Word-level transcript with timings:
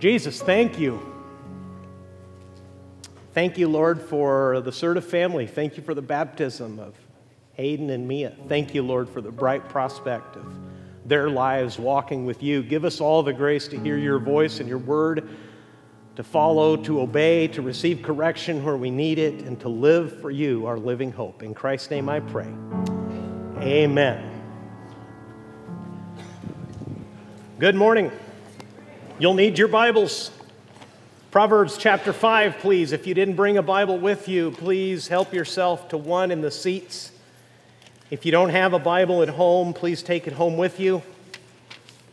Jesus, 0.00 0.40
thank 0.40 0.78
you. 0.78 0.98
Thank 3.34 3.58
you, 3.58 3.68
Lord, 3.68 4.00
for 4.00 4.62
the 4.62 4.70
Serta 4.70 5.04
family. 5.04 5.46
Thank 5.46 5.76
you 5.76 5.82
for 5.82 5.92
the 5.92 6.00
baptism 6.00 6.78
of 6.78 6.94
Hayden 7.52 7.90
and 7.90 8.08
Mia. 8.08 8.34
Thank 8.48 8.74
you, 8.74 8.82
Lord, 8.82 9.10
for 9.10 9.20
the 9.20 9.30
bright 9.30 9.68
prospect 9.68 10.36
of 10.36 10.56
their 11.04 11.28
lives 11.28 11.78
walking 11.78 12.24
with 12.24 12.42
you. 12.42 12.62
Give 12.62 12.86
us 12.86 12.98
all 13.02 13.22
the 13.22 13.34
grace 13.34 13.68
to 13.68 13.78
hear 13.78 13.98
your 13.98 14.18
voice 14.18 14.58
and 14.58 14.66
your 14.66 14.78
word, 14.78 15.28
to 16.16 16.22
follow, 16.22 16.78
to 16.78 17.02
obey, 17.02 17.48
to 17.48 17.60
receive 17.60 18.00
correction 18.00 18.64
where 18.64 18.78
we 18.78 18.90
need 18.90 19.18
it, 19.18 19.42
and 19.42 19.60
to 19.60 19.68
live 19.68 20.18
for 20.22 20.30
you, 20.30 20.64
our 20.64 20.78
living 20.78 21.12
hope. 21.12 21.42
In 21.42 21.52
Christ's 21.52 21.90
name 21.90 22.08
I 22.08 22.20
pray. 22.20 22.48
Amen. 23.58 24.26
Good 27.58 27.74
morning. 27.74 28.10
You'll 29.20 29.34
need 29.34 29.58
your 29.58 29.68
Bibles. 29.68 30.30
Proverbs 31.30 31.76
chapter 31.76 32.10
5, 32.10 32.56
please. 32.60 32.92
If 32.92 33.06
you 33.06 33.12
didn't 33.12 33.36
bring 33.36 33.58
a 33.58 33.62
Bible 33.62 33.98
with 33.98 34.28
you, 34.28 34.50
please 34.52 35.08
help 35.08 35.34
yourself 35.34 35.90
to 35.90 35.98
one 35.98 36.30
in 36.30 36.40
the 36.40 36.50
seats. 36.50 37.12
If 38.10 38.24
you 38.24 38.32
don't 38.32 38.48
have 38.48 38.72
a 38.72 38.78
Bible 38.78 39.20
at 39.20 39.28
home, 39.28 39.74
please 39.74 40.02
take 40.02 40.26
it 40.26 40.32
home 40.32 40.56
with 40.56 40.80
you. 40.80 41.02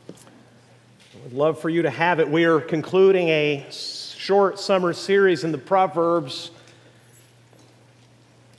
I 0.10 1.24
would 1.24 1.32
love 1.32 1.62
for 1.62 1.70
you 1.70 1.84
to 1.84 1.90
have 1.90 2.20
it. 2.20 2.30
We 2.30 2.44
are 2.44 2.60
concluding 2.60 3.30
a 3.30 3.66
short 3.72 4.60
summer 4.60 4.92
series 4.92 5.46
in 5.46 5.54
the 5.54 5.58
Proverbs, 5.58 6.52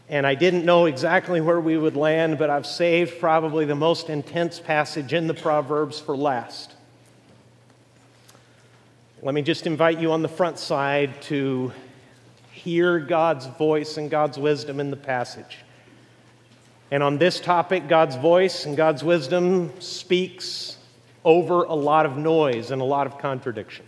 and 0.08 0.26
I 0.26 0.34
didn't 0.34 0.64
know 0.64 0.86
exactly 0.86 1.42
where 1.42 1.60
we 1.60 1.76
would 1.76 1.96
land, 1.96 2.38
but 2.38 2.48
I've 2.48 2.64
saved 2.64 3.20
probably 3.20 3.66
the 3.66 3.74
most 3.74 4.08
intense 4.08 4.58
passage 4.58 5.12
in 5.12 5.26
the 5.26 5.34
Proverbs 5.34 6.00
for 6.00 6.16
last. 6.16 6.76
Let 9.20 9.34
me 9.34 9.42
just 9.42 9.66
invite 9.66 9.98
you 9.98 10.12
on 10.12 10.22
the 10.22 10.28
front 10.28 10.60
side 10.60 11.20
to 11.22 11.72
hear 12.52 13.00
God's 13.00 13.46
voice 13.46 13.96
and 13.96 14.08
God's 14.08 14.38
wisdom 14.38 14.78
in 14.78 14.90
the 14.90 14.96
passage. 14.96 15.58
And 16.92 17.02
on 17.02 17.18
this 17.18 17.40
topic, 17.40 17.88
God's 17.88 18.14
voice 18.14 18.64
and 18.64 18.76
God's 18.76 19.02
wisdom 19.02 19.72
speaks 19.80 20.76
over 21.24 21.64
a 21.64 21.74
lot 21.74 22.06
of 22.06 22.16
noise 22.16 22.70
and 22.70 22.80
a 22.80 22.84
lot 22.84 23.08
of 23.08 23.18
contradiction. 23.18 23.84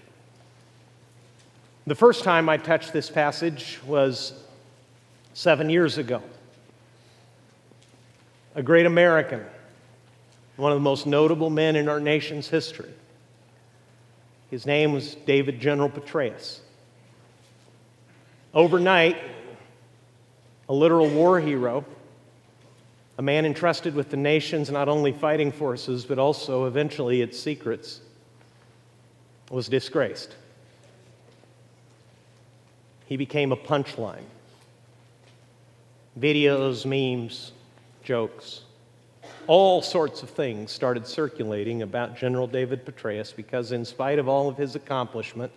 The 1.86 1.94
first 1.94 2.24
time 2.24 2.48
I 2.48 2.56
touched 2.56 2.92
this 2.92 3.08
passage 3.08 3.78
was 3.86 4.32
seven 5.32 5.70
years 5.70 5.96
ago. 5.96 6.24
A 8.56 8.64
great 8.64 8.86
American, 8.86 9.44
one 10.56 10.72
of 10.72 10.76
the 10.76 10.82
most 10.82 11.06
notable 11.06 11.50
men 11.50 11.76
in 11.76 11.88
our 11.88 12.00
nation's 12.00 12.48
history, 12.48 12.90
his 14.50 14.66
name 14.66 14.92
was 14.92 15.14
David 15.14 15.60
General 15.60 15.88
Petraeus. 15.88 16.60
Overnight, 18.52 19.16
a 20.68 20.74
literal 20.74 21.08
war 21.08 21.40
hero, 21.40 21.84
a 23.16 23.22
man 23.22 23.46
entrusted 23.46 23.94
with 23.94 24.10
the 24.10 24.16
nation's 24.16 24.70
not 24.70 24.88
only 24.88 25.12
fighting 25.12 25.52
forces, 25.52 26.04
but 26.04 26.18
also 26.18 26.66
eventually 26.66 27.22
its 27.22 27.38
secrets, 27.38 28.00
was 29.50 29.68
disgraced. 29.68 30.34
He 33.06 33.16
became 33.16 33.52
a 33.52 33.56
punchline. 33.56 34.24
Videos, 36.18 36.84
memes, 36.84 37.52
jokes 38.02 38.62
all 39.46 39.82
sorts 39.82 40.22
of 40.22 40.30
things 40.30 40.70
started 40.70 41.06
circulating 41.06 41.82
about 41.82 42.16
General 42.16 42.46
David 42.46 42.84
Petraeus 42.84 43.34
because, 43.34 43.72
in 43.72 43.84
spite 43.84 44.18
of 44.18 44.28
all 44.28 44.48
of 44.48 44.56
his 44.56 44.74
accomplishment, 44.74 45.52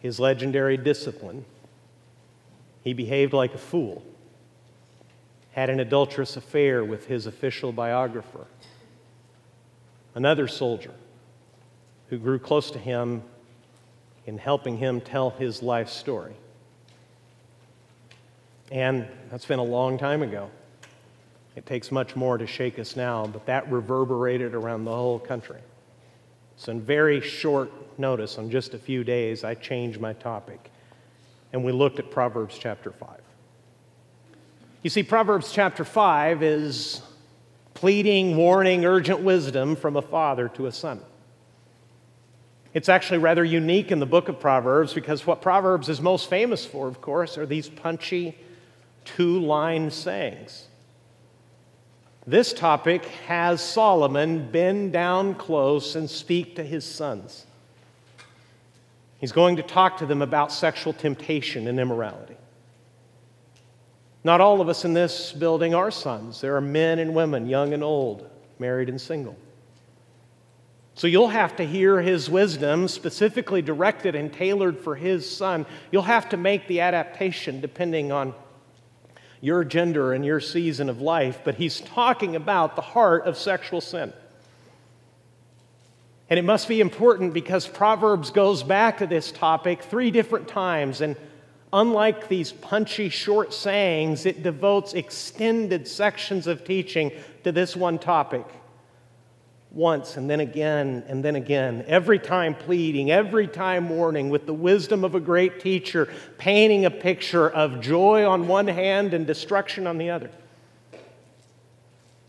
his 0.00 0.18
legendary 0.18 0.76
discipline, 0.76 1.44
he 2.82 2.92
behaved 2.92 3.32
like 3.32 3.54
a 3.54 3.58
fool, 3.58 4.02
had 5.52 5.70
an 5.70 5.80
adulterous 5.80 6.36
affair 6.36 6.84
with 6.84 7.06
his 7.06 7.26
official 7.26 7.72
biographer, 7.72 8.46
another 10.14 10.48
soldier 10.48 10.94
who 12.10 12.18
grew 12.18 12.38
close 12.38 12.70
to 12.70 12.78
him 12.78 13.22
in 14.26 14.38
helping 14.38 14.76
him 14.76 15.00
tell 15.00 15.30
his 15.30 15.62
life 15.62 15.88
story. 15.88 16.34
And 18.70 19.06
that's 19.30 19.44
been 19.44 19.58
a 19.58 19.64
long 19.64 19.98
time 19.98 20.22
ago. 20.22 20.50
It 21.54 21.66
takes 21.66 21.92
much 21.92 22.16
more 22.16 22.38
to 22.38 22.46
shake 22.46 22.78
us 22.78 22.96
now, 22.96 23.26
but 23.26 23.44
that 23.46 23.70
reverberated 23.70 24.54
around 24.54 24.84
the 24.84 24.94
whole 24.94 25.18
country. 25.18 25.60
So, 26.56 26.72
in 26.72 26.80
very 26.80 27.20
short 27.20 27.70
notice, 27.98 28.38
on 28.38 28.50
just 28.50 28.74
a 28.74 28.78
few 28.78 29.04
days, 29.04 29.44
I 29.44 29.54
changed 29.54 30.00
my 30.00 30.12
topic, 30.12 30.70
and 31.52 31.64
we 31.64 31.72
looked 31.72 31.98
at 31.98 32.10
Proverbs 32.10 32.56
chapter 32.58 32.90
5. 32.90 33.20
You 34.82 34.90
see, 34.90 35.02
Proverbs 35.02 35.52
chapter 35.52 35.84
5 35.84 36.42
is 36.42 37.02
pleading, 37.74 38.36
warning, 38.36 38.84
urgent 38.84 39.20
wisdom 39.20 39.76
from 39.76 39.96
a 39.96 40.02
father 40.02 40.48
to 40.50 40.66
a 40.66 40.72
son. 40.72 41.00
It's 42.74 42.88
actually 42.88 43.18
rather 43.18 43.44
unique 43.44 43.92
in 43.92 43.98
the 43.98 44.06
book 44.06 44.28
of 44.28 44.40
Proverbs 44.40 44.94
because 44.94 45.26
what 45.26 45.42
Proverbs 45.42 45.88
is 45.88 46.00
most 46.00 46.30
famous 46.30 46.64
for, 46.64 46.88
of 46.88 47.00
course, 47.00 47.36
are 47.36 47.44
these 47.44 47.68
punchy 47.68 48.38
two 49.04 49.40
line 49.40 49.90
sayings. 49.90 50.68
This 52.26 52.52
topic 52.52 53.04
has 53.26 53.60
Solomon 53.60 54.50
bend 54.50 54.92
down 54.92 55.34
close 55.34 55.96
and 55.96 56.08
speak 56.08 56.56
to 56.56 56.62
his 56.62 56.84
sons. 56.84 57.46
He's 59.18 59.32
going 59.32 59.56
to 59.56 59.62
talk 59.62 59.98
to 59.98 60.06
them 60.06 60.22
about 60.22 60.52
sexual 60.52 60.92
temptation 60.92 61.66
and 61.66 61.80
immorality. 61.80 62.36
Not 64.24 64.40
all 64.40 64.60
of 64.60 64.68
us 64.68 64.84
in 64.84 64.94
this 64.94 65.32
building 65.32 65.74
are 65.74 65.90
sons. 65.90 66.40
There 66.40 66.54
are 66.56 66.60
men 66.60 67.00
and 67.00 67.14
women, 67.14 67.48
young 67.48 67.72
and 67.72 67.82
old, 67.82 68.28
married 68.58 68.88
and 68.88 69.00
single. 69.00 69.36
So 70.94 71.08
you'll 71.08 71.28
have 71.28 71.56
to 71.56 71.64
hear 71.64 72.00
his 72.00 72.30
wisdom 72.30 72.86
specifically 72.86 73.62
directed 73.62 74.14
and 74.14 74.32
tailored 74.32 74.78
for 74.78 74.94
his 74.94 75.28
son. 75.28 75.66
You'll 75.90 76.02
have 76.02 76.28
to 76.28 76.36
make 76.36 76.68
the 76.68 76.80
adaptation 76.80 77.60
depending 77.60 78.12
on 78.12 78.34
your 79.42 79.64
gender 79.64 80.12
and 80.14 80.24
your 80.24 80.40
season 80.40 80.88
of 80.88 81.02
life, 81.02 81.40
but 81.44 81.56
he's 81.56 81.80
talking 81.80 82.36
about 82.36 82.76
the 82.76 82.82
heart 82.82 83.26
of 83.26 83.36
sexual 83.36 83.82
sin. 83.82 84.12
And 86.30 86.38
it 86.38 86.44
must 86.44 86.68
be 86.68 86.80
important 86.80 87.34
because 87.34 87.66
Proverbs 87.66 88.30
goes 88.30 88.62
back 88.62 88.98
to 88.98 89.06
this 89.06 89.32
topic 89.32 89.82
three 89.82 90.12
different 90.12 90.48
times. 90.48 91.00
And 91.00 91.16
unlike 91.72 92.28
these 92.28 92.52
punchy 92.52 93.08
short 93.08 93.52
sayings, 93.52 94.24
it 94.26 94.44
devotes 94.44 94.94
extended 94.94 95.88
sections 95.88 96.46
of 96.46 96.64
teaching 96.64 97.10
to 97.42 97.50
this 97.52 97.76
one 97.76 97.98
topic 97.98 98.46
once 99.72 100.18
and 100.18 100.28
then 100.28 100.40
again 100.40 101.02
and 101.08 101.24
then 101.24 101.34
again, 101.34 101.84
every 101.86 102.18
time 102.18 102.54
pleading, 102.54 103.10
every 103.10 103.46
time 103.46 103.88
warning, 103.88 104.28
with 104.28 104.46
the 104.46 104.54
wisdom 104.54 105.04
of 105.04 105.14
a 105.14 105.20
great 105.20 105.60
teacher, 105.60 106.12
painting 106.38 106.84
a 106.84 106.90
picture 106.90 107.48
of 107.48 107.80
joy 107.80 108.26
on 108.28 108.46
one 108.46 108.68
hand 108.68 109.14
and 109.14 109.26
destruction 109.26 109.86
on 109.86 109.98
the 109.98 110.10
other. 110.10 110.30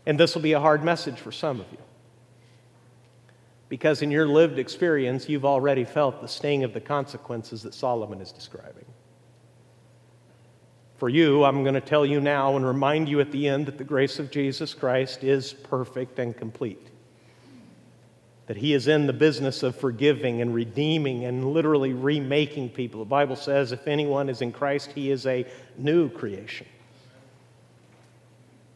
And 0.06 0.18
this 0.18 0.34
will 0.34 0.42
be 0.42 0.52
a 0.52 0.60
hard 0.60 0.82
message 0.82 1.18
for 1.18 1.32
some 1.32 1.60
of 1.60 1.66
you. 1.70 1.78
Because 3.68 4.02
in 4.02 4.10
your 4.10 4.26
lived 4.26 4.58
experience, 4.58 5.28
you've 5.28 5.44
already 5.44 5.84
felt 5.84 6.20
the 6.20 6.28
sting 6.28 6.64
of 6.64 6.72
the 6.72 6.80
consequences 6.80 7.62
that 7.62 7.74
Solomon 7.74 8.20
is 8.20 8.30
describing. 8.30 8.84
For 10.96 11.08
you, 11.08 11.44
I'm 11.44 11.62
going 11.62 11.74
to 11.74 11.80
tell 11.80 12.06
you 12.06 12.20
now 12.20 12.56
and 12.56 12.64
remind 12.64 13.08
you 13.08 13.20
at 13.20 13.32
the 13.32 13.48
end 13.48 13.66
that 13.66 13.78
the 13.78 13.84
grace 13.84 14.18
of 14.18 14.30
Jesus 14.30 14.74
Christ 14.74 15.24
is 15.24 15.52
perfect 15.52 16.18
and 16.18 16.36
complete 16.36 16.90
that 18.46 18.56
he 18.58 18.74
is 18.74 18.88
in 18.88 19.06
the 19.06 19.12
business 19.12 19.62
of 19.62 19.74
forgiving 19.74 20.42
and 20.42 20.54
redeeming 20.54 21.24
and 21.24 21.52
literally 21.52 21.92
remaking 21.92 22.68
people. 22.68 23.00
The 23.00 23.06
Bible 23.06 23.36
says 23.36 23.72
if 23.72 23.86
anyone 23.88 24.28
is 24.28 24.42
in 24.42 24.52
Christ, 24.52 24.92
he 24.94 25.10
is 25.10 25.26
a 25.26 25.46
new 25.78 26.10
creation. 26.10 26.66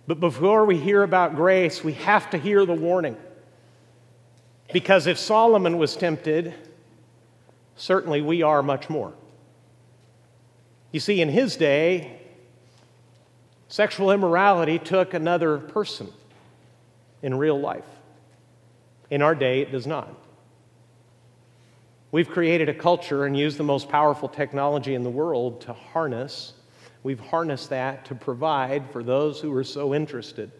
But 0.06 0.20
before 0.20 0.64
we 0.64 0.78
hear 0.78 1.02
about 1.02 1.36
grace, 1.36 1.84
we 1.84 1.92
have 1.94 2.30
to 2.30 2.38
hear 2.38 2.64
the 2.64 2.72
warning. 2.72 3.16
Because 4.72 5.06
if 5.06 5.18
Solomon 5.18 5.76
was 5.76 5.96
tempted, 5.96 6.54
certainly 7.76 8.22
we 8.22 8.42
are 8.42 8.62
much 8.62 8.88
more. 8.88 9.12
You 10.92 11.00
see, 11.00 11.20
in 11.20 11.28
his 11.28 11.56
day, 11.56 12.20
sexual 13.68 14.10
immorality 14.10 14.78
took 14.78 15.12
another 15.12 15.58
person 15.58 16.08
in 17.20 17.34
real 17.36 17.60
life. 17.60 17.84
In 19.10 19.22
our 19.22 19.34
day, 19.34 19.60
it 19.62 19.72
does 19.72 19.86
not. 19.86 20.14
We've 22.10 22.28
created 22.28 22.68
a 22.68 22.74
culture 22.74 23.26
and 23.26 23.36
used 23.36 23.58
the 23.58 23.64
most 23.64 23.88
powerful 23.88 24.28
technology 24.28 24.94
in 24.94 25.02
the 25.02 25.10
world 25.10 25.60
to 25.62 25.72
harness. 25.72 26.54
We've 27.02 27.20
harnessed 27.20 27.70
that 27.70 28.06
to 28.06 28.14
provide 28.14 28.90
for 28.90 29.02
those 29.02 29.40
who 29.40 29.54
are 29.54 29.64
so 29.64 29.94
interested. 29.94 30.50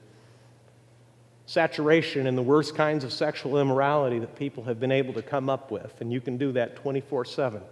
saturation 1.47 2.27
in 2.27 2.37
the 2.37 2.43
worst 2.43 2.75
kinds 2.75 3.05
of 3.05 3.11
sexual 3.11 3.59
immorality 3.59 4.19
that 4.19 4.37
people 4.37 4.65
have 4.65 4.79
been 4.79 4.93
able 4.93 5.15
to 5.15 5.23
come 5.23 5.49
up 5.49 5.71
with. 5.71 5.99
And 6.03 6.13
you 6.13 6.21
can 6.21 6.37
do 6.37 6.53
that 6.53 6.77
24 6.77 7.25
7 7.25 7.63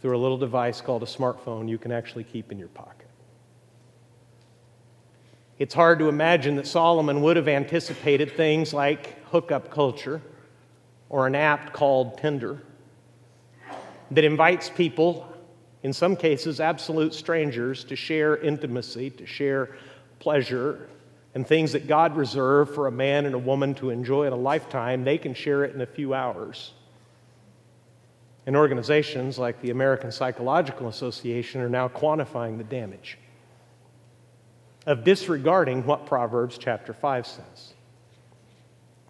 through 0.00 0.16
a 0.16 0.18
little 0.18 0.36
device 0.36 0.80
called 0.80 1.04
a 1.04 1.06
smartphone 1.06 1.68
you 1.68 1.78
can 1.78 1.92
actually 1.92 2.24
keep 2.24 2.50
in 2.50 2.58
your 2.58 2.68
pocket. 2.68 3.06
It's 5.60 5.74
hard 5.74 6.00
to 6.00 6.08
imagine 6.08 6.56
that 6.56 6.66
Solomon 6.66 7.22
would 7.22 7.36
have 7.36 7.46
anticipated 7.46 8.36
things 8.36 8.74
like 8.74 9.21
hookup 9.32 9.70
culture 9.70 10.22
or 11.08 11.26
an 11.26 11.34
app 11.34 11.72
called 11.72 12.18
Tinder 12.18 12.62
that 14.10 14.24
invites 14.24 14.68
people, 14.70 15.26
in 15.82 15.92
some 15.92 16.16
cases 16.16 16.60
absolute 16.60 17.14
strangers, 17.14 17.82
to 17.84 17.96
share 17.96 18.36
intimacy, 18.36 19.10
to 19.10 19.26
share 19.26 19.70
pleasure, 20.20 20.88
and 21.34 21.46
things 21.46 21.72
that 21.72 21.86
God 21.86 22.14
reserved 22.16 22.74
for 22.74 22.86
a 22.86 22.92
man 22.92 23.24
and 23.24 23.34
a 23.34 23.38
woman 23.38 23.74
to 23.76 23.90
enjoy 23.90 24.26
in 24.26 24.32
a 24.32 24.36
lifetime, 24.36 25.02
they 25.02 25.16
can 25.16 25.32
share 25.32 25.64
it 25.64 25.74
in 25.74 25.80
a 25.80 25.86
few 25.86 26.12
hours. 26.12 26.72
And 28.44 28.54
organizations 28.54 29.38
like 29.38 29.60
the 29.62 29.70
American 29.70 30.12
Psychological 30.12 30.88
Association 30.88 31.60
are 31.62 31.70
now 31.70 31.88
quantifying 31.88 32.58
the 32.58 32.64
damage 32.64 33.16
of 34.84 35.04
disregarding 35.04 35.86
what 35.86 36.06
Proverbs 36.06 36.58
chapter 36.58 36.92
5 36.92 37.26
says. 37.26 37.71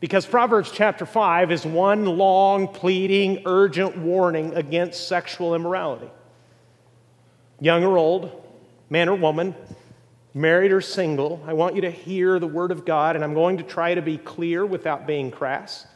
Because 0.03 0.27
Proverbs 0.27 0.73
chapter 0.73 1.07
5 1.07 1.53
is 1.53 1.65
one 1.65 2.05
long, 2.05 2.67
pleading, 2.67 3.45
urgent 3.47 3.97
warning 3.97 4.53
against 4.55 5.07
sexual 5.07 5.55
immorality. 5.55 6.11
Young 7.61 7.85
or 7.85 7.97
old, 7.97 8.45
man 8.91 9.09
or 9.09 9.15
woman, 9.15 9.55
married 10.35 10.73
or 10.73 10.81
single, 10.81 11.41
I 11.47 11.53
want 11.53 11.77
you 11.77 11.83
to 11.83 11.91
hear 11.93 12.41
the 12.41 12.49
Word 12.49 12.73
of 12.73 12.85
God, 12.85 13.15
and 13.15 13.25
I'm 13.25 13.33
going 13.33 13.59
to 13.59 13.63
try 13.63 13.95
to 13.95 14.03
be 14.03 14.19
clear 14.19 14.67
without 14.67 15.07
being 15.07 15.31
crass. 15.31 15.87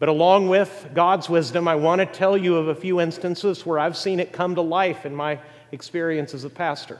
But 0.00 0.08
along 0.08 0.48
with 0.48 0.88
God's 0.92 1.30
wisdom, 1.30 1.68
I 1.68 1.76
want 1.76 2.00
to 2.00 2.06
tell 2.06 2.36
you 2.36 2.56
of 2.56 2.66
a 2.66 2.74
few 2.74 3.00
instances 3.00 3.64
where 3.64 3.78
I've 3.78 3.96
seen 3.96 4.18
it 4.18 4.32
come 4.32 4.56
to 4.56 4.62
life 4.62 5.06
in 5.06 5.14
my 5.14 5.38
experience 5.70 6.34
as 6.34 6.42
a 6.42 6.50
pastor. 6.50 6.98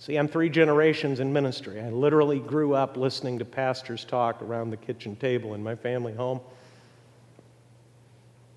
See, 0.00 0.16
I'm 0.16 0.28
three 0.28 0.48
generations 0.48 1.20
in 1.20 1.30
ministry. 1.30 1.78
I 1.78 1.90
literally 1.90 2.38
grew 2.38 2.72
up 2.72 2.96
listening 2.96 3.38
to 3.40 3.44
pastors 3.44 4.02
talk 4.02 4.40
around 4.40 4.70
the 4.70 4.78
kitchen 4.78 5.14
table 5.14 5.52
in 5.52 5.62
my 5.62 5.74
family 5.74 6.14
home. 6.14 6.40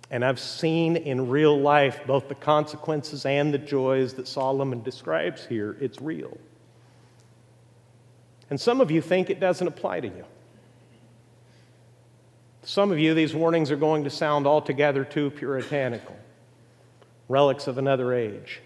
And 0.10 0.24
I've 0.24 0.40
seen 0.40 0.96
in 0.96 1.28
real 1.30 1.60
life 1.60 2.00
both 2.08 2.30
the 2.30 2.36
consequences 2.36 3.26
and 3.26 3.54
the 3.54 3.58
joys 3.58 4.14
that 4.14 4.30
Solomon 4.30 4.84
describes 4.84 5.46
here. 5.46 5.76
It's 5.82 6.00
real. 6.00 6.38
And 8.50 8.58
some 8.58 8.80
of 8.80 8.90
you 8.90 9.02
think 9.02 9.30
it 9.30 9.42
doesn't 9.42 9.68
apply 9.68 10.00
to 10.00 10.08
you. 10.08 10.24
Some 12.62 12.90
of 12.90 13.00
you, 13.00 13.14
these 13.14 13.36
warnings 13.36 13.70
are 13.70 13.76
going 13.76 14.06
to 14.06 14.10
sound 14.10 14.48
altogether 14.48 15.04
too 15.04 15.30
puritanical, 15.30 16.16
relics 17.28 17.68
of 17.68 17.78
another 17.78 18.14
age. 18.14 18.62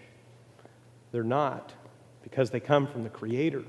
They're 1.10 1.24
not, 1.24 1.72
because 2.38 2.50
they 2.50 2.60
come 2.60 2.86
from 2.86 3.02
the 3.02 3.10
Creator. 3.10 3.64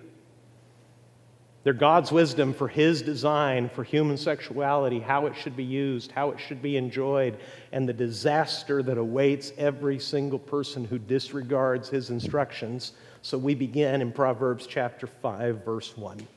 They're 1.63 1.73
God's 1.73 2.11
wisdom 2.11 2.53
for 2.53 2.67
His 2.67 3.01
design 3.01 3.67
for 3.67 3.83
human 3.83 4.15
sexuality, 4.15 4.99
how 4.99 5.25
it 5.25 5.35
should 5.35 5.57
be 5.57 5.63
used, 5.63 6.11
how 6.11 6.29
it 6.29 6.39
should 6.39 6.61
be 6.61 6.77
enjoyed, 6.77 7.39
and 7.71 7.89
the 7.89 7.93
disaster 7.93 8.83
that 8.83 8.99
awaits 8.99 9.53
every 9.57 9.97
single 9.97 10.37
person 10.37 10.85
who 10.85 10.99
disregards 10.99 11.89
His 11.89 12.11
instructions. 12.11 12.91
So 13.23 13.39
we 13.39 13.55
begin 13.55 14.03
in 14.03 14.11
Proverbs 14.11 14.67
chapter 14.67 15.07
5, 15.07 15.65
verse 15.65 15.97
1. 15.97 16.27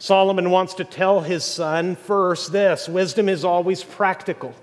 Solomon 0.00 0.50
wants 0.50 0.74
to 0.74 0.84
tell 0.84 1.20
his 1.20 1.44
son 1.44 1.94
first 1.94 2.50
this 2.50 2.88
wisdom 2.88 3.28
is 3.28 3.44
always 3.44 3.84
practical, 3.84 4.56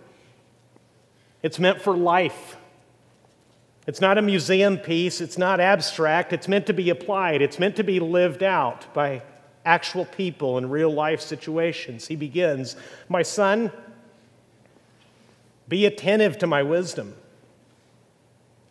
it's 1.41 1.57
meant 1.57 1.81
for 1.81 1.95
life. 1.95 2.57
It's 3.85 3.99
not 3.99 4.17
a 4.17 4.21
museum 4.21 4.77
piece, 4.77 5.19
it's 5.19 5.37
not 5.37 5.59
abstract, 5.59 6.31
it's 6.31 6.47
meant 6.47 6.67
to 6.67 6.73
be 6.73 6.89
applied, 6.89 7.41
it's 7.41 7.59
meant 7.59 7.75
to 7.75 7.83
be 7.83 7.99
lived 7.99 8.41
out 8.41 8.93
by 8.93 9.23
actual 9.65 10.05
people 10.05 10.57
in 10.57 10.69
real 10.69 10.91
life 10.91 11.21
situations. 11.21 12.07
He 12.07 12.15
begins, 12.15 12.75
My 13.09 13.23
son, 13.23 13.71
be 15.67 15.85
attentive 15.85 16.37
to 16.39 16.47
my 16.47 16.63
wisdom. 16.63 17.15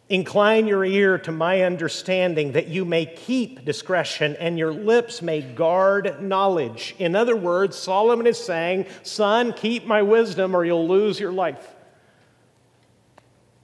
Incline 0.08 0.66
your 0.66 0.84
ear 0.84 1.16
to 1.18 1.32
my 1.32 1.62
understanding 1.62 2.52
that 2.52 2.68
you 2.68 2.84
may 2.84 3.06
keep 3.06 3.64
discretion 3.64 4.36
and 4.38 4.58
your 4.58 4.72
lips 4.72 5.22
may 5.22 5.40
guard 5.40 6.22
knowledge. 6.22 6.94
In 6.98 7.16
other 7.16 7.36
words, 7.36 7.78
Solomon 7.78 8.26
is 8.26 8.38
saying, 8.38 8.86
Son, 9.02 9.54
keep 9.54 9.86
my 9.86 10.02
wisdom 10.02 10.54
or 10.54 10.64
you'll 10.64 10.86
lose 10.86 11.18
your 11.18 11.32
life. 11.32 11.71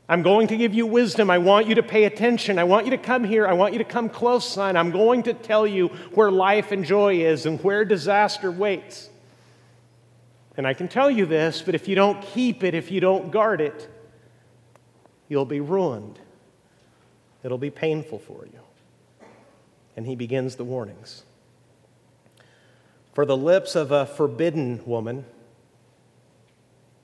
I'm 0.09 0.23
going 0.23 0.49
to 0.49 0.57
give 0.57 0.73
you 0.73 0.87
wisdom. 0.87 1.31
I 1.31 1.37
want 1.37 1.67
you 1.67 1.75
to 1.75 1.83
pay 1.83 2.05
attention. 2.05 2.59
I 2.59 2.65
want 2.65 2.87
you 2.87 2.93
to 2.93 2.99
come 2.99 3.25
here. 3.25 3.47
I 3.47 3.53
want 3.53 3.75
you 3.75 3.79
to 3.79 3.85
come 3.85 4.09
close, 4.09 4.49
son. 4.49 4.75
I'm 4.77 4.91
going 4.91 5.25
to 5.25 5.35
tell 5.35 5.67
you 5.67 5.89
where 6.15 6.31
life 6.31 6.73
and 6.73 6.85
joy 6.85 7.17
is 7.17 7.45
and 7.45 7.63
where 7.63 7.85
disaster 7.85 8.51
waits. 8.51 9.11
And 10.57 10.67
I 10.67 10.73
can 10.73 10.89
tell 10.89 11.11
you 11.11 11.27
this, 11.27 11.61
but 11.61 11.75
if 11.75 11.89
you 11.89 11.95
don't 11.95 12.23
keep 12.23 12.65
it, 12.65 12.75
if 12.75 12.91
you 12.91 13.01
don't 13.01 13.31
guard 13.31 13.61
it, 13.61 13.89
you'll 15.29 15.45
be 15.45 15.61
ruined. 15.61 16.19
It'll 17.45 17.59
be 17.59 17.71
painful 17.71 18.19
for 18.19 18.47
you. 18.47 18.61
And 19.95 20.07
he 20.07 20.17
begins 20.17 20.57
the 20.57 20.65
warnings. 20.65 21.25
For 23.13 23.27
the 23.27 23.37
lips 23.37 23.77
of 23.77 23.93
a 23.93 24.07
forbidden 24.07 24.81
woman, 24.87 25.27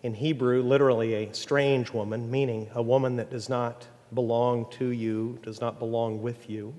in 0.05 0.13
Hebrew, 0.13 0.63
literally 0.63 1.15
a 1.15 1.35
strange 1.35 1.91
woman, 1.91 2.31
meaning 2.31 2.69
a 2.75 2.83
woman 2.83 3.17
that 3.17 3.31
does 3.31 3.49
not 3.49 3.87
belong 4.13 4.71
to 4.73 4.91
you, 4.91 5.39
does 5.43 5.63
not 5.63 5.79
belong 5.79 6.21
with 6.21 6.49
you. 6.49 6.75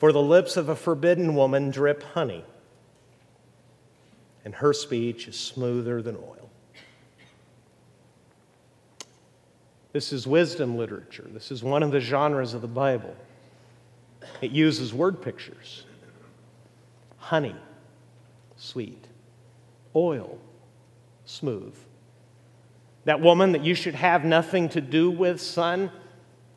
For 0.00 0.10
the 0.10 0.20
lips 0.20 0.56
of 0.56 0.68
a 0.68 0.74
forbidden 0.74 1.36
woman 1.36 1.70
drip 1.70 2.02
honey, 2.02 2.44
and 4.44 4.56
her 4.56 4.72
speech 4.72 5.28
is 5.28 5.38
smoother 5.38 6.02
than 6.02 6.16
oil. 6.16 6.50
This 9.92 10.12
is 10.12 10.26
wisdom 10.26 10.76
literature. 10.76 11.28
This 11.32 11.52
is 11.52 11.62
one 11.62 11.84
of 11.84 11.92
the 11.92 12.00
genres 12.00 12.54
of 12.54 12.60
the 12.60 12.66
Bible. 12.66 13.14
It 14.40 14.50
uses 14.50 14.92
word 14.92 15.22
pictures 15.22 15.84
honey, 17.18 17.54
sweet, 18.56 19.06
oil, 19.94 20.38
smooth. 21.28 21.74
That 23.04 23.20
woman 23.20 23.52
that 23.52 23.64
you 23.64 23.74
should 23.74 23.94
have 23.94 24.24
nothing 24.24 24.68
to 24.70 24.80
do 24.80 25.10
with, 25.10 25.40
son, 25.40 25.90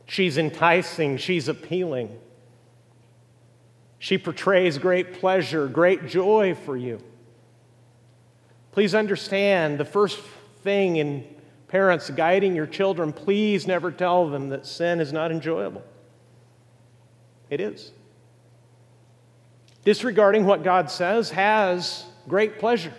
she's 0.05 0.37
enticing, 0.37 1.17
she's 1.17 1.47
appealing. 1.47 2.17
She 3.99 4.17
portrays 4.17 4.77
great 4.77 5.13
pleasure, 5.13 5.67
great 5.67 6.07
joy 6.07 6.55
for 6.55 6.75
you. 6.75 7.01
Please 8.71 8.95
understand 8.95 9.77
the 9.77 9.85
first 9.85 10.19
thing 10.63 10.95
in 10.95 11.25
parents 11.67 12.09
guiding 12.09 12.55
your 12.55 12.67
children, 12.67 13.13
please 13.13 13.67
never 13.67 13.91
tell 13.91 14.29
them 14.29 14.49
that 14.49 14.65
sin 14.65 14.99
is 14.99 15.13
not 15.13 15.31
enjoyable. 15.31 15.83
It 17.49 17.59
is. 17.59 17.91
Disregarding 19.83 20.45
what 20.45 20.63
God 20.63 20.89
says 20.89 21.31
has 21.31 22.05
great 22.27 22.59
pleasure 22.59 22.93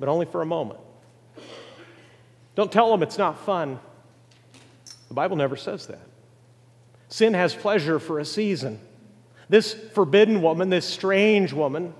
but 0.00 0.08
only 0.08 0.26
for 0.26 0.42
a 0.42 0.46
moment. 0.46 0.80
Don't 2.56 2.72
tell 2.72 2.90
them 2.90 3.02
it's 3.02 3.18
not 3.18 3.38
fun. 3.44 3.78
The 5.08 5.14
Bible 5.14 5.36
never 5.36 5.56
says 5.56 5.86
that. 5.86 6.02
Sin 7.08 7.34
has 7.34 7.54
pleasure 7.54 7.98
for 7.98 8.18
a 8.18 8.24
season. 8.24 8.80
This 9.48 9.72
forbidden 9.72 10.42
woman, 10.42 10.70
this 10.70 10.86
strange 10.86 11.52
woman, 11.52 11.92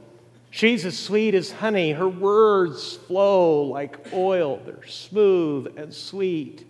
she's 0.50 0.84
as 0.84 0.98
sweet 0.98 1.34
as 1.34 1.52
honey. 1.52 1.92
Her 1.92 2.08
words 2.08 2.96
flow 2.96 3.62
like 3.62 4.12
oil, 4.12 4.60
they're 4.64 4.86
smooth 4.86 5.76
and 5.76 5.92
sweet. 5.92 6.66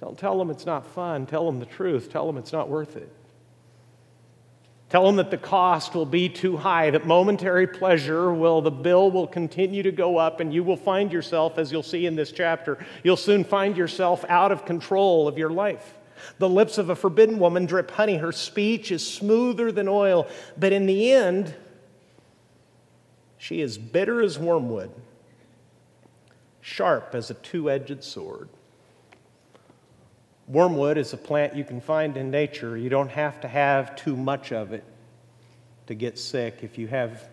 Don't 0.00 0.18
tell 0.18 0.38
them 0.38 0.50
it's 0.50 0.66
not 0.66 0.86
fun. 0.86 1.26
Tell 1.26 1.44
them 1.46 1.60
the 1.60 1.66
truth. 1.66 2.10
Tell 2.10 2.26
them 2.26 2.38
it's 2.38 2.52
not 2.52 2.68
worth 2.68 2.96
it. 2.96 3.12
Tell 4.90 5.06
them 5.06 5.16
that 5.16 5.30
the 5.30 5.38
cost 5.38 5.94
will 5.94 6.04
be 6.04 6.28
too 6.28 6.56
high, 6.56 6.90
that 6.90 7.06
momentary 7.06 7.68
pleasure 7.68 8.32
will, 8.32 8.60
the 8.60 8.72
bill 8.72 9.12
will 9.12 9.28
continue 9.28 9.84
to 9.84 9.92
go 9.92 10.16
up, 10.16 10.40
and 10.40 10.52
you 10.52 10.64
will 10.64 10.76
find 10.76 11.12
yourself, 11.12 11.58
as 11.58 11.70
you'll 11.70 11.84
see 11.84 12.06
in 12.06 12.16
this 12.16 12.32
chapter, 12.32 12.76
you'll 13.04 13.16
soon 13.16 13.44
find 13.44 13.76
yourself 13.76 14.24
out 14.28 14.50
of 14.50 14.64
control 14.64 15.28
of 15.28 15.38
your 15.38 15.50
life. 15.50 15.94
The 16.38 16.48
lips 16.48 16.76
of 16.76 16.90
a 16.90 16.96
forbidden 16.96 17.38
woman 17.38 17.66
drip 17.66 17.92
honey. 17.92 18.16
Her 18.16 18.32
speech 18.32 18.90
is 18.90 19.06
smoother 19.06 19.70
than 19.70 19.88
oil, 19.88 20.26
but 20.58 20.72
in 20.72 20.86
the 20.86 21.12
end, 21.12 21.54
she 23.38 23.60
is 23.60 23.78
bitter 23.78 24.20
as 24.20 24.40
wormwood, 24.40 24.90
sharp 26.60 27.14
as 27.14 27.30
a 27.30 27.34
two 27.34 27.70
edged 27.70 28.02
sword. 28.02 28.48
Wormwood 30.50 30.98
is 30.98 31.12
a 31.12 31.16
plant 31.16 31.54
you 31.54 31.62
can 31.62 31.80
find 31.80 32.16
in 32.16 32.32
nature. 32.32 32.76
You 32.76 32.88
don't 32.88 33.10
have 33.10 33.40
to 33.42 33.48
have 33.48 33.94
too 33.94 34.16
much 34.16 34.50
of 34.50 34.72
it 34.72 34.82
to 35.86 35.94
get 35.94 36.18
sick. 36.18 36.58
If 36.62 36.76
you 36.76 36.88
have 36.88 37.28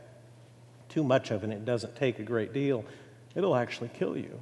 too 0.88 1.04
much 1.04 1.32
of 1.32 1.42
it, 1.42 1.46
and 1.46 1.54
it 1.54 1.66
doesn't 1.66 1.96
take 1.96 2.20
a 2.20 2.24
great 2.24 2.54
deal, 2.54 2.86
it'll 3.34 3.56
actually 3.56 3.90
kill 3.90 4.16
you. 4.16 4.40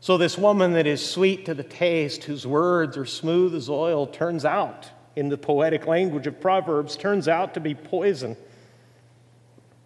So, 0.00 0.16
this 0.16 0.38
woman 0.38 0.72
that 0.72 0.86
is 0.86 1.06
sweet 1.06 1.44
to 1.46 1.54
the 1.54 1.62
taste, 1.62 2.24
whose 2.24 2.46
words 2.46 2.96
are 2.96 3.06
smooth 3.06 3.54
as 3.54 3.68
oil, 3.68 4.06
turns 4.06 4.46
out, 4.46 4.90
in 5.16 5.28
the 5.28 5.38
poetic 5.38 5.86
language 5.86 6.26
of 6.26 6.40
Proverbs, 6.40 6.96
turns 6.96 7.28
out 7.28 7.54
to 7.54 7.60
be 7.60 7.74
poison. 7.74 8.38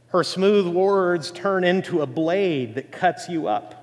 Her 0.08 0.22
smooth 0.22 0.68
words 0.68 1.32
turn 1.32 1.64
into 1.64 2.02
a 2.02 2.06
blade 2.06 2.76
that 2.76 2.92
cuts 2.92 3.28
you 3.28 3.48
up. 3.48 3.77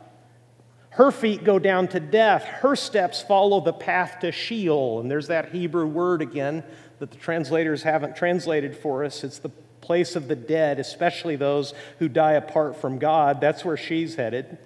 Her 0.95 1.11
feet 1.11 1.43
go 1.43 1.59
down 1.59 1.89
to 1.89 1.99
death. 1.99 2.43
Her 2.43 2.75
steps 2.75 3.21
follow 3.21 3.59
the 3.59 3.73
path 3.73 4.19
to 4.21 4.31
Sheol. 4.31 5.01
And 5.01 5.11
there's 5.11 5.27
that 5.27 5.51
Hebrew 5.51 5.85
word 5.85 6.21
again 6.21 6.63
that 6.99 7.11
the 7.11 7.17
translators 7.17 7.83
haven't 7.83 8.15
translated 8.15 8.77
for 8.77 9.03
us. 9.03 9.23
It's 9.25 9.39
the 9.39 9.51
place 9.81 10.15
of 10.15 10.29
the 10.29 10.37
dead, 10.37 10.79
especially 10.79 11.35
those 11.35 11.73
who 11.99 12.07
die 12.07 12.33
apart 12.33 12.77
from 12.77 12.97
God. 12.97 13.41
That's 13.41 13.65
where 13.65 13.75
she's 13.75 14.15
headed. 14.15 14.57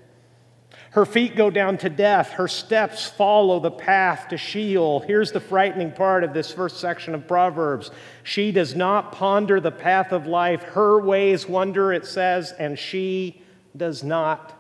Her 0.92 1.06
feet 1.06 1.36
go 1.36 1.50
down 1.50 1.80
to 1.80 1.90
death. 1.90 2.30
Her 2.32 2.48
steps 2.48 3.08
follow 3.08 3.60
the 3.60 3.72
path 3.72 4.28
to 4.30 4.38
Sheol. 4.38 5.00
Here's 5.00 5.32
the 5.32 5.40
frightening 5.40 5.92
part 5.92 6.24
of 6.24 6.34
this 6.36 6.52
first 6.52 6.80
section 6.80 7.16
of 7.16 7.28
Proverbs. 7.28 7.90
She 8.24 8.52
does 8.52 8.76
not 8.76 9.12
ponder 9.12 9.60
the 9.60 9.72
path 9.72 10.12
of 10.12 10.28
life. 10.28 10.62
Her 10.62 11.00
ways 11.02 11.50
wander, 11.50 11.92
it 11.92 12.06
says, 12.06 12.54
and 12.60 12.78
she 12.78 13.42
does 13.76 14.04
not. 14.04 14.59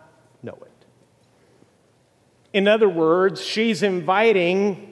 In 2.53 2.67
other 2.67 2.89
words, 2.89 3.43
she's 3.43 3.83
inviting 3.83 4.89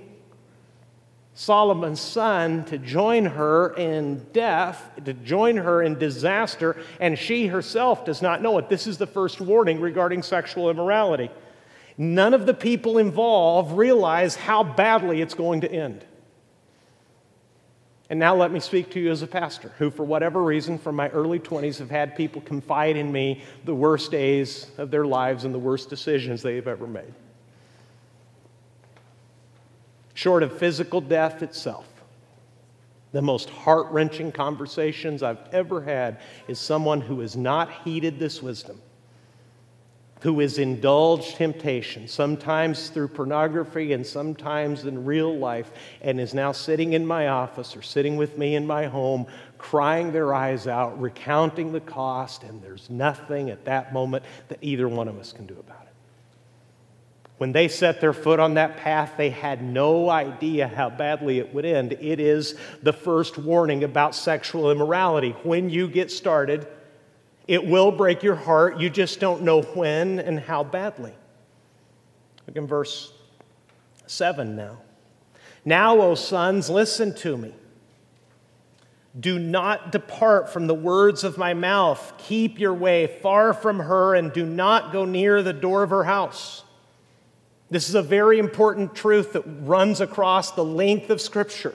Solomon's 1.33 2.01
son 2.01 2.65
to 2.65 2.77
join 2.77 3.25
her 3.25 3.73
in 3.75 4.25
death, 4.33 4.89
to 5.05 5.13
join 5.13 5.57
her 5.57 5.81
in 5.81 5.97
disaster, 5.97 6.75
and 6.99 7.17
she 7.17 7.47
herself 7.47 8.05
does 8.05 8.21
not 8.21 8.41
know 8.41 8.57
it. 8.57 8.69
This 8.69 8.87
is 8.87 8.97
the 8.97 9.07
first 9.07 9.39
warning 9.39 9.79
regarding 9.79 10.23
sexual 10.23 10.69
immorality. 10.69 11.29
None 11.97 12.33
of 12.33 12.45
the 12.45 12.53
people 12.53 12.97
involved 12.97 13.75
realize 13.75 14.35
how 14.35 14.63
badly 14.63 15.21
it's 15.21 15.33
going 15.33 15.61
to 15.61 15.71
end. 15.71 16.03
And 18.09 18.19
now 18.19 18.35
let 18.35 18.51
me 18.51 18.59
speak 18.59 18.91
to 18.91 18.99
you 18.99 19.11
as 19.11 19.21
a 19.21 19.27
pastor 19.27 19.73
who, 19.77 19.91
for 19.91 20.03
whatever 20.03 20.41
reason, 20.43 20.79
from 20.79 20.95
my 20.95 21.09
early 21.09 21.39
20s, 21.39 21.79
have 21.79 21.89
had 21.89 22.15
people 22.15 22.41
confide 22.41 22.95
in 22.95 23.11
me 23.11 23.43
the 23.65 23.75
worst 23.75 24.11
days 24.11 24.71
of 24.77 24.91
their 24.91 25.05
lives 25.05 25.43
and 25.43 25.53
the 25.53 25.59
worst 25.59 25.89
decisions 25.89 26.41
they've 26.41 26.67
ever 26.67 26.87
made 26.87 27.13
short 30.17 30.41
of 30.41 30.57
physical 30.57 30.99
death 30.99 31.43
itself. 31.43 31.85
The 33.11 33.21
most 33.21 33.51
heart 33.51 33.91
wrenching 33.91 34.31
conversations 34.31 35.21
I've 35.21 35.47
ever 35.51 35.79
had 35.79 36.21
is 36.47 36.57
someone 36.57 37.01
who 37.01 37.19
has 37.19 37.37
not 37.37 37.71
heeded 37.83 38.17
this 38.17 38.41
wisdom, 38.41 38.81
who 40.21 40.39
has 40.39 40.57
indulged 40.57 41.35
temptation, 41.35 42.07
sometimes 42.07 42.89
through 42.89 43.09
pornography 43.09 43.93
and 43.93 44.03
sometimes 44.03 44.85
in 44.85 45.05
real 45.05 45.37
life, 45.37 45.69
and 46.01 46.19
is 46.19 46.33
now 46.33 46.51
sitting 46.51 46.93
in 46.93 47.05
my 47.05 47.27
office 47.27 47.77
or 47.77 47.83
sitting 47.83 48.17
with 48.17 48.39
me 48.39 48.55
in 48.55 48.65
my 48.65 48.87
home, 48.87 49.27
crying 49.59 50.11
their 50.11 50.33
eyes 50.33 50.65
out, 50.65 50.99
recounting 50.99 51.71
the 51.71 51.79
cost, 51.79 52.41
and 52.41 52.59
there's 52.63 52.89
nothing 52.89 53.51
at 53.51 53.65
that 53.65 53.93
moment 53.93 54.23
that 54.47 54.57
either 54.63 54.89
one 54.89 55.07
of 55.07 55.19
us 55.19 55.31
can 55.31 55.45
do 55.45 55.57
about 55.59 55.83
it. 55.83 55.86
When 57.37 57.51
they 57.51 57.67
set 57.67 58.01
their 58.01 58.13
foot 58.13 58.39
on 58.39 58.55
that 58.55 58.77
path, 58.77 59.13
they 59.15 59.29
had 59.29 59.61
no 59.61 60.09
idea 60.09 60.67
how 60.67 60.89
badly 60.89 61.37
it 61.37 61.53
would 61.53 61.65
end. 61.65 61.93
It 61.93 62.19
is 62.19 62.55
the 62.81 62.93
first 62.93 63.37
warning 63.37 63.83
about 63.83 64.15
sexual 64.15 64.71
immorality. 64.71 65.35
When 65.43 65.69
you 65.69 65.87
get 65.87 66.09
started, 66.11 66.67
it 67.47 67.65
will 67.65 67.91
break 67.91 68.23
your 68.23 68.35
heart. 68.35 68.79
You 68.79 68.89
just 68.89 69.19
don't 69.19 69.43
know 69.43 69.61
when 69.61 70.19
and 70.19 70.39
how 70.39 70.63
badly. 70.63 71.13
Look 72.47 72.57
in 72.57 72.65
verse 72.65 73.13
7 74.07 74.55
now. 74.55 74.79
Now, 75.63 76.01
O 76.01 76.15
sons, 76.15 76.69
listen 76.69 77.13
to 77.15 77.37
me. 77.37 77.53
Do 79.19 79.37
not 79.37 79.91
depart 79.91 80.49
from 80.49 80.67
the 80.67 80.73
words 80.73 81.23
of 81.23 81.37
my 81.37 81.53
mouth. 81.53 82.13
Keep 82.17 82.59
your 82.59 82.73
way 82.73 83.19
far 83.21 83.53
from 83.53 83.79
her 83.79 84.15
and 84.15 84.33
do 84.33 84.45
not 84.45 84.91
go 84.91 85.05
near 85.05 85.43
the 85.43 85.53
door 85.53 85.83
of 85.83 85.89
her 85.91 86.03
house. 86.03 86.63
This 87.69 87.89
is 87.89 87.95
a 87.95 88.01
very 88.01 88.39
important 88.39 88.95
truth 88.95 89.33
that 89.33 89.43
runs 89.45 89.99
across 89.99 90.51
the 90.51 90.63
length 90.63 91.09
of 91.09 91.19
Scripture. 91.19 91.73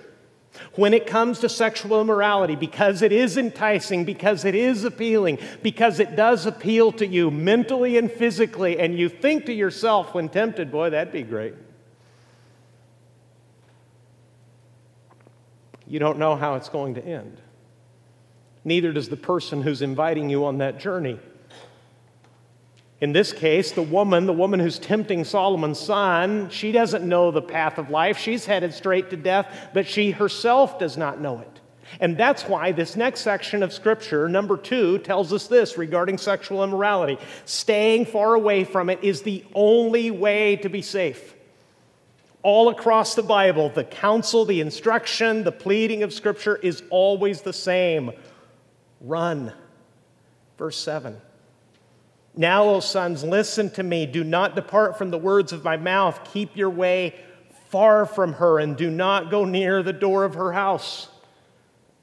When 0.74 0.92
it 0.92 1.06
comes 1.06 1.38
to 1.40 1.48
sexual 1.48 2.00
immorality, 2.00 2.56
because 2.56 3.00
it 3.02 3.12
is 3.12 3.38
enticing, 3.38 4.04
because 4.04 4.44
it 4.44 4.54
is 4.54 4.84
appealing, 4.84 5.38
because 5.62 5.98
it 5.98 6.14
does 6.14 6.44
appeal 6.44 6.92
to 6.92 7.06
you 7.06 7.30
mentally 7.30 7.96
and 7.96 8.10
physically, 8.10 8.78
and 8.78 8.98
you 8.98 9.08
think 9.08 9.46
to 9.46 9.52
yourself 9.52 10.14
when 10.14 10.28
tempted, 10.28 10.70
boy, 10.70 10.90
that'd 10.90 11.12
be 11.12 11.22
great. 11.22 11.54
You 15.86 15.98
don't 15.98 16.18
know 16.18 16.36
how 16.36 16.54
it's 16.54 16.68
going 16.68 16.94
to 16.94 17.04
end. 17.04 17.38
Neither 18.64 18.92
does 18.92 19.08
the 19.08 19.16
person 19.16 19.62
who's 19.62 19.82
inviting 19.82 20.30
you 20.30 20.44
on 20.44 20.58
that 20.58 20.78
journey. 20.78 21.18
In 23.02 23.12
this 23.12 23.32
case, 23.32 23.72
the 23.72 23.82
woman, 23.82 24.26
the 24.26 24.32
woman 24.32 24.60
who's 24.60 24.78
tempting 24.78 25.24
Solomon's 25.24 25.80
son, 25.80 26.48
she 26.50 26.70
doesn't 26.70 27.02
know 27.04 27.32
the 27.32 27.42
path 27.42 27.76
of 27.78 27.90
life. 27.90 28.16
She's 28.16 28.46
headed 28.46 28.72
straight 28.72 29.10
to 29.10 29.16
death, 29.16 29.70
but 29.74 29.88
she 29.88 30.12
herself 30.12 30.78
does 30.78 30.96
not 30.96 31.20
know 31.20 31.40
it. 31.40 31.60
And 31.98 32.16
that's 32.16 32.44
why 32.44 32.70
this 32.70 32.94
next 32.94 33.22
section 33.22 33.64
of 33.64 33.72
Scripture, 33.72 34.28
number 34.28 34.56
two, 34.56 34.98
tells 34.98 35.32
us 35.32 35.48
this 35.48 35.76
regarding 35.76 36.16
sexual 36.16 36.62
immorality. 36.62 37.18
Staying 37.44 38.06
far 38.06 38.34
away 38.34 38.62
from 38.62 38.88
it 38.88 39.02
is 39.02 39.22
the 39.22 39.44
only 39.52 40.12
way 40.12 40.54
to 40.58 40.68
be 40.68 40.80
safe. 40.80 41.34
All 42.44 42.68
across 42.68 43.16
the 43.16 43.24
Bible, 43.24 43.68
the 43.70 43.82
counsel, 43.82 44.44
the 44.44 44.60
instruction, 44.60 45.42
the 45.42 45.50
pleading 45.50 46.04
of 46.04 46.12
Scripture 46.12 46.54
is 46.54 46.84
always 46.88 47.40
the 47.40 47.52
same 47.52 48.12
run. 49.00 49.52
Verse 50.56 50.78
7. 50.78 51.20
Now, 52.34 52.64
O 52.64 52.80
sons, 52.80 53.22
listen 53.22 53.70
to 53.70 53.82
me. 53.82 54.06
Do 54.06 54.24
not 54.24 54.54
depart 54.54 54.96
from 54.96 55.10
the 55.10 55.18
words 55.18 55.52
of 55.52 55.64
my 55.64 55.76
mouth. 55.76 56.18
Keep 56.32 56.56
your 56.56 56.70
way 56.70 57.14
far 57.68 58.06
from 58.06 58.34
her 58.34 58.58
and 58.58 58.76
do 58.76 58.90
not 58.90 59.30
go 59.30 59.44
near 59.44 59.82
the 59.82 59.92
door 59.92 60.24
of 60.24 60.34
her 60.34 60.52
house. 60.52 61.08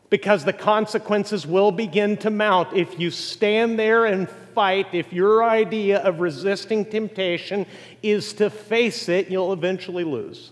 Because 0.09 0.43
the 0.43 0.53
consequences 0.53 1.45
will 1.45 1.71
begin 1.71 2.17
to 2.17 2.29
mount 2.29 2.73
if 2.73 2.99
you 2.99 3.11
stand 3.11 3.77
there 3.77 4.05
and 4.05 4.29
fight. 4.55 4.87
If 4.91 5.13
your 5.13 5.43
idea 5.43 5.99
of 5.99 6.19
resisting 6.19 6.85
temptation 6.85 7.65
is 8.01 8.33
to 8.33 8.49
face 8.49 9.09
it, 9.09 9.29
you'll 9.29 9.53
eventually 9.53 10.03
lose. 10.03 10.51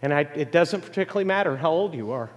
And 0.00 0.12
I, 0.12 0.20
it 0.20 0.50
doesn't 0.50 0.80
particularly 0.80 1.24
matter 1.24 1.56
how 1.56 1.70
old 1.70 1.94
you 1.94 2.10
are. 2.12 2.30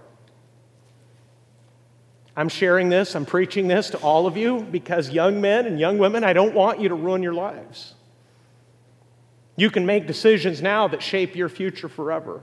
I'm 2.36 2.50
sharing 2.50 2.90
this, 2.90 3.16
I'm 3.16 3.24
preaching 3.24 3.66
this 3.66 3.90
to 3.90 3.98
all 3.98 4.26
of 4.26 4.36
you 4.36 4.60
because 4.70 5.10
young 5.10 5.40
men 5.40 5.64
and 5.66 5.80
young 5.80 5.96
women, 5.96 6.22
I 6.22 6.34
don't 6.34 6.54
want 6.54 6.80
you 6.80 6.90
to 6.90 6.94
ruin 6.94 7.22
your 7.22 7.32
lives. 7.32 7.94
You 9.56 9.70
can 9.70 9.86
make 9.86 10.06
decisions 10.06 10.60
now 10.60 10.86
that 10.88 11.02
shape 11.02 11.34
your 11.34 11.48
future 11.48 11.88
forever. 11.88 12.42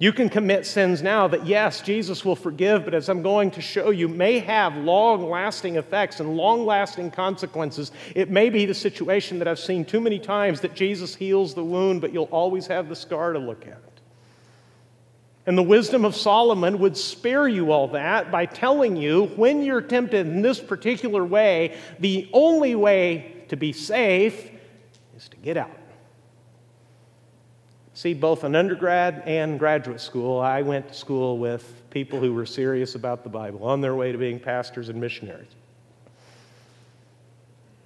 You 0.00 0.12
can 0.12 0.28
commit 0.28 0.64
sins 0.64 1.02
now 1.02 1.26
that, 1.26 1.44
yes, 1.44 1.80
Jesus 1.80 2.24
will 2.24 2.36
forgive, 2.36 2.84
but 2.84 2.94
as 2.94 3.08
I'm 3.08 3.20
going 3.20 3.50
to 3.52 3.60
show 3.60 3.90
you, 3.90 4.06
may 4.06 4.38
have 4.38 4.76
long 4.76 5.28
lasting 5.28 5.74
effects 5.74 6.20
and 6.20 6.36
long 6.36 6.64
lasting 6.64 7.10
consequences. 7.10 7.90
It 8.14 8.30
may 8.30 8.48
be 8.48 8.64
the 8.64 8.74
situation 8.74 9.40
that 9.40 9.48
I've 9.48 9.58
seen 9.58 9.84
too 9.84 10.00
many 10.00 10.20
times 10.20 10.60
that 10.60 10.74
Jesus 10.74 11.16
heals 11.16 11.52
the 11.52 11.64
wound, 11.64 12.00
but 12.00 12.12
you'll 12.12 12.26
always 12.26 12.68
have 12.68 12.88
the 12.88 12.94
scar 12.94 13.32
to 13.32 13.40
look 13.40 13.66
at. 13.66 13.82
And 15.48 15.56
the 15.56 15.62
wisdom 15.62 16.04
of 16.04 16.14
Solomon 16.14 16.78
would 16.80 16.94
spare 16.94 17.48
you 17.48 17.72
all 17.72 17.88
that 17.88 18.30
by 18.30 18.44
telling 18.44 18.98
you 18.98 19.28
when 19.28 19.62
you're 19.62 19.80
tempted 19.80 20.26
in 20.26 20.42
this 20.42 20.60
particular 20.60 21.24
way, 21.24 21.78
the 21.98 22.28
only 22.34 22.74
way 22.74 23.44
to 23.48 23.56
be 23.56 23.72
safe 23.72 24.50
is 25.16 25.26
to 25.30 25.38
get 25.38 25.56
out. 25.56 25.70
See, 27.94 28.12
both 28.12 28.44
in 28.44 28.54
undergrad 28.54 29.22
and 29.24 29.58
graduate 29.58 30.02
school, 30.02 30.38
I 30.38 30.60
went 30.60 30.88
to 30.88 30.94
school 30.94 31.38
with 31.38 31.80
people 31.88 32.20
who 32.20 32.34
were 32.34 32.44
serious 32.44 32.94
about 32.94 33.22
the 33.22 33.30
Bible 33.30 33.64
on 33.64 33.80
their 33.80 33.94
way 33.94 34.12
to 34.12 34.18
being 34.18 34.38
pastors 34.38 34.90
and 34.90 35.00
missionaries. 35.00 35.48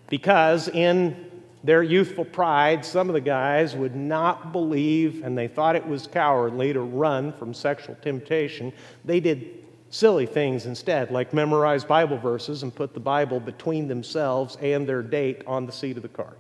Because 0.09 0.67
in 0.67 1.31
their 1.65 1.83
youthful 1.83 2.25
pride, 2.25 2.85
some 2.85 3.09
of 3.09 3.15
the 3.15 3.21
guys 3.21 3.77
would 3.77 3.95
not 3.95 4.53
believe, 4.53 5.23
and 5.25 5.39
they 5.39 5.47
thought 5.47 5.77
it 5.77 5.87
was 5.87 6.07
cowardly 6.09 6.73
to 6.73 6.81
run 6.81 7.33
from 7.33 7.55
sexual 7.55 7.97
temptation. 8.03 8.73
They 9.05 9.21
did 9.21 9.65
silly 9.91 10.27
things 10.27 10.67
instead, 10.67 11.11
like 11.11 11.33
memorize 11.33 11.85
Bible 11.85 12.19
verses 12.19 12.65
and 12.65 12.75
put 12.75 12.95
the 12.95 13.01
Bible 13.01 13.39
between 13.39 13.87
themselves 13.87 14.57
and 14.61 14.89
their 14.89 15.03
date 15.03 15.43
on 15.47 15.67
the 15.67 15.73
seat 15.73 15.97
of 15.97 16.03
the 16.03 16.09
car. 16.09 16.37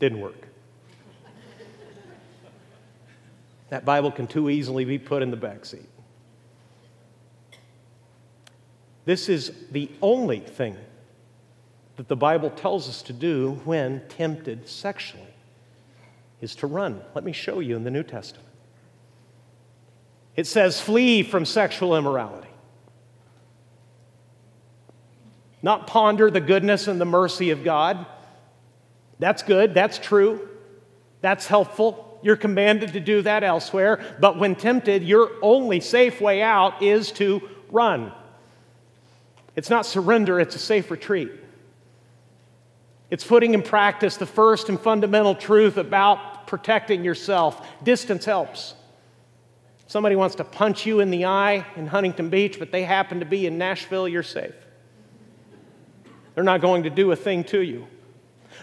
Didn't 0.00 0.20
work. 0.20 0.48
that 3.70 3.84
Bible 3.84 4.10
can 4.10 4.26
too 4.26 4.50
easily 4.50 4.84
be 4.84 4.98
put 4.98 5.22
in 5.22 5.30
the 5.30 5.36
back 5.36 5.64
seat. 5.64 5.88
This 9.04 9.28
is 9.28 9.52
the 9.70 9.88
only 10.02 10.40
thing 10.40 10.76
that 12.00 12.08
the 12.08 12.16
Bible 12.16 12.48
tells 12.48 12.88
us 12.88 13.02
to 13.02 13.12
do 13.12 13.60
when 13.66 14.00
tempted 14.08 14.66
sexually 14.66 15.34
is 16.40 16.54
to 16.54 16.66
run. 16.66 17.02
Let 17.14 17.24
me 17.24 17.32
show 17.32 17.60
you 17.60 17.76
in 17.76 17.84
the 17.84 17.90
New 17.90 18.02
Testament. 18.02 18.48
It 20.34 20.46
says, 20.46 20.80
flee 20.80 21.22
from 21.22 21.44
sexual 21.44 21.94
immorality. 21.94 22.48
Not 25.60 25.86
ponder 25.86 26.30
the 26.30 26.40
goodness 26.40 26.88
and 26.88 26.98
the 26.98 27.04
mercy 27.04 27.50
of 27.50 27.64
God. 27.64 28.06
That's 29.18 29.42
good, 29.42 29.74
that's 29.74 29.98
true, 29.98 30.48
that's 31.20 31.46
helpful. 31.46 32.18
You're 32.22 32.36
commanded 32.36 32.94
to 32.94 33.00
do 33.00 33.20
that 33.20 33.44
elsewhere. 33.44 34.02
But 34.18 34.38
when 34.38 34.54
tempted, 34.54 35.02
your 35.02 35.32
only 35.42 35.80
safe 35.80 36.18
way 36.18 36.40
out 36.40 36.82
is 36.82 37.12
to 37.12 37.46
run. 37.70 38.10
It's 39.54 39.68
not 39.68 39.84
surrender, 39.84 40.40
it's 40.40 40.56
a 40.56 40.58
safe 40.58 40.90
retreat. 40.90 41.30
It's 43.10 43.24
putting 43.24 43.54
in 43.54 43.62
practice 43.62 44.16
the 44.16 44.26
first 44.26 44.68
and 44.68 44.80
fundamental 44.80 45.34
truth 45.34 45.76
about 45.76 46.46
protecting 46.46 47.04
yourself. 47.04 47.66
Distance 47.82 48.24
helps. 48.24 48.74
Somebody 49.88 50.14
wants 50.14 50.36
to 50.36 50.44
punch 50.44 50.86
you 50.86 51.00
in 51.00 51.10
the 51.10 51.24
eye 51.24 51.66
in 51.74 51.88
Huntington 51.88 52.30
Beach, 52.30 52.60
but 52.60 52.70
they 52.70 52.84
happen 52.84 53.18
to 53.20 53.26
be 53.26 53.46
in 53.46 53.58
Nashville, 53.58 54.06
you're 54.06 54.22
safe. 54.22 54.54
They're 56.34 56.44
not 56.44 56.60
going 56.60 56.84
to 56.84 56.90
do 56.90 57.10
a 57.10 57.16
thing 57.16 57.42
to 57.44 57.60
you. 57.60 57.88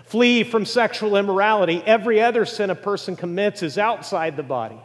Flee 0.05 0.43
from 0.45 0.65
sexual 0.65 1.17
immorality. 1.17 1.83
Every 1.85 2.21
other 2.21 2.45
sin 2.45 2.69
a 2.69 2.75
person 2.75 3.17
commits 3.17 3.61
is 3.61 3.77
outside 3.77 4.37
the 4.37 4.43
body. 4.43 4.79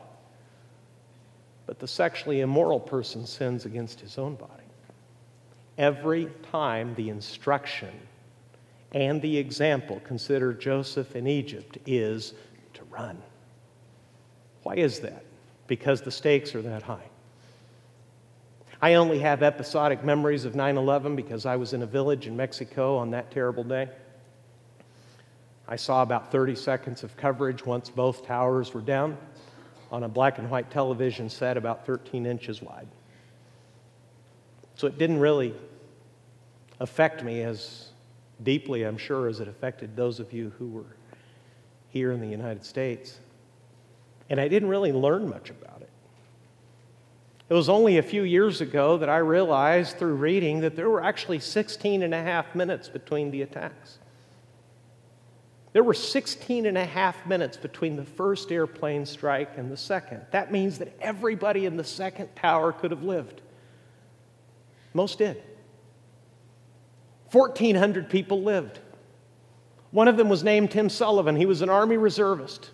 But 1.67 1.79
the 1.79 1.87
sexually 1.87 2.41
immoral 2.41 2.81
person 2.81 3.25
sins 3.25 3.65
against 3.65 4.01
his 4.01 4.19
own 4.19 4.35
body. 4.35 4.51
Every 5.79 6.29
time 6.51 6.95
the 6.97 7.09
instruction 7.09 7.93
and 8.95 9.23
the 9.23 9.39
example, 9.39 10.01
consider 10.05 10.53
Joseph 10.53 11.17
in 11.17 11.27
Egypt, 11.27 11.79
is 11.87 12.35
to 12.75 12.85
run. 12.85 13.23
Why 14.63 14.75
is 14.75 15.01
that? 15.01 15.25
Because 15.67 16.03
the 16.03 16.11
stakes 16.11 16.55
are 16.55 16.63
that 16.63 16.83
high. 16.83 17.09
I 18.81 18.95
only 18.95 19.21
have 19.21 19.43
episodic 19.43 20.05
memories 20.05 20.45
of 20.45 20.55
9 20.55 20.77
11 20.77 21.17
because 21.17 21.47
I 21.47 21.57
was 21.57 21.73
in 21.73 21.83
a 21.83 21.87
village 21.87 22.27
in 22.27 22.37
Mexico 22.37 22.97
on 22.97 23.13
that 23.13 23.31
terrible 23.31 23.65
day. 23.65 23.89
I 25.69 25.77
saw 25.77 26.03
about 26.03 26.33
30 26.33 26.57
seconds 26.57 27.05
of 27.05 27.17
coverage 27.17 27.65
once 27.65 27.89
both 27.89 28.27
towers 28.27 28.75
were 28.75 28.81
down 28.81 29.17
on 29.91 30.03
a 30.03 30.09
black 30.09 30.39
and 30.39 30.51
white 30.51 30.71
television 30.71 31.31
set 31.31 31.57
about 31.57 31.87
13 31.87 32.27
inches 32.27 32.61
wide. 32.61 32.89
So 34.75 34.87
it 34.87 34.99
didn't 34.99 35.21
really 35.21 35.55
affect 36.81 37.23
me 37.23 37.43
as 37.43 37.92
deeply, 38.43 38.83
I'm 38.85 38.99
sure, 38.99 39.29
as 39.29 39.41
it 39.41 39.49
affected 39.49 39.97
those 39.97 40.21
of 40.21 40.33
you 40.33 40.53
who 40.59 40.69
were 40.69 40.97
here 41.89 42.13
in 42.13 42.21
the 42.21 42.29
United 42.29 42.65
States. 42.65 43.19
And 44.31 44.41
I 44.41 44.49
didn't 44.49 44.69
really 44.69 44.93
learn 44.93 45.29
much 45.29 45.51
about 45.51 45.83
it. 45.83 45.91
It 47.49 47.55
was 47.55 47.69
only 47.69 47.99
a 47.99 48.03
few 48.03 48.23
years 48.23 48.63
ago 48.63 48.97
that 48.97 49.11
I 49.11 49.19
realized 49.19 49.99
through 49.99 50.15
reading 50.15 50.61
that 50.61 50.75
there 50.75 50.89
were 50.89 51.05
actually 51.05 51.39
16 51.39 52.03
and 52.03 52.15
a 52.15 52.23
half 52.23 52.55
minutes 52.55 52.89
between 52.89 53.31
the 53.31 53.43
attacks. 53.43 53.99
There 55.73 55.83
were 55.83 55.95
16 55.95 56.67
and 56.67 56.79
a 56.79 56.85
half 56.85 57.27
minutes 57.27 57.57
between 57.57 57.97
the 57.97 58.05
first 58.05 58.53
airplane 58.53 59.07
strike 59.07 59.57
and 59.57 59.71
the 59.71 59.77
second. 59.77 60.23
That 60.31 60.53
means 60.53 60.79
that 60.79 60.95
everybody 61.01 61.67
in 61.67 61.77
the 61.77 61.85
second 61.85 62.35
tower 62.37 62.73
could 62.73 62.91
have 62.91 63.03
lived. 63.03 63.41
Most 64.95 65.19
did. 65.19 65.43
1,400 67.33 68.11
people 68.11 68.43
lived. 68.43 68.79
One 69.91 70.09
of 70.09 70.17
them 70.17 70.29
was 70.29 70.45
named 70.45 70.71
Tim 70.71 70.89
Sullivan. 70.89 71.37
He 71.37 71.47
was 71.47 71.63
an 71.63 71.71
Army 71.71 71.97
reservist, 71.97 72.71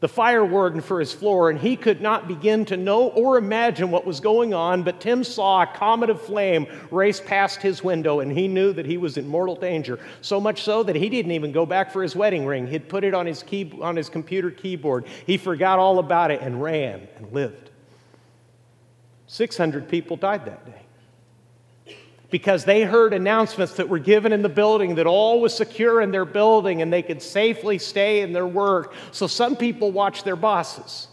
the 0.00 0.08
fire 0.08 0.44
warden 0.44 0.80
for 0.80 1.00
his 1.00 1.12
floor, 1.12 1.50
and 1.50 1.58
he 1.58 1.76
could 1.76 2.00
not 2.00 2.28
begin 2.28 2.64
to 2.66 2.76
know 2.76 3.08
or 3.08 3.36
imagine 3.36 3.90
what 3.90 4.06
was 4.06 4.20
going 4.20 4.54
on. 4.54 4.84
But 4.84 5.00
Tim 5.00 5.24
saw 5.24 5.62
a 5.62 5.66
comet 5.66 6.10
of 6.10 6.20
flame 6.22 6.66
race 6.90 7.20
past 7.20 7.62
his 7.62 7.82
window, 7.82 8.20
and 8.20 8.30
he 8.30 8.46
knew 8.46 8.72
that 8.72 8.86
he 8.86 8.96
was 8.96 9.16
in 9.16 9.26
mortal 9.26 9.56
danger. 9.56 9.98
So 10.22 10.40
much 10.40 10.62
so 10.62 10.82
that 10.84 10.96
he 10.96 11.08
didn't 11.08 11.32
even 11.32 11.50
go 11.50 11.66
back 11.66 11.92
for 11.92 12.02
his 12.02 12.14
wedding 12.14 12.46
ring. 12.46 12.66
He'd 12.66 12.88
put 12.88 13.02
it 13.02 13.14
on 13.14 13.26
his, 13.26 13.42
key, 13.42 13.72
on 13.80 13.96
his 13.96 14.08
computer 14.08 14.50
keyboard. 14.50 15.06
He 15.26 15.36
forgot 15.36 15.78
all 15.78 15.98
about 15.98 16.30
it 16.30 16.42
and 16.42 16.62
ran 16.62 17.08
and 17.16 17.32
lived. 17.32 17.70
600 19.26 19.88
people 19.88 20.16
died 20.16 20.46
that 20.46 20.64
day 20.66 20.87
because 22.30 22.64
they 22.64 22.82
heard 22.82 23.14
announcements 23.14 23.74
that 23.74 23.88
were 23.88 23.98
given 23.98 24.32
in 24.32 24.42
the 24.42 24.48
building 24.48 24.96
that 24.96 25.06
all 25.06 25.40
was 25.40 25.56
secure 25.56 26.00
in 26.00 26.10
their 26.10 26.26
building 26.26 26.82
and 26.82 26.92
they 26.92 27.02
could 27.02 27.22
safely 27.22 27.78
stay 27.78 28.20
in 28.20 28.32
their 28.32 28.46
work. 28.46 28.92
So 29.12 29.26
some 29.26 29.56
people 29.56 29.92
watched 29.92 30.24
their 30.24 30.36
bosses. 30.36 31.08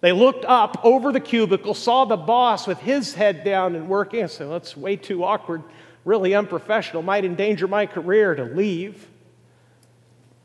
They 0.00 0.12
looked 0.12 0.44
up 0.44 0.78
over 0.84 1.10
the 1.10 1.20
cubicle, 1.20 1.74
saw 1.74 2.04
the 2.04 2.16
boss 2.16 2.66
with 2.66 2.78
his 2.78 3.14
head 3.14 3.42
down 3.42 3.74
and 3.74 3.88
working, 3.88 4.20
and 4.20 4.30
said, 4.30 4.48
That's 4.50 4.76
way 4.76 4.94
too 4.94 5.24
awkward, 5.24 5.64
really 6.04 6.34
unprofessional, 6.34 7.02
might 7.02 7.24
endanger 7.24 7.66
my 7.66 7.86
career 7.86 8.34
to 8.34 8.44
leave. 8.44 9.08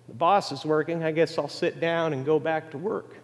The 0.07 0.15
boss 0.15 0.51
is 0.51 0.65
working, 0.65 1.03
I 1.03 1.11
guess 1.11 1.37
I'll 1.37 1.47
sit 1.47 1.79
down 1.79 2.13
and 2.13 2.25
go 2.25 2.39
back 2.39 2.71
to 2.71 2.77
work. 2.77 3.20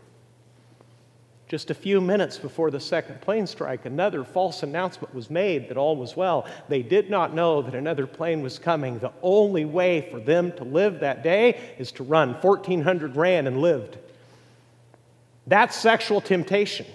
Just 1.48 1.72
a 1.72 1.74
few 1.74 2.02
minutes 2.02 2.38
before 2.38 2.70
the 2.72 2.80
second 2.80 3.22
plane 3.22 3.48
strike, 3.48 3.86
another 3.86 4.26
false 4.26 4.64
announcement 4.64 5.16
was 5.16 5.30
made 5.30 5.70
that 5.70 5.78
all 5.78 5.96
was 5.96 6.18
well. 6.18 6.46
They 6.68 6.82
did 6.82 7.10
not 7.10 7.34
know 7.34 7.62
that 7.62 7.74
another 7.74 8.06
plane 8.06 8.42
was 8.42 8.60
coming. 8.60 9.00
The 9.00 9.14
only 9.22 9.64
way 9.64 10.10
for 10.12 10.20
them 10.20 10.52
to 10.54 10.66
live 10.66 11.00
that 11.00 11.24
day 11.24 11.58
is 11.78 11.94
to 11.94 12.04
run. 12.04 12.34
1,400 12.42 13.16
ran 13.16 13.48
and 13.48 13.62
lived. 13.62 13.98
That's 15.46 15.78
sexual 15.78 16.20
temptation. 16.20 16.86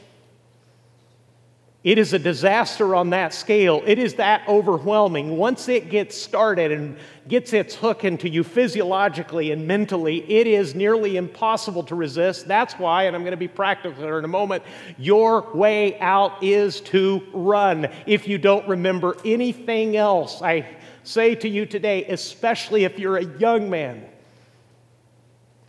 It 1.85 1.99
is 1.99 2.13
a 2.13 2.19
disaster 2.19 2.95
on 2.95 3.11
that 3.11 3.35
scale. 3.35 3.83
It 3.85 3.99
is 3.99 4.15
that 4.15 4.47
overwhelming. 4.47 5.37
Once 5.37 5.69
it 5.69 5.91
gets 5.91 6.17
started 6.17 6.71
and 6.71 6.97
gets 7.27 7.53
its 7.53 7.75
hook 7.75 8.05
into 8.05 8.29
you 8.29 8.45
physiologically 8.45 9.51
and 9.51 9.67
mentally, 9.67 10.19
it 10.31 10.47
is 10.47 10.77
nearly 10.77 11.17
impossible 11.17 11.83
to 11.85 11.97
resist. 11.97 12.47
That's 12.47 12.75
why, 12.75 13.05
and 13.05 13.17
I'm 13.17 13.23
going 13.23 13.33
to 13.33 13.37
be 13.37 13.49
practical 13.49 14.01
here 14.01 14.19
in 14.21 14.25
a 14.25 14.29
moment, 14.29 14.63
your 14.97 15.53
way 15.55 15.99
out 15.99 16.41
is 16.41 16.81
to 16.83 17.21
run. 17.33 17.89
If 18.07 18.29
you 18.29 18.39
don't 18.39 18.69
remember 18.69 19.17
anything 19.25 19.97
else, 19.97 20.41
I 20.41 20.77
say 21.03 21.35
to 21.35 21.49
you 21.49 21.67
today, 21.67 22.05
especially 22.05 22.85
if 22.85 22.97
you're 22.97 23.17
a 23.17 23.39
young 23.39 23.69
man, 23.69 24.07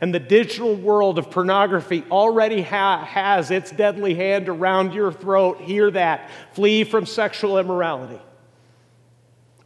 and 0.03 0.13
the 0.13 0.19
digital 0.19 0.75
world 0.75 1.17
of 1.17 1.31
pornography 1.31 2.03
already 2.11 2.61
ha- 2.61 3.05
has 3.05 3.51
its 3.51 3.71
deadly 3.71 4.13
hand 4.13 4.49
around 4.49 4.93
your 4.93 5.13
throat. 5.13 5.61
Hear 5.61 5.89
that. 5.91 6.29
Flee 6.51 6.83
from 6.83 7.05
sexual 7.05 7.57
immorality. 7.57 8.19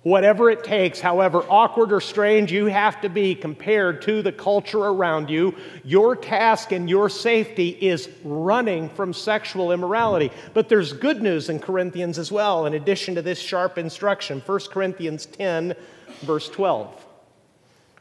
Whatever 0.04 0.52
it 0.52 0.64
takes, 0.64 1.00
however 1.00 1.44
awkward 1.50 1.92
or 1.92 2.00
strange 2.00 2.52
you 2.52 2.68
have 2.68 3.02
to 3.02 3.10
be 3.10 3.34
compared 3.34 4.04
to 4.04 4.22
the 4.22 4.32
culture 4.32 4.78
around 4.78 5.32
you, 5.32 5.56
your 5.84 6.16
task 6.16 6.72
and 6.72 6.88
your 6.88 7.10
safety 7.10 7.70
is 7.70 8.08
running 8.24 8.90
from 8.90 9.14
sexual 9.14 9.72
immorality. 9.72 10.32
But 10.54 10.70
there's 10.70 10.94
good 10.94 11.24
news 11.24 11.50
in 11.50 11.58
Corinthians 11.58 12.20
as 12.20 12.32
well, 12.32 12.68
in 12.68 12.76
addition 12.76 13.16
to 13.16 13.24
this 13.24 13.40
sharp 13.40 13.80
instruction. 13.80 14.44
1 14.46 14.60
Corinthians 14.70 15.26
10, 15.26 15.74
verse 16.22 16.48
12. 16.48 17.08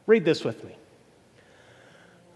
Read 0.06 0.26
this 0.26 0.44
with 0.44 0.62
me. 0.64 0.76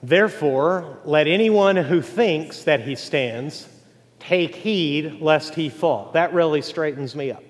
Therefore, 0.03 0.99
let 1.05 1.27
anyone 1.27 1.77
who 1.77 2.01
thinks 2.01 2.65
that 2.65 2.81
he 2.81 2.95
stands 2.95 3.69
take 4.19 4.55
heed 4.55 5.21
lest 5.21 5.55
he 5.55 5.69
fall. 5.69 6.11
That 6.13 6.33
really 6.33 6.63
straightens 6.63 7.15
me 7.15 7.33
up. 7.33 7.43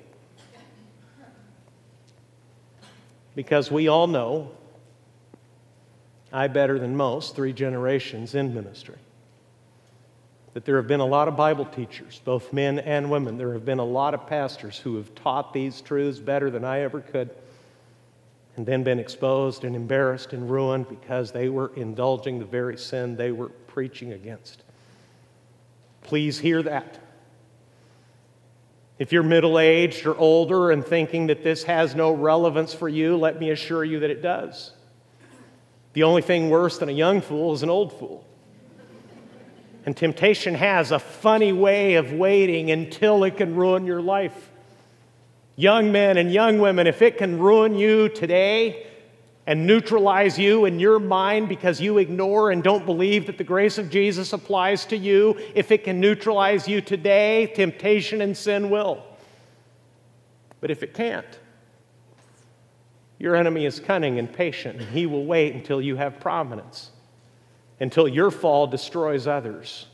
Because 3.36 3.70
we 3.70 3.86
all 3.88 4.08
know, 4.08 4.50
I 6.32 6.48
better 6.48 6.78
than 6.78 6.96
most, 6.96 7.36
three 7.36 7.52
generations 7.52 8.34
in 8.34 8.52
ministry, 8.52 8.98
that 10.52 10.64
there 10.64 10.76
have 10.76 10.88
been 10.88 11.00
a 11.00 11.06
lot 11.06 11.28
of 11.28 11.36
Bible 11.36 11.64
teachers, 11.64 12.20
both 12.24 12.52
men 12.52 12.80
and 12.80 13.10
women. 13.10 13.38
There 13.38 13.52
have 13.52 13.64
been 13.64 13.78
a 13.78 13.84
lot 13.84 14.14
of 14.14 14.26
pastors 14.26 14.78
who 14.78 14.96
have 14.96 15.14
taught 15.14 15.52
these 15.52 15.80
truths 15.80 16.18
better 16.18 16.50
than 16.50 16.64
I 16.64 16.80
ever 16.80 17.00
could 17.00 17.30
and 18.56 18.66
then 18.66 18.82
been 18.82 18.98
exposed 18.98 19.64
and 19.64 19.74
embarrassed 19.74 20.32
and 20.32 20.50
ruined 20.50 20.88
because 20.88 21.32
they 21.32 21.48
were 21.48 21.72
indulging 21.76 22.38
the 22.38 22.44
very 22.44 22.76
sin 22.76 23.16
they 23.16 23.32
were 23.32 23.48
preaching 23.48 24.12
against. 24.12 24.62
Please 26.02 26.38
hear 26.38 26.62
that. 26.62 26.98
If 28.98 29.12
you're 29.12 29.22
middle 29.22 29.58
aged 29.58 30.04
or 30.04 30.16
older 30.18 30.70
and 30.70 30.84
thinking 30.84 31.28
that 31.28 31.42
this 31.42 31.62
has 31.64 31.94
no 31.94 32.12
relevance 32.12 32.74
for 32.74 32.88
you, 32.88 33.16
let 33.16 33.40
me 33.40 33.50
assure 33.50 33.82
you 33.84 34.00
that 34.00 34.10
it 34.10 34.20
does. 34.20 34.74
The 35.94 36.02
only 36.02 36.22
thing 36.22 36.50
worse 36.50 36.78
than 36.78 36.88
a 36.88 36.92
young 36.92 37.20
fool 37.20 37.54
is 37.54 37.62
an 37.62 37.70
old 37.70 37.98
fool. 37.98 38.26
And 39.86 39.96
temptation 39.96 40.54
has 40.54 40.92
a 40.92 40.98
funny 40.98 41.52
way 41.52 41.94
of 41.94 42.12
waiting 42.12 42.70
until 42.70 43.24
it 43.24 43.38
can 43.38 43.54
ruin 43.54 43.86
your 43.86 44.02
life. 44.02 44.49
Young 45.60 45.92
men 45.92 46.16
and 46.16 46.32
young 46.32 46.58
women, 46.58 46.86
if 46.86 47.02
it 47.02 47.18
can 47.18 47.38
ruin 47.38 47.74
you 47.74 48.08
today 48.08 48.86
and 49.46 49.66
neutralize 49.66 50.38
you 50.38 50.64
in 50.64 50.80
your 50.80 50.98
mind 50.98 51.50
because 51.50 51.82
you 51.82 51.98
ignore 51.98 52.50
and 52.50 52.62
don't 52.62 52.86
believe 52.86 53.26
that 53.26 53.36
the 53.36 53.44
grace 53.44 53.76
of 53.76 53.90
Jesus 53.90 54.32
applies 54.32 54.86
to 54.86 54.96
you, 54.96 55.38
if 55.54 55.70
it 55.70 55.84
can 55.84 56.00
neutralize 56.00 56.66
you 56.66 56.80
today, 56.80 57.52
temptation 57.54 58.22
and 58.22 58.34
sin 58.34 58.70
will. 58.70 59.04
But 60.62 60.70
if 60.70 60.82
it 60.82 60.94
can't, 60.94 61.38
your 63.18 63.36
enemy 63.36 63.66
is 63.66 63.80
cunning 63.80 64.18
and 64.18 64.32
patient, 64.32 64.80
and 64.80 64.88
he 64.88 65.04
will 65.04 65.26
wait 65.26 65.54
until 65.54 65.82
you 65.82 65.96
have 65.96 66.20
prominence 66.20 66.90
until 67.80 68.06
your 68.06 68.30
fall 68.30 68.66
destroys 68.66 69.26
others, 69.26 69.86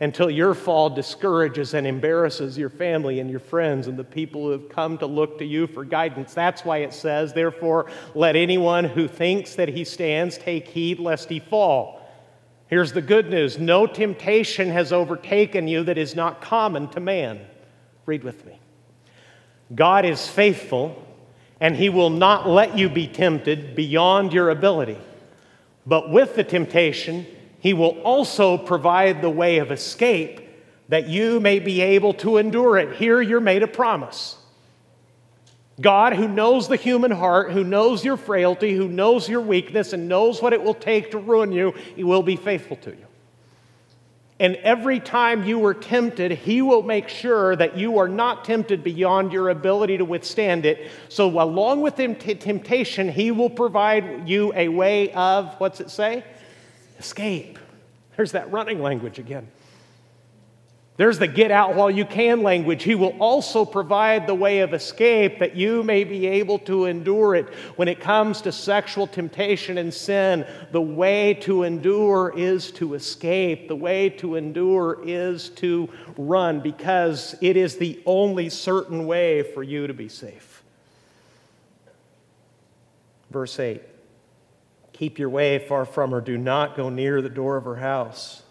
until 0.00 0.30
your 0.30 0.54
fall 0.54 0.90
discourages 0.90 1.74
and 1.74 1.86
embarrasses 1.86 2.56
your 2.56 2.70
family 2.70 3.18
and 3.18 3.28
your 3.28 3.40
friends 3.40 3.88
and 3.88 3.98
the 3.98 4.04
people 4.04 4.42
who 4.42 4.50
have 4.50 4.68
come 4.68 4.96
to 4.98 5.06
look 5.06 5.38
to 5.38 5.44
you 5.44 5.66
for 5.66 5.84
guidance. 5.84 6.34
That's 6.34 6.64
why 6.64 6.78
it 6.78 6.92
says, 6.92 7.32
Therefore, 7.32 7.90
let 8.14 8.36
anyone 8.36 8.84
who 8.84 9.08
thinks 9.08 9.56
that 9.56 9.68
he 9.68 9.84
stands 9.84 10.38
take 10.38 10.68
heed 10.68 11.00
lest 11.00 11.28
he 11.28 11.40
fall. 11.40 12.00
Here's 12.68 12.92
the 12.92 13.02
good 13.02 13.28
news 13.28 13.58
no 13.58 13.86
temptation 13.86 14.70
has 14.70 14.92
overtaken 14.92 15.66
you 15.66 15.82
that 15.84 15.98
is 15.98 16.14
not 16.14 16.40
common 16.40 16.88
to 16.90 17.00
man. 17.00 17.40
Read 18.06 18.22
with 18.22 18.46
me. 18.46 18.60
God 19.74 20.04
is 20.04 20.28
faithful, 20.28 21.04
and 21.60 21.74
he 21.74 21.88
will 21.88 22.10
not 22.10 22.48
let 22.48 22.78
you 22.78 22.88
be 22.88 23.08
tempted 23.08 23.74
beyond 23.74 24.32
your 24.32 24.50
ability. 24.50 24.98
But 25.86 26.10
with 26.10 26.36
the 26.36 26.44
temptation, 26.44 27.26
he 27.60 27.72
will 27.72 28.00
also 28.02 28.56
provide 28.58 29.20
the 29.20 29.30
way 29.30 29.58
of 29.58 29.72
escape 29.72 30.48
that 30.88 31.08
you 31.08 31.40
may 31.40 31.58
be 31.58 31.80
able 31.80 32.14
to 32.14 32.38
endure 32.38 32.78
it. 32.78 32.96
Here 32.96 33.20
you're 33.20 33.40
made 33.40 33.62
a 33.62 33.68
promise. 33.68 34.36
God, 35.80 36.14
who 36.14 36.26
knows 36.26 36.66
the 36.66 36.76
human 36.76 37.10
heart, 37.10 37.52
who 37.52 37.62
knows 37.62 38.04
your 38.04 38.16
frailty, 38.16 38.74
who 38.74 38.88
knows 38.88 39.28
your 39.28 39.42
weakness, 39.42 39.92
and 39.92 40.08
knows 40.08 40.42
what 40.42 40.52
it 40.52 40.62
will 40.62 40.74
take 40.74 41.12
to 41.12 41.18
ruin 41.18 41.52
you, 41.52 41.72
he 41.94 42.02
will 42.02 42.22
be 42.22 42.36
faithful 42.36 42.76
to 42.78 42.90
you. 42.90 43.08
And 44.40 44.54
every 44.56 45.00
time 45.00 45.44
you 45.44 45.64
are 45.66 45.74
tempted, 45.74 46.30
He 46.30 46.62
will 46.62 46.82
make 46.82 47.08
sure 47.08 47.56
that 47.56 47.76
you 47.76 47.98
are 47.98 48.06
not 48.06 48.44
tempted 48.44 48.84
beyond 48.84 49.32
your 49.32 49.48
ability 49.48 49.98
to 49.98 50.04
withstand 50.04 50.64
it. 50.64 50.90
So, 51.08 51.40
along 51.40 51.80
with 51.80 51.96
temptation, 51.96 53.08
He 53.08 53.32
will 53.32 53.50
provide 53.50 54.28
you 54.28 54.52
a 54.54 54.68
way 54.68 55.12
of, 55.12 55.54
what's 55.58 55.80
it 55.80 55.90
say? 55.90 56.22
Escape. 56.98 57.58
There's 58.16 58.32
that 58.32 58.50
running 58.50 58.82
language 58.82 59.18
again. 59.18 59.48
There's 60.98 61.20
the 61.20 61.28
get 61.28 61.52
out 61.52 61.76
while 61.76 61.92
you 61.92 62.04
can 62.04 62.42
language. 62.42 62.82
He 62.82 62.96
will 62.96 63.16
also 63.20 63.64
provide 63.64 64.26
the 64.26 64.34
way 64.34 64.60
of 64.60 64.74
escape 64.74 65.38
that 65.38 65.54
you 65.54 65.84
may 65.84 66.02
be 66.02 66.26
able 66.26 66.58
to 66.60 66.86
endure 66.86 67.36
it. 67.36 67.54
When 67.76 67.86
it 67.86 68.00
comes 68.00 68.42
to 68.42 68.50
sexual 68.50 69.06
temptation 69.06 69.78
and 69.78 69.94
sin, 69.94 70.44
the 70.72 70.82
way 70.82 71.34
to 71.42 71.62
endure 71.62 72.34
is 72.36 72.72
to 72.72 72.94
escape. 72.94 73.68
The 73.68 73.76
way 73.76 74.10
to 74.10 74.34
endure 74.34 74.98
is 75.06 75.50
to 75.50 75.88
run 76.16 76.58
because 76.58 77.36
it 77.40 77.56
is 77.56 77.76
the 77.76 78.02
only 78.04 78.50
certain 78.50 79.06
way 79.06 79.44
for 79.44 79.62
you 79.62 79.86
to 79.86 79.94
be 79.94 80.08
safe. 80.08 80.64
Verse 83.30 83.60
8 83.60 83.82
Keep 84.98 85.20
your 85.20 85.28
way 85.28 85.60
far 85.60 85.84
from 85.84 86.10
her, 86.10 86.20
do 86.20 86.36
not 86.36 86.76
go 86.76 86.88
near 86.88 87.22
the 87.22 87.28
door 87.28 87.56
of 87.56 87.64
her 87.64 87.76
house. 87.76 88.42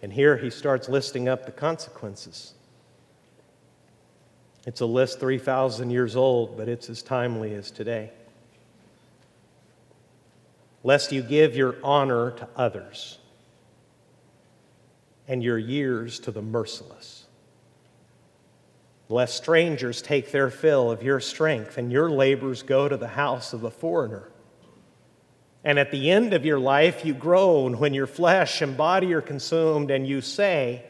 And 0.00 0.12
here 0.12 0.36
he 0.36 0.50
starts 0.50 0.88
listing 0.88 1.28
up 1.28 1.46
the 1.46 1.50
consequences. 1.52 2.54
It's 4.66 4.80
a 4.80 4.86
list 4.86 5.18
3,000 5.18 5.90
years 5.90 6.14
old, 6.14 6.56
but 6.56 6.68
it's 6.68 6.88
as 6.88 7.02
timely 7.02 7.54
as 7.54 7.72
today. 7.72 8.12
Lest 10.84 11.10
you 11.10 11.20
give 11.20 11.56
your 11.56 11.74
honor 11.82 12.30
to 12.32 12.48
others 12.54 13.18
and 15.26 15.42
your 15.42 15.58
years 15.58 16.20
to 16.20 16.30
the 16.30 16.42
merciless. 16.42 17.27
Lest 19.08 19.36
strangers 19.36 20.02
take 20.02 20.32
their 20.32 20.50
fill 20.50 20.90
of 20.90 21.02
your 21.02 21.20
strength 21.20 21.78
and 21.78 21.90
your 21.90 22.10
labors 22.10 22.62
go 22.62 22.88
to 22.88 22.96
the 22.96 23.08
house 23.08 23.52
of 23.52 23.62
the 23.62 23.70
foreigner. 23.70 24.28
And 25.64 25.78
at 25.78 25.90
the 25.90 26.10
end 26.10 26.34
of 26.34 26.44
your 26.44 26.58
life, 26.58 27.04
you 27.04 27.14
groan 27.14 27.78
when 27.78 27.94
your 27.94 28.06
flesh 28.06 28.62
and 28.62 28.76
body 28.76 29.12
are 29.12 29.20
consumed, 29.20 29.90
and 29.90 30.06
you 30.06 30.20
say, 30.20 30.84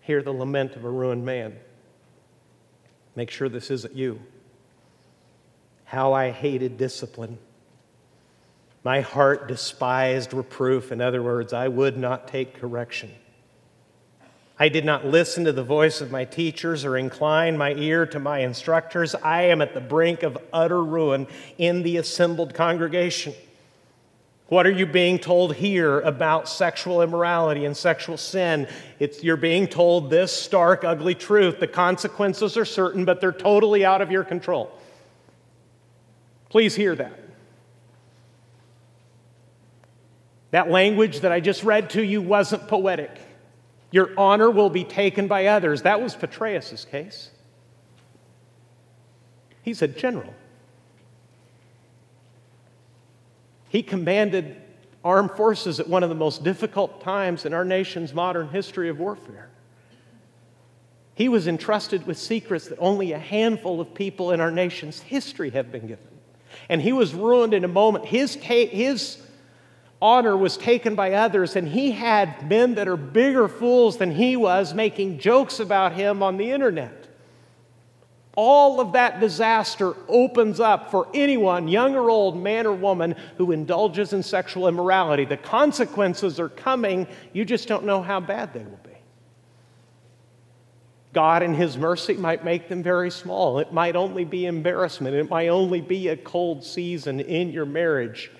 Hear 0.00 0.22
the 0.22 0.32
lament 0.32 0.76
of 0.76 0.84
a 0.84 0.90
ruined 0.90 1.24
man. 1.24 1.56
Make 3.16 3.30
sure 3.30 3.48
this 3.48 3.70
isn't 3.70 3.94
you. 3.94 4.20
How 5.84 6.12
I 6.12 6.30
hated 6.30 6.76
discipline. 6.76 7.38
My 8.82 9.00
heart 9.00 9.48
despised 9.48 10.34
reproof. 10.34 10.92
In 10.92 11.00
other 11.00 11.22
words, 11.22 11.52
I 11.52 11.68
would 11.68 11.96
not 11.96 12.28
take 12.28 12.58
correction. 12.60 13.10
I 14.58 14.68
did 14.68 14.84
not 14.84 15.04
listen 15.04 15.44
to 15.44 15.52
the 15.52 15.64
voice 15.64 16.00
of 16.00 16.12
my 16.12 16.24
teachers 16.24 16.84
or 16.84 16.96
incline 16.96 17.58
my 17.58 17.72
ear 17.74 18.06
to 18.06 18.20
my 18.20 18.38
instructors. 18.38 19.14
I 19.16 19.42
am 19.42 19.60
at 19.60 19.74
the 19.74 19.80
brink 19.80 20.22
of 20.22 20.38
utter 20.52 20.82
ruin 20.82 21.26
in 21.58 21.82
the 21.82 21.96
assembled 21.96 22.54
congregation. 22.54 23.34
What 24.48 24.66
are 24.66 24.70
you 24.70 24.86
being 24.86 25.18
told 25.18 25.56
here 25.56 26.00
about 26.00 26.48
sexual 26.48 27.02
immorality 27.02 27.64
and 27.64 27.76
sexual 27.76 28.16
sin? 28.16 28.68
It's, 29.00 29.24
you're 29.24 29.36
being 29.36 29.66
told 29.66 30.10
this 30.10 30.30
stark, 30.30 30.84
ugly 30.84 31.14
truth. 31.16 31.58
The 31.58 31.66
consequences 31.66 32.56
are 32.56 32.64
certain, 32.64 33.04
but 33.04 33.20
they're 33.20 33.32
totally 33.32 33.84
out 33.84 34.02
of 34.02 34.12
your 34.12 34.22
control. 34.22 34.70
Please 36.48 36.76
hear 36.76 36.94
that. 36.94 37.18
That 40.52 40.70
language 40.70 41.20
that 41.20 41.32
I 41.32 41.40
just 41.40 41.64
read 41.64 41.90
to 41.90 42.04
you 42.04 42.22
wasn't 42.22 42.68
poetic. 42.68 43.10
Your 43.94 44.10
honor 44.18 44.50
will 44.50 44.70
be 44.70 44.82
taken 44.82 45.28
by 45.28 45.46
others. 45.46 45.82
That 45.82 46.02
was 46.02 46.16
Petraeus' 46.16 46.84
case. 46.84 47.30
He's 49.62 49.82
a 49.82 49.86
general. 49.86 50.34
He 53.68 53.84
commanded 53.84 54.60
armed 55.04 55.30
forces 55.30 55.78
at 55.78 55.88
one 55.88 56.02
of 56.02 56.08
the 56.08 56.16
most 56.16 56.42
difficult 56.42 57.02
times 57.02 57.44
in 57.44 57.54
our 57.54 57.64
nation's 57.64 58.12
modern 58.12 58.48
history 58.48 58.88
of 58.88 58.98
warfare. 58.98 59.48
He 61.14 61.28
was 61.28 61.46
entrusted 61.46 62.04
with 62.04 62.18
secrets 62.18 62.66
that 62.66 62.78
only 62.80 63.12
a 63.12 63.18
handful 63.20 63.80
of 63.80 63.94
people 63.94 64.32
in 64.32 64.40
our 64.40 64.50
nation's 64.50 64.98
history 64.98 65.50
have 65.50 65.70
been 65.70 65.86
given. 65.86 66.08
And 66.68 66.82
he 66.82 66.92
was 66.92 67.14
ruined 67.14 67.54
in 67.54 67.62
a 67.62 67.68
moment. 67.68 68.06
His, 68.06 68.34
his 68.34 69.23
honor 70.04 70.36
was 70.36 70.58
taken 70.58 70.94
by 70.94 71.14
others, 71.14 71.56
and 71.56 71.66
he 71.66 71.92
had 71.92 72.46
men 72.46 72.74
that 72.74 72.86
are 72.86 72.96
bigger 72.96 73.48
fools 73.48 73.96
than 73.96 74.10
he 74.10 74.36
was 74.36 74.74
making 74.74 75.18
jokes 75.18 75.60
about 75.60 75.94
him 75.94 76.22
on 76.22 76.36
the 76.36 76.50
internet. 76.50 77.08
All 78.36 78.80
of 78.80 78.92
that 78.92 79.18
disaster 79.18 79.94
opens 80.06 80.60
up 80.60 80.90
for 80.90 81.08
anyone, 81.14 81.68
young 81.68 81.94
or 81.94 82.10
old, 82.10 82.36
man 82.36 82.66
or 82.66 82.74
woman, 82.74 83.16
who 83.38 83.50
indulges 83.50 84.12
in 84.12 84.22
sexual 84.22 84.68
immorality. 84.68 85.24
The 85.24 85.38
consequences 85.38 86.38
are 86.38 86.50
coming, 86.50 87.06
you 87.32 87.46
just 87.46 87.66
don't 87.66 87.86
know 87.86 88.02
how 88.02 88.20
bad 88.20 88.52
they 88.52 88.62
will 88.62 88.80
be. 88.84 88.90
God, 91.14 91.42
in 91.42 91.54
His 91.54 91.78
mercy, 91.78 92.12
might 92.12 92.44
make 92.44 92.68
them 92.68 92.82
very 92.82 93.10
small. 93.10 93.58
It 93.58 93.72
might 93.72 93.96
only 93.96 94.26
be 94.26 94.44
embarrassment, 94.44 95.16
it 95.16 95.30
might 95.30 95.48
only 95.48 95.80
be 95.80 96.08
a 96.08 96.16
cold 96.18 96.62
season 96.62 97.20
in 97.20 97.52
your 97.52 97.64
marriage. 97.64 98.30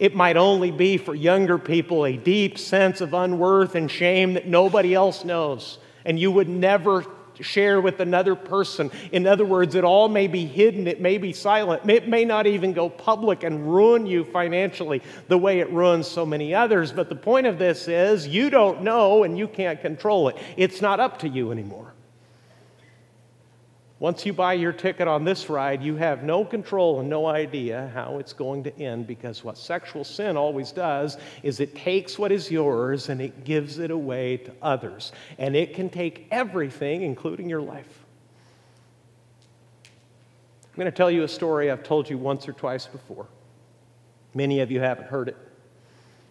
It 0.00 0.14
might 0.14 0.36
only 0.38 0.70
be 0.70 0.96
for 0.96 1.14
younger 1.14 1.58
people 1.58 2.04
a 2.04 2.16
deep 2.16 2.58
sense 2.58 3.00
of 3.00 3.14
unworth 3.14 3.74
and 3.74 3.90
shame 3.90 4.34
that 4.34 4.48
nobody 4.48 4.94
else 4.94 5.24
knows, 5.24 5.78
and 6.04 6.18
you 6.18 6.32
would 6.32 6.48
never 6.48 7.04
share 7.38 7.80
with 7.80 8.00
another 8.00 8.34
person. 8.34 8.90
In 9.12 9.26
other 9.26 9.44
words, 9.44 9.74
it 9.74 9.84
all 9.84 10.08
may 10.08 10.26
be 10.26 10.46
hidden, 10.46 10.86
it 10.86 11.00
may 11.00 11.18
be 11.18 11.32
silent, 11.32 11.88
it 11.88 12.08
may 12.08 12.24
not 12.24 12.46
even 12.46 12.72
go 12.72 12.88
public 12.88 13.44
and 13.44 13.72
ruin 13.72 14.06
you 14.06 14.24
financially 14.24 15.02
the 15.28 15.38
way 15.38 15.60
it 15.60 15.70
ruins 15.70 16.08
so 16.08 16.24
many 16.24 16.54
others. 16.54 16.92
But 16.92 17.08
the 17.08 17.14
point 17.14 17.46
of 17.46 17.58
this 17.58 17.88
is 17.88 18.26
you 18.26 18.50
don't 18.50 18.82
know 18.82 19.24
and 19.24 19.38
you 19.38 19.48
can't 19.48 19.80
control 19.80 20.28
it. 20.28 20.36
It's 20.56 20.80
not 20.80 21.00
up 21.00 21.18
to 21.20 21.28
you 21.28 21.52
anymore. 21.52 21.94
Once 24.00 24.24
you 24.24 24.32
buy 24.32 24.54
your 24.54 24.72
ticket 24.72 25.06
on 25.06 25.24
this 25.24 25.50
ride, 25.50 25.82
you 25.82 25.94
have 25.94 26.22
no 26.22 26.42
control 26.42 27.00
and 27.00 27.10
no 27.10 27.26
idea 27.26 27.90
how 27.92 28.16
it's 28.16 28.32
going 28.32 28.64
to 28.64 28.76
end 28.80 29.06
because 29.06 29.44
what 29.44 29.58
sexual 29.58 30.04
sin 30.04 30.38
always 30.38 30.72
does 30.72 31.18
is 31.42 31.60
it 31.60 31.76
takes 31.76 32.18
what 32.18 32.32
is 32.32 32.50
yours 32.50 33.10
and 33.10 33.20
it 33.20 33.44
gives 33.44 33.78
it 33.78 33.90
away 33.90 34.38
to 34.38 34.52
others. 34.62 35.12
And 35.36 35.54
it 35.54 35.74
can 35.74 35.90
take 35.90 36.26
everything, 36.30 37.02
including 37.02 37.50
your 37.50 37.60
life. 37.60 38.04
I'm 39.84 40.76
going 40.76 40.86
to 40.86 40.96
tell 40.96 41.10
you 41.10 41.22
a 41.22 41.28
story 41.28 41.70
I've 41.70 41.82
told 41.82 42.08
you 42.08 42.16
once 42.16 42.48
or 42.48 42.54
twice 42.54 42.86
before. 42.86 43.26
Many 44.32 44.60
of 44.60 44.70
you 44.70 44.80
haven't 44.80 45.08
heard 45.08 45.28
it. 45.28 45.36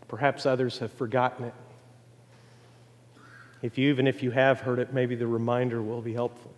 Perhaps 0.08 0.48
others 0.48 0.80
have 0.80 0.92
forgotten 0.94 1.46
it. 1.46 1.54
If 3.62 3.78
you, 3.78 3.90
even 3.90 4.08
if 4.08 4.24
you 4.24 4.32
have 4.32 4.62
heard 4.62 4.80
it, 4.80 4.92
maybe 4.92 5.14
the 5.14 5.28
reminder 5.28 5.84
will 5.84 6.02
be 6.02 6.14
helpful. 6.14 6.52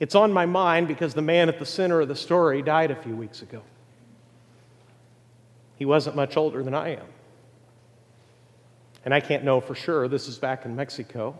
It's 0.00 0.14
on 0.14 0.32
my 0.32 0.46
mind 0.46 0.88
because 0.88 1.12
the 1.12 1.22
man 1.22 1.50
at 1.50 1.58
the 1.58 1.66
center 1.66 2.00
of 2.00 2.08
the 2.08 2.16
story 2.16 2.62
died 2.62 2.90
a 2.90 2.96
few 2.96 3.14
weeks 3.14 3.42
ago. 3.42 3.62
He 5.76 5.84
wasn't 5.84 6.16
much 6.16 6.36
older 6.36 6.62
than 6.62 6.74
I 6.74 6.96
am. 6.96 7.06
And 9.04 9.14
I 9.14 9.20
can't 9.20 9.44
know 9.44 9.60
for 9.60 9.74
sure. 9.74 10.08
This 10.08 10.26
is 10.26 10.38
back 10.38 10.64
in 10.64 10.74
Mexico. 10.74 11.38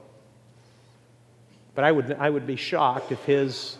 But 1.75 1.85
I 1.85 1.92
would, 1.92 2.12
I 2.12 2.29
would 2.29 2.46
be 2.46 2.57
shocked 2.57 3.12
if 3.12 3.23
his 3.25 3.79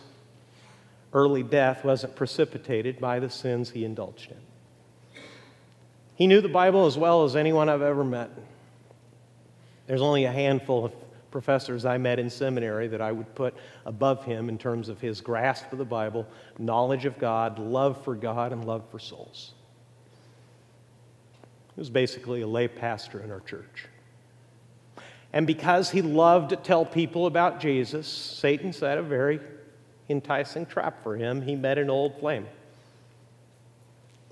early 1.13 1.43
death 1.43 1.85
wasn't 1.85 2.17
precipitated 2.17 3.01
by 3.01 3.21
the 3.21 3.29
sins 3.29 3.71
he 3.71 3.85
indulged 3.85 4.31
in. 4.31 5.23
He 6.15 6.27
knew 6.27 6.41
the 6.41 6.49
Bible 6.49 6.87
as 6.87 6.97
well 6.97 7.25
as 7.25 7.37
anyone 7.37 7.69
I've 7.69 7.83
ever 7.83 8.05
met. 8.05 8.31
There's 9.87 10.03
only 10.03 10.25
a 10.25 10.33
handful 10.33 10.85
of 10.87 10.93
professors 11.31 11.85
I 11.85 11.99
met 11.99 12.19
in 12.19 12.29
seminary 12.29 12.89
that 12.89 13.01
I 13.01 13.13
would 13.13 13.35
put 13.35 13.55
above 13.87 14.25
him 14.25 14.49
in 14.49 14.59
terms 14.59 14.89
of 14.89 15.01
his 15.01 15.21
grasp 15.21 15.73
of 15.73 15.79
the 15.79 15.85
Bible, 15.85 16.27
knowledge 16.59 17.05
of 17.05 17.19
God, 17.19 17.59
love 17.59 18.03
for 18.05 18.15
God, 18.15 18.53
and 18.53 18.65
love 18.65 18.83
for 18.91 18.99
souls. 18.99 19.55
He 21.75 21.81
was 21.81 21.91
basically 21.91 22.43
a 22.43 22.47
lay 22.47 22.69
pastor 22.69 23.21
in 23.21 23.31
our 23.31 23.41
church. 23.41 23.87
And 25.33 25.47
because 25.47 25.91
he 25.91 26.03
loved 26.03 26.51
to 26.51 26.57
tell 26.57 26.85
people 26.85 27.27
about 27.27 27.61
Jesus, 27.61 28.09
Satan 28.09 28.73
set 28.73 28.99
a 28.99 29.03
very 29.03 29.41
enticing 30.09 30.67
trap 30.67 31.03
for 31.03 31.17
him. 31.17 31.41
He 31.41 31.55
met 31.55 31.79
an 31.79 31.89
old 31.89 32.19
flame 32.19 32.47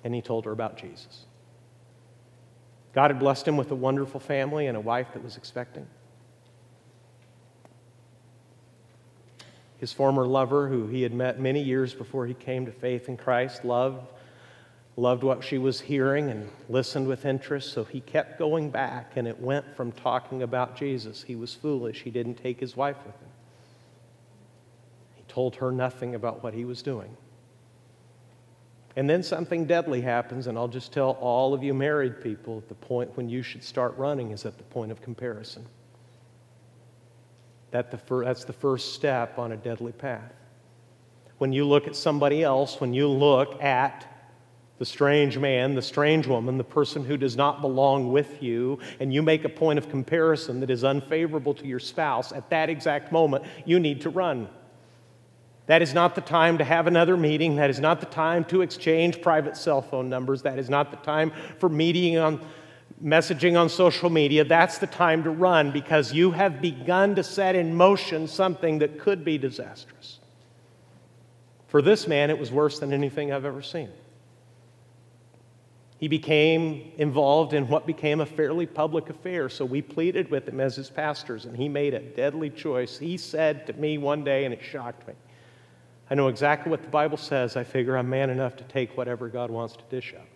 and 0.05 0.15
he 0.15 0.21
told 0.21 0.45
her 0.45 0.53
about 0.53 0.77
Jesus. 0.77 1.25
God 2.93 3.11
had 3.11 3.21
blessed 3.21 3.47
him 3.47 3.57
with 3.57 3.71
a 3.71 3.77
wonderful 3.77 4.19
family 4.19 4.67
and 4.67 4.77
a 4.77 4.81
wife 4.81 5.09
that 5.13 5.23
was 5.23 5.37
expecting. 5.37 5.87
His 9.79 9.93
former 9.93 10.27
lover, 10.27 10.69
who 10.69 10.87
he 10.89 11.03
had 11.03 11.15
met 11.15 11.41
many 11.41 11.63
years 11.63 11.95
before 11.95 12.27
he 12.27 12.35
came 12.35 12.67
to 12.67 12.73
faith 12.73 13.09
in 13.09 13.17
Christ, 13.17 13.65
loved, 13.65 14.07
loved 14.97 15.23
what 15.23 15.45
she 15.45 15.57
was 15.57 15.81
hearing 15.81 16.31
and 16.31 16.51
listened 16.69 17.07
with 17.07 17.25
interest, 17.25 17.73
so 17.73 17.85
he 17.85 18.01
kept 18.01 18.39
going 18.39 18.71
back, 18.71 19.17
and 19.17 19.29
it 19.29 19.41
went 19.41 19.77
from 19.77 19.93
talking 19.93 20.43
about 20.43 20.77
Jesus. 20.77 21.23
He 21.23 21.37
was 21.37 21.55
foolish. 21.55 22.03
He 22.03 22.11
didn't 22.11 22.35
take 22.35 22.59
his 22.59 22.77
wife 22.77 22.99
with 23.07 23.15
him, 23.15 23.31
he 25.15 25.23
told 25.29 25.57
her 25.57 25.71
nothing 25.71 26.15
about 26.17 26.43
what 26.43 26.55
he 26.55 26.65
was 26.65 26.83
doing. 26.83 27.17
And 28.97 29.09
then 29.09 29.23
something 29.23 29.65
deadly 29.65 30.01
happens, 30.01 30.49
and 30.49 30.59
I'll 30.59 30.67
just 30.67 30.93
tell 30.93 31.11
all 31.21 31.55
of 31.55 31.63
you 31.63 31.73
married 31.73 32.21
people 32.21 32.65
the 32.67 32.75
point 32.75 33.17
when 33.17 33.29
you 33.29 33.43
should 33.43 33.63
start 33.63 33.97
running 33.97 34.33
is 34.33 34.45
at 34.45 34.59
the 34.59 34.65
point 34.65 34.91
of 34.91 35.01
comparison. 35.01 35.65
That 37.71 37.91
the 37.91 37.99
fir- 37.99 38.25
that's 38.25 38.45
the 38.45 38.53
first 38.53 38.95
step 38.95 39.39
on 39.39 39.53
a 39.53 39.57
deadly 39.57 39.93
path. 39.93 40.33
When 41.39 41.53
you 41.53 41.67
look 41.67 41.87
at 41.87 41.95
somebody 41.95 42.43
else, 42.43 42.81
when 42.81 42.95
you 42.95 43.09
look 43.09 43.63
at 43.63 44.07
the 44.79 44.87
strange 44.87 45.39
man, 45.39 45.75
the 45.75 45.83
strange 45.83 46.27
woman, 46.27 46.57
the 46.57 46.65
person 46.65 47.05
who 47.05 47.17
does 47.17 47.37
not 47.37 47.61
belong 47.61 48.13
with 48.13 48.43
you, 48.43 48.79
and 49.01 49.13
you 49.13 49.23
make 49.23 49.45
a 49.45 49.49
point 49.49 49.79
of 49.79 49.89
comparison 49.91 50.61
that 50.61 50.71
is 50.71 50.85
unfavorable 50.85 51.53
to 51.55 51.67
your 51.67 51.81
spouse, 51.81 52.33
at 52.33 52.49
that 52.51 52.71
exact 52.71 53.11
moment, 53.11 53.45
you 53.65 53.81
need 53.81 54.01
to 54.03 54.11
run. 54.11 54.49
That 55.67 55.83
is 55.83 55.93
not 55.93 56.15
the 56.15 56.23
time 56.23 56.59
to 56.59 56.65
have 56.65 56.87
another 56.87 57.17
meeting. 57.17 57.57
That 57.57 57.71
is 57.71 57.79
not 57.79 58.01
the 58.01 58.07
time 58.07 58.45
to 58.47 58.63
exchange 58.63 59.21
private 59.21 59.57
cell 59.57 59.83
phone 59.83 60.09
numbers. 60.09 60.43
That 60.43 60.59
is 60.59 60.71
not 60.71 60.91
the 60.91 60.97
time 60.97 61.31
for 61.59 61.69
meeting 61.69 62.17
on 62.17 62.41
messaging 63.03 63.59
on 63.59 63.69
social 63.69 64.11
media. 64.11 64.45
That's 64.45 64.79
the 64.79 64.87
time 64.87 65.25
to 65.25 65.31
run 65.31 65.71
because 65.71 66.13
you 66.13 66.33
have 66.33 66.61
begun 66.61 67.15
to 67.17 67.23
set 67.23 67.55
in 67.55 67.75
motion 67.75 68.27
something 68.27 68.81
that 68.81 68.99
could 68.99 69.25
be 69.25 69.39
disastrous. 69.39 70.19
For 71.69 71.83
this 71.83 72.07
man, 72.09 72.31
it 72.31 72.39
was 72.39 72.51
worse 72.51 72.79
than 72.79 72.93
anything 72.93 73.33
I've 73.33 73.45
ever 73.45 73.63
seen. 73.63 73.91
He 75.99 76.09
became 76.09 76.93
involved 76.97 77.53
in 77.53 77.69
what 77.69 77.87
became 77.87 78.21
a 78.21 78.27
fairly 78.27 78.67
public 78.67 79.11
affair, 79.11 79.49
so 79.49 79.65
we 79.65 79.83
pleaded 79.83 80.31
with 80.31 80.49
him 80.49 80.61
as 80.61 80.77
his 80.77 80.89
pastors, 80.89 81.45
and 81.45 81.57
he 81.57 81.69
made 81.69 81.93
a 81.93 82.01
deadly 82.01 82.51
choice. 82.51 82.99
He 82.99 83.17
said 83.17 83.67
to 83.67 83.73
me 83.73 83.99
one 83.99 84.23
day, 84.23 84.45
and 84.45 84.55
it 84.55 84.63
shocked 84.63 85.09
me 85.09 85.15
I 86.11 86.15
know 86.15 86.29
exactly 86.29 86.71
what 86.71 86.83
the 86.83 86.89
Bible 86.89 87.19
says. 87.19 87.57
I 87.57 87.65
figure 87.65 87.97
I'm 87.97 88.09
man 88.09 88.31
enough 88.31 88.57
to 88.57 88.65
take 88.65 88.97
whatever 88.97 89.29
God 89.29 89.51
wants 89.51 89.77
to 89.77 89.83
dish 89.91 90.15
out. 90.19 90.27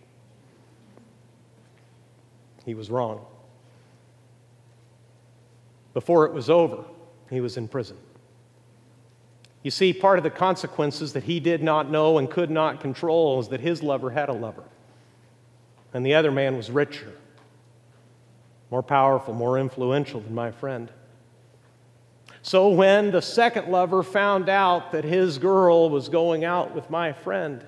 He 2.65 2.73
was 2.73 2.89
wrong. 2.89 3.25
Before 5.93 6.25
it 6.25 6.33
was 6.33 6.49
over, 6.49 6.83
he 7.29 7.41
was 7.41 7.57
in 7.57 7.67
prison. 7.67 7.97
You 9.61 9.71
see, 9.71 9.93
part 9.93 10.17
of 10.17 10.23
the 10.23 10.29
consequences 10.29 11.13
that 11.13 11.23
he 11.23 11.39
did 11.39 11.63
not 11.63 11.89
know 11.89 12.17
and 12.17 12.29
could 12.29 12.49
not 12.49 12.81
control 12.81 13.39
is 13.39 13.47
that 13.49 13.61
his 13.61 13.81
lover 13.81 14.09
had 14.09 14.29
a 14.29 14.33
lover. 14.33 14.63
And 15.93 16.05
the 16.05 16.15
other 16.15 16.31
man 16.31 16.57
was 16.57 16.69
richer, 16.69 17.13
more 18.71 18.83
powerful, 18.83 19.33
more 19.33 19.57
influential 19.59 20.19
than 20.19 20.33
my 20.33 20.51
friend. 20.51 20.91
So 22.41 22.69
when 22.69 23.11
the 23.11 23.21
second 23.21 23.69
lover 23.69 24.03
found 24.03 24.49
out 24.49 24.91
that 24.91 25.05
his 25.05 25.37
girl 25.37 25.89
was 25.89 26.09
going 26.09 26.43
out 26.43 26.75
with 26.75 26.89
my 26.89 27.13
friend, 27.13 27.65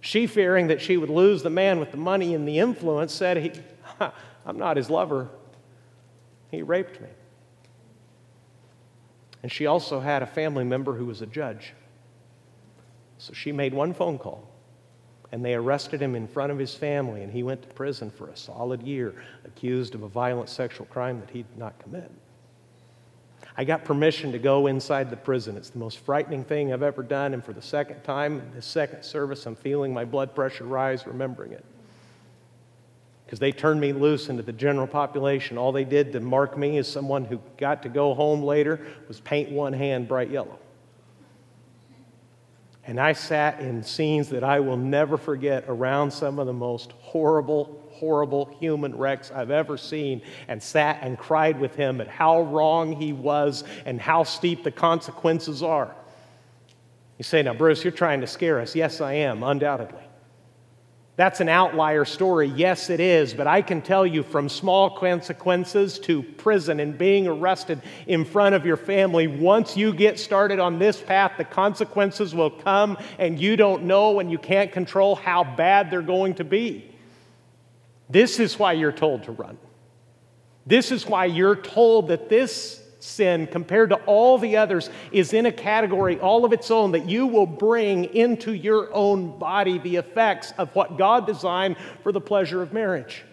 she, 0.00 0.26
fearing 0.26 0.68
that 0.68 0.80
she 0.80 0.96
would 0.96 1.10
lose 1.10 1.42
the 1.42 1.50
man 1.50 1.80
with 1.80 1.90
the 1.90 1.96
money 1.98 2.34
and 2.34 2.48
the 2.48 2.58
influence, 2.58 3.12
said, 3.12 3.62
I'm 4.46 4.58
not 4.58 4.76
his 4.76 4.90
lover. 4.90 5.28
He 6.50 6.62
raped 6.62 7.00
me. 7.00 7.08
And 9.42 9.52
she 9.52 9.66
also 9.66 10.00
had 10.00 10.22
a 10.22 10.26
family 10.26 10.64
member 10.64 10.94
who 10.94 11.06
was 11.06 11.20
a 11.20 11.26
judge. 11.26 11.74
So 13.18 13.32
she 13.32 13.52
made 13.52 13.74
one 13.74 13.92
phone 13.92 14.18
call, 14.18 14.48
and 15.32 15.44
they 15.44 15.54
arrested 15.54 16.00
him 16.00 16.14
in 16.14 16.26
front 16.26 16.50
of 16.50 16.58
his 16.58 16.74
family, 16.74 17.22
and 17.22 17.32
he 17.32 17.42
went 17.42 17.62
to 17.62 17.68
prison 17.68 18.10
for 18.10 18.28
a 18.28 18.36
solid 18.36 18.82
year, 18.82 19.14
accused 19.44 19.94
of 19.94 20.02
a 20.02 20.08
violent 20.08 20.48
sexual 20.48 20.86
crime 20.86 21.20
that 21.20 21.30
he 21.30 21.42
did 21.42 21.58
not 21.58 21.78
commit. 21.78 22.10
I 23.56 23.64
got 23.64 23.84
permission 23.84 24.32
to 24.32 24.38
go 24.38 24.66
inside 24.66 25.10
the 25.10 25.16
prison. 25.16 25.56
It's 25.56 25.70
the 25.70 25.78
most 25.78 25.98
frightening 25.98 26.44
thing 26.44 26.72
I've 26.72 26.82
ever 26.82 27.02
done. 27.02 27.34
And 27.34 27.44
for 27.44 27.52
the 27.52 27.62
second 27.62 28.02
time, 28.02 28.42
the 28.54 28.62
second 28.62 29.04
service, 29.04 29.46
I'm 29.46 29.54
feeling 29.54 29.92
my 29.92 30.04
blood 30.04 30.34
pressure 30.34 30.64
rise 30.64 31.06
remembering 31.06 31.52
it. 31.52 31.64
Because 33.34 33.40
they 33.40 33.50
turned 33.50 33.80
me 33.80 33.92
loose 33.92 34.28
into 34.28 34.44
the 34.44 34.52
general 34.52 34.86
population. 34.86 35.58
All 35.58 35.72
they 35.72 35.82
did 35.82 36.12
to 36.12 36.20
mark 36.20 36.56
me 36.56 36.78
as 36.78 36.86
someone 36.86 37.24
who 37.24 37.40
got 37.56 37.82
to 37.82 37.88
go 37.88 38.14
home 38.14 38.44
later 38.44 38.86
was 39.08 39.18
paint 39.18 39.50
one 39.50 39.72
hand 39.72 40.06
bright 40.06 40.30
yellow. 40.30 40.56
And 42.86 43.00
I 43.00 43.12
sat 43.12 43.58
in 43.58 43.82
scenes 43.82 44.28
that 44.28 44.44
I 44.44 44.60
will 44.60 44.76
never 44.76 45.16
forget 45.16 45.64
around 45.66 46.12
some 46.12 46.38
of 46.38 46.46
the 46.46 46.52
most 46.52 46.92
horrible, 47.00 47.82
horrible 47.90 48.56
human 48.60 48.96
wrecks 48.96 49.32
I've 49.32 49.50
ever 49.50 49.76
seen 49.76 50.22
and 50.46 50.62
sat 50.62 51.00
and 51.02 51.18
cried 51.18 51.58
with 51.58 51.74
him 51.74 52.00
at 52.00 52.06
how 52.06 52.42
wrong 52.42 52.92
he 52.92 53.12
was 53.12 53.64
and 53.84 54.00
how 54.00 54.22
steep 54.22 54.62
the 54.62 54.70
consequences 54.70 55.60
are. 55.60 55.92
You 57.18 57.24
say, 57.24 57.42
now, 57.42 57.54
Bruce, 57.54 57.82
you're 57.82 57.92
trying 57.92 58.20
to 58.20 58.28
scare 58.28 58.60
us. 58.60 58.76
Yes, 58.76 59.00
I 59.00 59.14
am, 59.14 59.42
undoubtedly. 59.42 60.03
That's 61.16 61.40
an 61.40 61.48
outlier 61.48 62.04
story. 62.04 62.48
Yes, 62.48 62.90
it 62.90 62.98
is. 62.98 63.34
But 63.34 63.46
I 63.46 63.62
can 63.62 63.82
tell 63.82 64.04
you 64.04 64.24
from 64.24 64.48
small 64.48 64.90
consequences 64.98 66.00
to 66.00 66.22
prison 66.22 66.80
and 66.80 66.98
being 66.98 67.28
arrested 67.28 67.82
in 68.08 68.24
front 68.24 68.56
of 68.56 68.66
your 68.66 68.76
family, 68.76 69.28
once 69.28 69.76
you 69.76 69.94
get 69.94 70.18
started 70.18 70.58
on 70.58 70.80
this 70.80 71.00
path, 71.00 71.34
the 71.38 71.44
consequences 71.44 72.34
will 72.34 72.50
come, 72.50 72.98
and 73.18 73.38
you 73.38 73.56
don't 73.56 73.84
know 73.84 74.18
and 74.18 74.30
you 74.30 74.38
can't 74.38 74.72
control 74.72 75.14
how 75.14 75.44
bad 75.44 75.88
they're 75.88 76.02
going 76.02 76.34
to 76.34 76.44
be. 76.44 76.90
This 78.10 78.40
is 78.40 78.58
why 78.58 78.72
you're 78.72 78.92
told 78.92 79.22
to 79.24 79.32
run. 79.32 79.56
This 80.66 80.90
is 80.90 81.06
why 81.06 81.26
you're 81.26 81.56
told 81.56 82.08
that 82.08 82.28
this 82.28 82.83
sin, 83.04 83.46
compared 83.46 83.90
to 83.90 83.96
all 84.06 84.38
the 84.38 84.56
others, 84.56 84.88
is 85.12 85.32
in 85.32 85.46
a 85.46 85.52
category 85.52 86.18
all 86.18 86.44
of 86.44 86.52
its 86.52 86.70
own 86.70 86.92
that 86.92 87.08
you 87.08 87.26
will 87.26 87.46
bring 87.46 88.06
into 88.06 88.52
your 88.52 88.92
own 88.94 89.38
body 89.38 89.78
the 89.78 89.96
effects 89.96 90.52
of 90.56 90.74
what 90.74 90.96
God 90.96 91.26
designed 91.26 91.76
for 92.02 92.12
the 92.12 92.20
pleasure 92.20 92.62
of 92.62 92.72
marriage. 92.72 93.24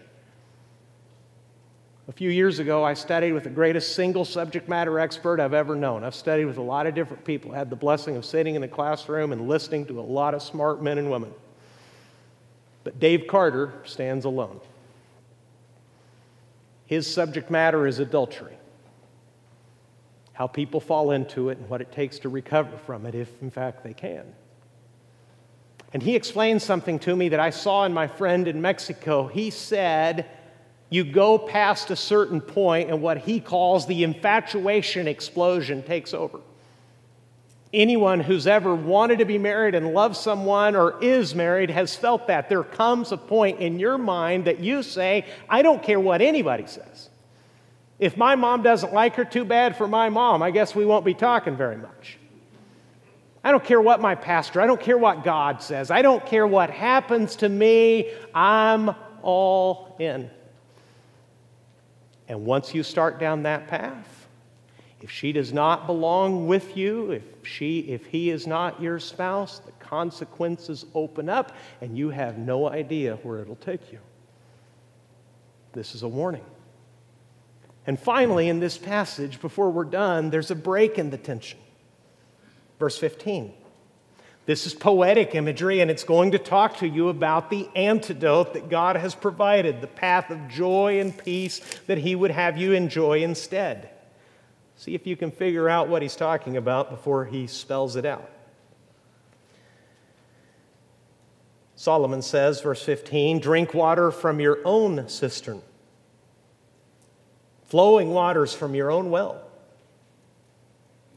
A 2.10 2.12
few 2.12 2.30
years 2.30 2.60
ago, 2.60 2.84
I 2.84 2.94
studied 2.94 3.32
with 3.32 3.46
the 3.46 3.50
greatest 3.50 3.96
single 3.96 4.26
subject 4.26 4.68
matter 4.68 5.00
expert 5.00 5.40
I've 5.40 5.54
ever 5.54 5.76
known. 5.76 6.04
I've 6.04 6.16
studied 6.16 6.46
with 6.46 6.58
a 6.58 6.62
lot 6.62 6.86
of 6.86 6.94
different 6.94 7.24
people, 7.24 7.54
I 7.54 7.58
had 7.58 7.70
the 7.70 7.78
blessing 7.78 8.18
of 8.18 8.26
sitting 8.26 8.56
in 8.56 8.62
the 8.62 8.68
classroom 8.68 9.32
and 9.32 9.48
listening 9.48 9.86
to 9.86 10.00
a 10.00 10.02
lot 10.02 10.34
of 10.34 10.42
smart 10.42 10.84
men 10.84 10.98
and 10.98 11.10
women. 11.10 11.34
But 12.84 13.00
Dave 13.00 13.28
Carder 13.28 13.74
stands 13.86 14.26
alone. 14.26 14.60
His 16.88 17.12
subject 17.12 17.50
matter 17.50 17.88
is 17.88 18.00
adultery. 18.00 18.58
How 20.34 20.48
people 20.48 20.80
fall 20.80 21.12
into 21.12 21.50
it, 21.50 21.58
and 21.58 21.70
what 21.70 21.82
it 21.82 21.92
takes 21.92 22.20
to 22.20 22.30
recover 22.30 22.78
from 22.78 23.06
it, 23.06 23.16
if 23.16 23.30
in 23.42 23.52
fact 23.52 23.84
they 23.84 23.94
can. 23.94 24.34
And 25.94 26.02
he 26.02 26.16
explained 26.16 26.62
something 26.62 27.00
to 27.00 27.16
me 27.16 27.30
that 27.30 27.40
I 27.40 27.50
saw 27.50 27.86
in 27.86 27.94
my 27.94 28.08
friend 28.08 28.48
in 28.48 28.62
Mexico. 28.62 29.28
He 29.28 29.50
said, 29.50 30.26
You 30.90 31.04
go 31.04 31.38
past 31.38 31.92
a 31.92 31.96
certain 31.96 32.40
point, 32.40 32.90
and 32.90 33.02
what 33.02 33.18
he 33.18 33.40
calls 33.40 33.88
the 33.88 34.04
infatuation 34.04 35.08
explosion 35.08 35.84
takes 35.84 36.14
over. 36.14 36.40
Anyone 37.74 38.20
who's 38.20 38.48
ever 38.48 38.76
wanted 38.76 39.20
to 39.20 39.26
be 39.26 39.38
married 39.38 39.76
and 39.76 39.94
loved 39.94 40.18
someone 40.18 40.76
or 40.76 41.02
is 41.02 41.34
married 41.34 41.70
has 41.70 41.96
felt 41.96 42.28
that. 42.28 42.50
There 42.50 42.64
comes 42.64 43.14
a 43.14 43.18
point 43.18 43.60
in 43.60 43.80
your 43.80 43.98
mind 43.98 44.46
that 44.46 44.60
you 44.60 44.84
say, 44.84 45.26
I 45.50 45.62
don't 45.62 45.82
care 45.82 46.00
what 46.00 46.22
anybody 46.22 46.68
says. 46.68 47.10
If 48.02 48.18
my 48.18 48.36
mom 48.36 48.64
doesn't 48.64 48.94
like 48.94 49.16
her, 49.16 49.24
too 49.24 49.46
bad 49.46 49.78
for 49.78 49.88
my 49.88 50.10
mom. 50.10 50.42
I 50.42 50.50
guess 50.50 50.74
we 50.74 50.86
won't 50.86 51.06
be 51.06 51.14
talking 51.14 51.56
very 51.56 51.78
much. 51.78 52.18
I 53.44 53.52
don't 53.52 53.64
care 53.64 53.80
what 53.80 54.02
my 54.02 54.16
pastor, 54.16 54.60
I 54.60 54.66
don't 54.66 54.82
care 54.82 54.98
what 54.98 55.24
God 55.24 55.62
says, 55.62 55.90
I 55.90 56.02
don't 56.02 56.26
care 56.26 56.46
what 56.46 56.70
happens 56.70 57.38
to 57.38 57.50
me, 57.50 58.12
I'm 58.36 58.94
all 59.22 59.96
in. 60.00 60.30
And 62.28 62.46
once 62.46 62.74
you 62.74 62.84
start 62.84 63.20
down 63.20 63.44
that 63.44 63.68
path, 63.68 64.28
if 65.02 65.10
she 65.10 65.32
does 65.32 65.52
not 65.54 65.88
belong 65.88 66.48
with 66.48 66.78
you, 66.78 67.12
if 67.12 67.24
she 67.44 67.80
if 67.82 68.06
he 68.06 68.30
is 68.30 68.46
not 68.46 68.82
your 68.82 69.00
spouse, 69.00 69.60
the 69.60 69.72
consequences 69.74 70.86
open 70.94 71.28
up 71.30 71.54
and 71.82 71.98
you 71.98 72.10
have 72.10 72.38
no 72.38 72.70
idea 72.70 73.16
where 73.24 73.40
it'll 73.40 73.56
take 73.56 73.92
you. 73.92 74.00
This 75.74 75.96
is 75.96 76.04
a 76.04 76.08
warning. 76.08 76.46
And 77.92 78.00
finally, 78.00 78.48
in 78.48 78.62
this 78.62 78.78
passage, 78.78 79.42
before 79.42 79.70
we're 79.70 79.84
done, 79.84 80.30
there's 80.30 80.50
a 80.50 80.56
break 80.56 80.98
in 80.98 81.10
the 81.10 81.18
tension. 81.18 81.60
Verse 82.80 82.98
15. 82.98 83.52
This 84.46 84.66
is 84.66 84.74
poetic 84.74 85.36
imagery, 85.36 85.82
and 85.82 85.92
it's 85.92 86.06
going 86.06 86.32
to 86.32 86.40
talk 86.40 86.78
to 86.78 86.88
you 86.88 87.10
about 87.10 87.50
the 87.50 87.68
antidote 87.76 88.54
that 88.54 88.70
God 88.70 88.96
has 88.96 89.14
provided, 89.14 89.82
the 89.82 89.88
path 89.88 90.30
of 90.30 90.48
joy 90.48 91.02
and 91.02 91.18
peace 91.18 91.60
that 91.88 91.98
He 91.98 92.16
would 92.16 92.32
have 92.32 92.58
you 92.58 92.72
enjoy 92.72 93.24
instead. 93.24 93.90
See 94.78 94.96
if 94.96 95.06
you 95.06 95.18
can 95.18 95.30
figure 95.30 95.68
out 95.68 95.90
what 95.90 96.02
He's 96.02 96.16
talking 96.16 96.56
about 96.56 96.92
before 96.92 97.26
He 97.26 97.46
spells 97.46 97.98
it 97.98 98.06
out. 98.06 98.30
Solomon 101.76 102.22
says, 102.22 102.62
verse 102.62 102.84
15, 102.84 103.42
drink 103.42 103.74
water 103.74 104.12
from 104.12 104.40
your 104.40 104.60
own 104.64 105.10
cistern, 105.10 105.62
flowing 107.72 108.10
waters 108.10 108.54
from 108.54 108.76
your 108.76 108.92
own 108.92 109.10
well. 109.12 109.42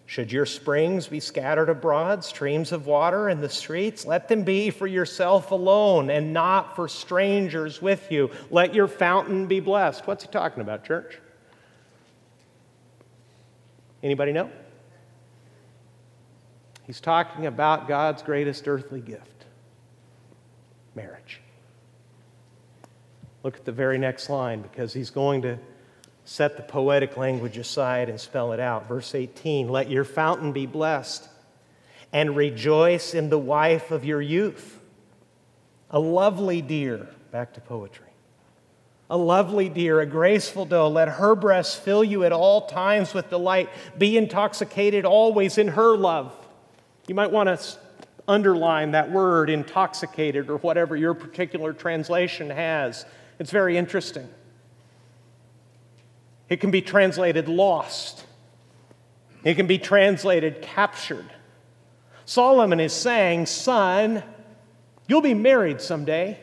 Should 0.06 0.30
your 0.30 0.46
springs 0.46 1.08
be 1.08 1.18
scattered 1.18 1.68
abroad, 1.68 2.22
streams 2.22 2.70
of 2.70 2.86
water 2.86 3.28
in 3.28 3.40
the 3.40 3.48
streets? 3.48 4.06
Let 4.06 4.28
them 4.28 4.44
be 4.44 4.70
for 4.70 4.86
yourself 4.86 5.50
alone 5.50 6.10
and 6.10 6.32
not 6.32 6.76
for 6.76 6.86
strangers 6.86 7.82
with 7.82 8.12
you. 8.12 8.30
Let 8.52 8.72
your 8.72 8.86
fountain 8.86 9.46
be 9.46 9.58
blessed. 9.58 10.06
What's 10.06 10.22
he 10.22 10.30
talking 10.30 10.60
about, 10.60 10.84
church? 10.84 11.18
Anybody 14.04 14.30
know? 14.30 14.48
He's 16.86 17.00
talking 17.00 17.46
about 17.46 17.88
God's 17.88 18.22
greatest 18.22 18.68
earthly 18.68 19.00
gift 19.00 19.46
marriage. 20.94 21.40
Look 23.42 23.56
at 23.56 23.64
the 23.64 23.72
very 23.72 23.98
next 23.98 24.30
line 24.30 24.62
because 24.62 24.92
he's 24.92 25.10
going 25.10 25.42
to 25.42 25.58
set 26.24 26.56
the 26.56 26.62
poetic 26.62 27.16
language 27.16 27.58
aside 27.58 28.08
and 28.08 28.18
spell 28.18 28.52
it 28.52 28.60
out. 28.60 28.88
Verse 28.88 29.14
18 29.14 29.68
Let 29.68 29.90
your 29.90 30.04
fountain 30.04 30.52
be 30.52 30.66
blessed 30.66 31.28
and 32.12 32.36
rejoice 32.36 33.14
in 33.14 33.28
the 33.28 33.38
wife 33.38 33.90
of 33.90 34.04
your 34.04 34.22
youth. 34.22 34.80
A 35.90 35.98
lovely 35.98 36.62
deer, 36.62 37.08
back 37.30 37.54
to 37.54 37.60
poetry. 37.60 38.06
A 39.10 39.16
lovely 39.16 39.68
deer, 39.68 40.00
a 40.00 40.06
graceful 40.06 40.64
doe, 40.64 40.88
let 40.88 41.08
her 41.08 41.34
breasts 41.34 41.76
fill 41.76 42.02
you 42.02 42.24
at 42.24 42.32
all 42.32 42.66
times 42.66 43.12
with 43.12 43.28
delight. 43.28 43.68
Be 43.98 44.16
intoxicated 44.16 45.04
always 45.04 45.58
in 45.58 45.68
her 45.68 45.96
love. 45.96 46.34
You 47.06 47.14
might 47.14 47.30
want 47.30 47.48
to 47.48 47.78
underline 48.26 48.92
that 48.92 49.10
word, 49.10 49.50
intoxicated, 49.50 50.48
or 50.48 50.56
whatever 50.58 50.96
your 50.96 51.12
particular 51.12 51.74
translation 51.74 52.48
has. 52.48 53.04
It's 53.38 53.50
very 53.50 53.76
interesting. 53.76 54.28
It 56.48 56.60
can 56.60 56.70
be 56.70 56.82
translated 56.82 57.48
lost, 57.48 58.24
it 59.42 59.54
can 59.54 59.66
be 59.66 59.78
translated 59.78 60.62
captured. 60.62 61.26
Solomon 62.26 62.80
is 62.80 62.92
saying, 62.92 63.46
Son, 63.46 64.22
you'll 65.06 65.20
be 65.20 65.34
married 65.34 65.80
someday. 65.80 66.38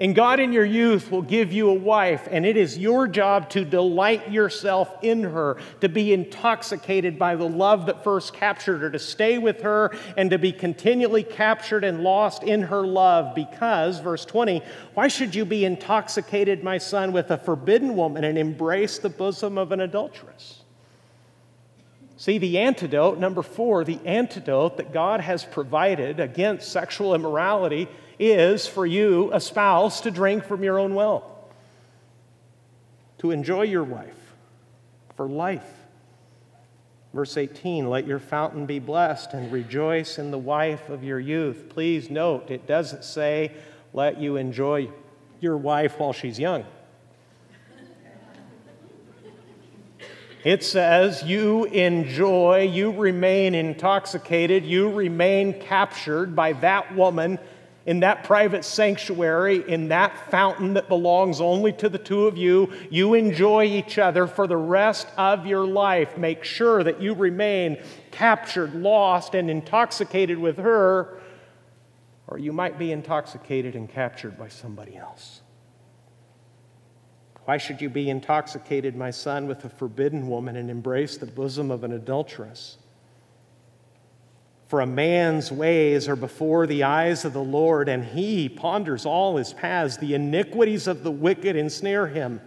And 0.00 0.14
God 0.14 0.40
in 0.40 0.54
your 0.54 0.64
youth 0.64 1.10
will 1.10 1.20
give 1.20 1.52
you 1.52 1.68
a 1.68 1.74
wife, 1.74 2.26
and 2.30 2.46
it 2.46 2.56
is 2.56 2.78
your 2.78 3.06
job 3.06 3.50
to 3.50 3.66
delight 3.66 4.32
yourself 4.32 4.96
in 5.02 5.22
her, 5.24 5.58
to 5.82 5.90
be 5.90 6.14
intoxicated 6.14 7.18
by 7.18 7.36
the 7.36 7.46
love 7.46 7.84
that 7.84 8.02
first 8.02 8.32
captured 8.32 8.78
her, 8.78 8.88
to 8.90 8.98
stay 8.98 9.36
with 9.36 9.60
her, 9.60 9.94
and 10.16 10.30
to 10.30 10.38
be 10.38 10.52
continually 10.52 11.22
captured 11.22 11.84
and 11.84 12.02
lost 12.02 12.42
in 12.42 12.62
her 12.62 12.86
love. 12.86 13.34
Because, 13.34 14.00
verse 14.00 14.24
20, 14.24 14.62
why 14.94 15.06
should 15.06 15.34
you 15.34 15.44
be 15.44 15.66
intoxicated, 15.66 16.64
my 16.64 16.78
son, 16.78 17.12
with 17.12 17.30
a 17.30 17.36
forbidden 17.36 17.94
woman 17.94 18.24
and 18.24 18.38
embrace 18.38 18.98
the 18.98 19.10
bosom 19.10 19.58
of 19.58 19.70
an 19.70 19.80
adulteress? 19.80 20.62
See, 22.16 22.38
the 22.38 22.58
antidote, 22.58 23.18
number 23.18 23.42
four, 23.42 23.84
the 23.84 24.00
antidote 24.06 24.78
that 24.78 24.94
God 24.94 25.20
has 25.20 25.44
provided 25.44 26.20
against 26.20 26.72
sexual 26.72 27.14
immorality 27.14 27.86
is 28.20 28.66
for 28.66 28.86
you, 28.86 29.30
a 29.32 29.40
spouse, 29.40 30.02
to 30.02 30.10
drink 30.10 30.44
from 30.44 30.62
your 30.62 30.78
own 30.78 30.94
well, 30.94 31.48
to 33.18 33.30
enjoy 33.30 33.62
your 33.62 33.82
wife 33.82 34.34
for 35.16 35.26
life. 35.26 35.68
Verse 37.12 37.36
18, 37.36 37.88
let 37.88 38.06
your 38.06 38.20
fountain 38.20 38.66
be 38.66 38.78
blessed 38.78 39.32
and 39.32 39.50
rejoice 39.50 40.18
in 40.18 40.30
the 40.30 40.38
wife 40.38 40.88
of 40.90 41.02
your 41.02 41.18
youth. 41.18 41.70
Please 41.70 42.10
note, 42.10 42.50
it 42.50 42.66
doesn't 42.66 43.02
say, 43.02 43.52
let 43.92 44.20
you 44.20 44.36
enjoy 44.36 44.88
your 45.40 45.56
wife 45.56 45.98
while 45.98 46.12
she's 46.12 46.38
young. 46.38 46.64
It 50.44 50.64
says, 50.64 51.22
You 51.22 51.64
enjoy, 51.66 52.70
you 52.72 52.92
remain 52.92 53.54
intoxicated, 53.54 54.64
you 54.64 54.90
remain 54.90 55.60
captured 55.60 56.34
by 56.34 56.54
that 56.54 56.94
woman 56.94 57.38
in 57.86 58.00
that 58.00 58.24
private 58.24 58.64
sanctuary, 58.64 59.64
in 59.68 59.88
that 59.88 60.30
fountain 60.30 60.74
that 60.74 60.88
belongs 60.88 61.40
only 61.40 61.72
to 61.72 61.88
the 61.88 61.98
two 61.98 62.26
of 62.26 62.36
you. 62.36 62.72
You 62.90 63.14
enjoy 63.14 63.64
each 63.64 63.98
other 63.98 64.26
for 64.26 64.46
the 64.46 64.56
rest 64.56 65.08
of 65.16 65.46
your 65.46 65.66
life. 65.66 66.18
Make 66.18 66.44
sure 66.44 66.84
that 66.84 67.00
you 67.00 67.14
remain 67.14 67.78
captured, 68.10 68.74
lost, 68.74 69.34
and 69.34 69.50
intoxicated 69.50 70.38
with 70.38 70.58
her, 70.58 71.20
or 72.26 72.38
you 72.38 72.52
might 72.52 72.78
be 72.78 72.92
intoxicated 72.92 73.74
and 73.74 73.88
captured 73.88 74.38
by 74.38 74.48
somebody 74.48 74.96
else. 74.96 75.40
Why 77.46 77.56
should 77.56 77.80
you 77.80 77.88
be 77.88 78.10
intoxicated, 78.10 78.94
my 78.94 79.10
son, 79.10 79.48
with 79.48 79.64
a 79.64 79.68
forbidden 79.68 80.28
woman 80.28 80.56
and 80.56 80.70
embrace 80.70 81.16
the 81.16 81.26
bosom 81.26 81.70
of 81.70 81.82
an 81.82 81.92
adulteress? 81.92 82.76
For 84.70 84.80
a 84.80 84.86
man's 84.86 85.50
ways 85.50 86.06
are 86.06 86.14
before 86.14 86.64
the 86.64 86.84
eyes 86.84 87.24
of 87.24 87.32
the 87.32 87.42
Lord, 87.42 87.88
and 87.88 88.04
he 88.04 88.48
ponders 88.48 89.04
all 89.04 89.36
his 89.36 89.52
paths. 89.52 89.96
The 89.96 90.14
iniquities 90.14 90.86
of 90.86 91.02
the 91.02 91.10
wicked 91.10 91.56
ensnare 91.56 92.06
him. 92.06 92.40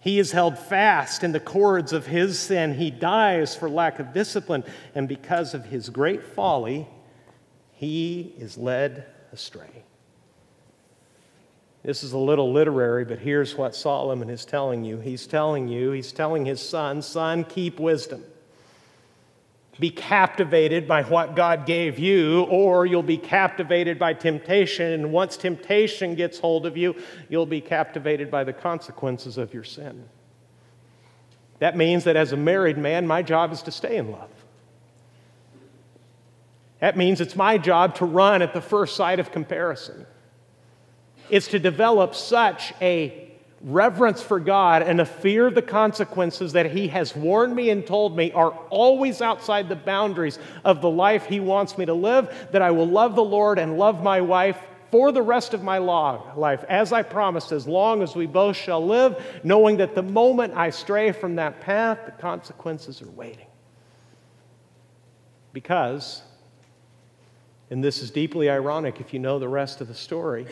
He 0.00 0.18
is 0.18 0.32
held 0.32 0.58
fast 0.58 1.22
in 1.22 1.32
the 1.32 1.40
cords 1.40 1.92
of 1.92 2.06
his 2.06 2.38
sin. 2.38 2.76
He 2.76 2.90
dies 2.90 3.54
for 3.54 3.68
lack 3.68 3.98
of 3.98 4.14
discipline, 4.14 4.64
and 4.94 5.06
because 5.06 5.52
of 5.52 5.66
his 5.66 5.90
great 5.90 6.24
folly, 6.24 6.88
he 7.72 8.34
is 8.38 8.56
led 8.56 9.04
astray. 9.30 9.84
This 11.82 12.02
is 12.02 12.12
a 12.12 12.18
little 12.18 12.50
literary, 12.50 13.04
but 13.04 13.18
here's 13.18 13.58
what 13.58 13.76
Solomon 13.76 14.30
is 14.30 14.46
telling 14.46 14.86
you. 14.86 15.00
He's 15.00 15.26
telling 15.26 15.68
you, 15.68 15.90
he's 15.90 16.12
telling 16.12 16.46
his 16.46 16.66
son, 16.66 17.02
son, 17.02 17.44
keep 17.44 17.78
wisdom 17.78 18.24
be 19.80 19.90
captivated 19.90 20.86
by 20.86 21.02
what 21.02 21.34
God 21.34 21.66
gave 21.66 21.98
you, 21.98 22.42
or 22.44 22.86
you'll 22.86 23.02
be 23.02 23.18
captivated 23.18 23.98
by 23.98 24.14
temptation. 24.14 24.92
And 24.92 25.12
once 25.12 25.36
temptation 25.36 26.14
gets 26.14 26.38
hold 26.38 26.64
of 26.64 26.76
you, 26.76 26.94
you'll 27.28 27.46
be 27.46 27.60
captivated 27.60 28.30
by 28.30 28.44
the 28.44 28.52
consequences 28.52 29.36
of 29.36 29.52
your 29.52 29.64
sin. 29.64 30.08
That 31.58 31.76
means 31.76 32.04
that 32.04 32.16
as 32.16 32.32
a 32.32 32.36
married 32.36 32.78
man, 32.78 33.06
my 33.06 33.22
job 33.22 33.52
is 33.52 33.62
to 33.62 33.72
stay 33.72 33.96
in 33.96 34.12
love. 34.12 34.30
That 36.80 36.96
means 36.96 37.20
it's 37.20 37.36
my 37.36 37.58
job 37.58 37.94
to 37.96 38.04
run 38.04 38.42
at 38.42 38.52
the 38.52 38.60
first 38.60 38.94
sight 38.96 39.18
of 39.18 39.32
comparison. 39.32 40.06
It's 41.30 41.48
to 41.48 41.58
develop 41.58 42.14
such 42.14 42.74
a 42.82 43.23
reverence 43.64 44.20
for 44.22 44.38
God 44.38 44.82
and 44.82 45.00
a 45.00 45.06
fear 45.06 45.46
of 45.46 45.54
the 45.54 45.62
consequences 45.62 46.52
that 46.52 46.66
He 46.66 46.88
has 46.88 47.16
warned 47.16 47.56
me 47.56 47.70
and 47.70 47.86
told 47.86 48.16
me 48.16 48.30
are 48.32 48.50
always 48.68 49.22
outside 49.22 49.68
the 49.68 49.76
boundaries 49.76 50.38
of 50.64 50.82
the 50.82 50.90
life 50.90 51.24
He 51.24 51.40
wants 51.40 51.78
me 51.78 51.86
to 51.86 51.94
live, 51.94 52.48
that 52.52 52.62
I 52.62 52.70
will 52.70 52.86
love 52.86 53.14
the 53.16 53.24
Lord 53.24 53.58
and 53.58 53.78
love 53.78 54.02
my 54.02 54.20
wife 54.20 54.58
for 54.90 55.10
the 55.10 55.22
rest 55.22 55.54
of 55.54 55.62
my 55.64 55.78
life, 55.78 56.62
as 56.68 56.92
I 56.92 57.02
promised, 57.02 57.50
as 57.50 57.66
long 57.66 58.00
as 58.00 58.14
we 58.14 58.26
both 58.26 58.54
shall 58.54 58.84
live, 58.86 59.20
knowing 59.42 59.78
that 59.78 59.96
the 59.96 60.04
moment 60.04 60.54
I 60.54 60.70
stray 60.70 61.10
from 61.10 61.34
that 61.36 61.60
path, 61.60 61.98
the 62.04 62.12
consequences 62.12 63.02
are 63.02 63.10
waiting. 63.10 63.46
Because, 65.52 66.22
and 67.70 67.82
this 67.82 68.02
is 68.02 68.12
deeply 68.12 68.48
ironic 68.48 69.00
if 69.00 69.12
you 69.12 69.18
know 69.18 69.40
the 69.40 69.48
rest 69.48 69.80
of 69.80 69.88
the 69.88 69.94
story, 69.94 70.46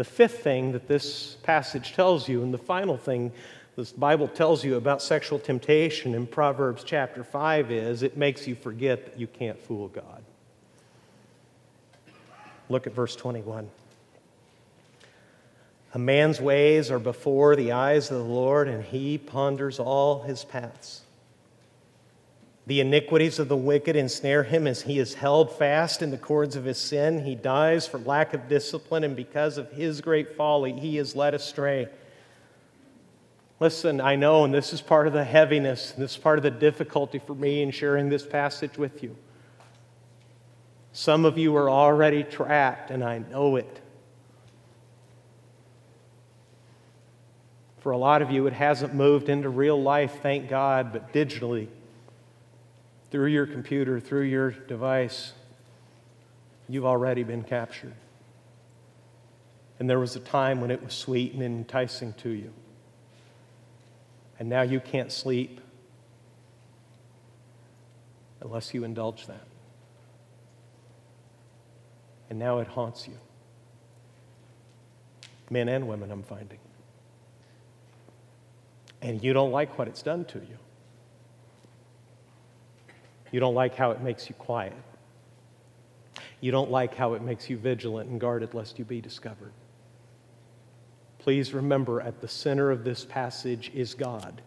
the 0.00 0.04
fifth 0.04 0.42
thing 0.42 0.72
that 0.72 0.88
this 0.88 1.36
passage 1.42 1.92
tells 1.92 2.26
you, 2.26 2.42
and 2.42 2.54
the 2.54 2.58
final 2.58 2.96
thing 2.96 3.30
this 3.76 3.92
Bible 3.92 4.28
tells 4.28 4.64
you 4.64 4.76
about 4.76 5.02
sexual 5.02 5.38
temptation 5.38 6.14
in 6.14 6.26
Proverbs 6.26 6.82
chapter 6.84 7.22
5 7.22 7.70
is 7.70 8.02
it 8.02 8.16
makes 8.16 8.48
you 8.48 8.54
forget 8.54 9.04
that 9.04 9.20
you 9.20 9.26
can't 9.26 9.60
fool 9.60 9.88
God. 9.88 10.22
Look 12.70 12.86
at 12.86 12.94
verse 12.94 13.14
21. 13.14 13.68
A 15.92 15.98
man's 15.98 16.40
ways 16.40 16.90
are 16.90 16.98
before 16.98 17.54
the 17.54 17.72
eyes 17.72 18.10
of 18.10 18.16
the 18.16 18.24
Lord, 18.24 18.68
and 18.68 18.82
he 18.82 19.18
ponders 19.18 19.78
all 19.78 20.22
his 20.22 20.44
paths. 20.44 21.02
The 22.66 22.80
iniquities 22.80 23.38
of 23.38 23.48
the 23.48 23.56
wicked 23.56 23.96
ensnare 23.96 24.42
him 24.42 24.66
as 24.66 24.82
he 24.82 24.98
is 24.98 25.14
held 25.14 25.50
fast 25.50 26.02
in 26.02 26.10
the 26.10 26.18
cords 26.18 26.56
of 26.56 26.64
his 26.64 26.78
sin. 26.78 27.24
He 27.24 27.34
dies 27.34 27.86
for 27.86 27.98
lack 27.98 28.34
of 28.34 28.48
discipline, 28.48 29.02
and 29.02 29.16
because 29.16 29.58
of 29.58 29.72
his 29.72 30.00
great 30.00 30.36
folly, 30.36 30.72
he 30.72 30.98
is 30.98 31.16
led 31.16 31.34
astray. 31.34 31.88
Listen, 33.58 34.00
I 34.00 34.16
know, 34.16 34.44
and 34.44 34.54
this 34.54 34.72
is 34.72 34.80
part 34.80 35.06
of 35.06 35.12
the 35.12 35.24
heaviness, 35.24 35.92
this 35.92 36.12
is 36.12 36.16
part 36.16 36.38
of 36.38 36.42
the 36.42 36.50
difficulty 36.50 37.18
for 37.18 37.34
me 37.34 37.62
in 37.62 37.70
sharing 37.70 38.08
this 38.08 38.26
passage 38.26 38.78
with 38.78 39.02
you. 39.02 39.16
Some 40.92 41.24
of 41.24 41.38
you 41.38 41.54
are 41.56 41.70
already 41.70 42.24
trapped, 42.24 42.90
and 42.90 43.02
I 43.02 43.18
know 43.18 43.56
it. 43.56 43.80
For 47.78 47.92
a 47.92 47.98
lot 47.98 48.22
of 48.22 48.30
you, 48.30 48.46
it 48.46 48.52
hasn't 48.52 48.94
moved 48.94 49.28
into 49.28 49.48
real 49.48 49.80
life, 49.80 50.18
thank 50.22 50.48
God, 50.48 50.92
but 50.92 51.12
digitally 51.12 51.68
through 53.10 53.28
your 53.28 53.46
computer, 53.46 53.98
through 54.00 54.22
your 54.22 54.50
device, 54.50 55.32
you've 56.68 56.86
already 56.86 57.22
been 57.22 57.42
captured. 57.42 57.94
And 59.78 59.88
there 59.88 59.98
was 59.98 60.14
a 60.14 60.20
time 60.20 60.60
when 60.60 60.70
it 60.70 60.82
was 60.82 60.94
sweet 60.94 61.32
and 61.32 61.42
enticing 61.42 62.12
to 62.14 62.28
you. 62.28 62.52
And 64.38 64.48
now 64.48 64.62
you 64.62 64.78
can't 64.80 65.10
sleep 65.10 65.60
unless 68.40 68.72
you 68.72 68.84
indulge 68.84 69.26
that. 69.26 69.46
And 72.28 72.38
now 72.38 72.58
it 72.58 72.68
haunts 72.68 73.08
you. 73.08 73.14
Men 75.50 75.68
and 75.68 75.88
women, 75.88 76.12
I'm 76.12 76.22
finding. 76.22 76.58
And 79.02 79.22
you 79.22 79.32
don't 79.32 79.50
like 79.50 79.78
what 79.78 79.88
it's 79.88 80.02
done 80.02 80.24
to 80.26 80.38
you. 80.38 80.58
You 83.30 83.40
don't 83.40 83.54
like 83.54 83.76
how 83.76 83.92
it 83.92 84.00
makes 84.00 84.28
you 84.28 84.34
quiet. 84.34 84.74
You 86.40 86.50
don't 86.50 86.70
like 86.70 86.94
how 86.94 87.14
it 87.14 87.22
makes 87.22 87.48
you 87.50 87.56
vigilant 87.56 88.10
and 88.10 88.20
guarded 88.20 88.54
lest 88.54 88.78
you 88.78 88.84
be 88.84 89.00
discovered. 89.00 89.52
Please 91.18 91.52
remember 91.52 92.00
at 92.00 92.20
the 92.20 92.28
center 92.28 92.70
of 92.70 92.82
this 92.82 93.04
passage 93.04 93.70
is 93.74 93.94
God. 93.94 94.40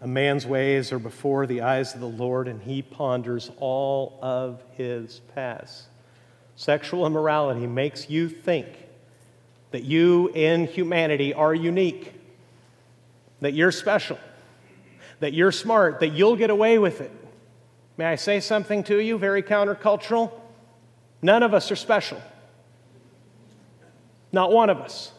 A 0.00 0.06
man's 0.06 0.44
ways 0.44 0.90
are 0.90 0.98
before 0.98 1.46
the 1.46 1.60
eyes 1.60 1.94
of 1.94 2.00
the 2.00 2.08
Lord, 2.08 2.48
and 2.48 2.60
he 2.60 2.82
ponders 2.82 3.52
all 3.58 4.18
of 4.20 4.60
his 4.72 5.20
past. 5.36 5.84
Sexual 6.56 7.06
immorality 7.06 7.68
makes 7.68 8.10
you 8.10 8.28
think 8.28 8.66
that 9.70 9.84
you 9.84 10.28
in 10.34 10.66
humanity 10.66 11.32
are 11.32 11.54
unique, 11.54 12.12
that 13.40 13.54
you're 13.54 13.70
special 13.70 14.18
that 15.22 15.32
you're 15.32 15.52
smart, 15.52 16.00
that 16.00 16.08
you'll 16.08 16.34
get 16.34 16.50
away 16.50 16.78
with 16.78 17.00
it. 17.00 17.12
May 17.96 18.06
I 18.06 18.16
say 18.16 18.40
something 18.40 18.82
to 18.84 18.98
you, 18.98 19.18
very 19.18 19.40
countercultural? 19.40 20.32
None 21.22 21.44
of 21.44 21.54
us 21.54 21.70
are 21.70 21.76
special. 21.76 22.20
Not 24.32 24.50
one 24.50 24.68
of 24.68 24.78
us. 24.78 25.12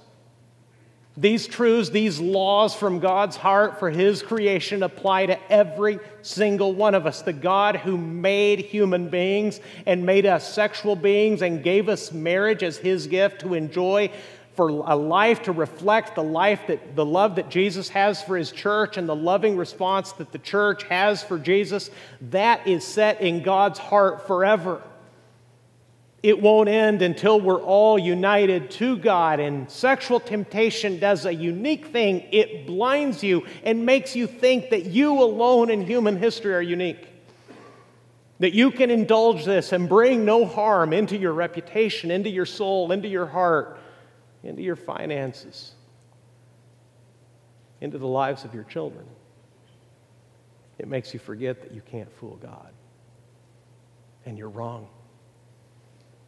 These 1.15 1.47
truths, 1.47 1.89
these 1.89 2.19
laws 2.19 2.75
from 2.75 2.99
God's 2.99 3.37
heart 3.37 3.79
for 3.79 3.89
His 3.89 4.21
creation 4.21 4.83
apply 4.83 5.27
to 5.27 5.51
every 5.51 5.99
single 6.21 6.73
one 6.73 6.95
of 6.95 7.05
us. 7.05 7.21
The 7.21 7.31
God 7.31 7.77
who 7.77 7.97
made 7.97 8.59
human 8.59 9.07
beings 9.07 9.61
and 9.85 10.05
made 10.05 10.25
us 10.25 10.53
sexual 10.53 10.97
beings 10.97 11.41
and 11.41 11.63
gave 11.63 11.87
us 11.87 12.11
marriage 12.11 12.61
as 12.61 12.75
His 12.75 13.07
gift 13.07 13.39
to 13.41 13.53
enjoy 13.53 14.11
for 14.55 14.69
a 14.69 14.95
life 14.95 15.43
to 15.43 15.51
reflect 15.51 16.15
the 16.15 16.23
life 16.23 16.67
that 16.67 16.95
the 16.95 17.05
love 17.05 17.35
that 17.35 17.49
Jesus 17.49 17.89
has 17.89 18.21
for 18.21 18.37
his 18.37 18.51
church 18.51 18.97
and 18.97 19.09
the 19.09 19.15
loving 19.15 19.57
response 19.57 20.11
that 20.13 20.31
the 20.31 20.37
church 20.37 20.83
has 20.83 21.23
for 21.23 21.39
Jesus, 21.39 21.89
that 22.29 22.67
is 22.67 22.85
set 22.85 23.21
in 23.21 23.41
God's 23.41 23.79
heart 23.79 24.27
forever. 24.27 24.81
It 26.21 26.41
won't 26.41 26.69
end 26.69 27.01
until 27.01 27.41
we're 27.41 27.61
all 27.61 27.99
united 27.99 28.71
to 28.71 28.95
God. 28.97 29.39
And 29.39 29.69
sexual 29.69 30.19
temptation 30.19 30.99
does 30.99 31.25
a 31.25 31.33
unique 31.33 31.87
thing. 31.87 32.25
It 32.31 32.65
blinds 32.65 33.23
you 33.23 33.45
and 33.63 33.85
makes 33.85 34.15
you 34.15 34.27
think 34.27 34.69
that 34.69 34.85
you 34.85 35.21
alone 35.21 35.69
in 35.69 35.85
human 35.85 36.15
history 36.17 36.53
are 36.53 36.61
unique. 36.61 37.09
That 38.39 38.53
you 38.53 38.71
can 38.71 38.89
indulge 38.89 39.43
this 39.45 39.73
and 39.73 39.89
bring 39.89 40.23
no 40.23 40.45
harm 40.45 40.93
into 40.93 41.17
your 41.17 41.33
reputation, 41.33 42.09
into 42.09 42.29
your 42.29 42.45
soul, 42.45 42.91
into 42.91 43.09
your 43.09 43.25
heart 43.25 43.79
into 44.43 44.61
your 44.61 44.75
finances, 44.75 45.71
into 47.81 47.97
the 47.97 48.07
lives 48.07 48.43
of 48.43 48.53
your 48.53 48.63
children. 48.63 49.05
It 50.77 50.87
makes 50.87 51.13
you 51.13 51.19
forget 51.19 51.61
that 51.61 51.71
you 51.71 51.81
can't 51.81 52.11
fool 52.13 52.37
God. 52.41 52.71
And 54.25 54.37
you're 54.37 54.49
wrong. 54.49 54.87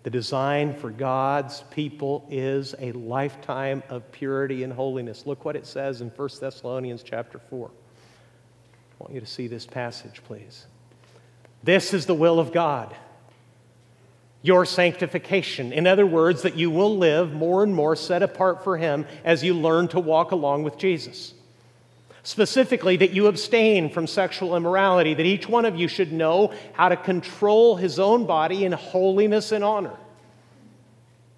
The 0.04 0.10
design 0.10 0.76
for 0.76 0.92
God's 0.92 1.64
people 1.72 2.28
is 2.30 2.76
a 2.80 2.92
lifetime 2.92 3.82
of 3.90 4.12
purity 4.12 4.64
and 4.64 4.72
holiness. 4.72 5.26
Look 5.26 5.46
what 5.46 5.56
it 5.56 5.66
says 5.66 6.02
in 6.02 6.10
1 6.10 6.30
Thessalonians 6.40 7.02
chapter 7.02 7.40
4. 7.40 7.72
I 7.72 9.04
want 9.04 9.14
you 9.14 9.20
to 9.20 9.26
see 9.26 9.48
this 9.48 9.66
passage, 9.66 10.22
please. 10.26 10.68
This 11.64 11.94
is 11.94 12.06
the 12.06 12.14
will 12.14 12.40
of 12.40 12.54
God 12.54 12.96
your 14.46 14.64
sanctification. 14.64 15.74
In 15.74 15.88
other 15.88 16.06
words, 16.06 16.44
that 16.44 16.56
you 16.56 16.70
will 16.70 16.96
live 16.96 17.34
more 17.34 17.64
and 17.64 17.74
more 17.74 17.96
set 17.96 18.22
apart 18.22 18.64
for 18.64 18.78
Him 18.78 19.08
as 19.24 19.44
you 19.44 19.56
learn 19.56 19.88
to 19.88 20.00
walk 20.00 20.32
along 20.32 20.62
with 20.62 20.78
Jesus. 20.78 21.34
Specifically, 22.22 22.96
that 22.98 23.10
you 23.10 23.26
abstain 23.26 23.90
from 23.90 24.06
sexual 24.06 24.56
immorality, 24.56 25.16
that 25.16 25.26
each 25.26 25.50
one 25.50 25.66
of 25.66 25.76
you 25.76 25.88
should 25.88 26.14
know 26.14 26.54
how 26.74 26.90
to 26.90 26.98
control 26.98 27.76
his 27.76 28.00
own 28.00 28.28
body 28.28 28.66
in 28.66 28.72
holiness 28.72 29.52
and 29.52 29.64
honor. 29.64 29.96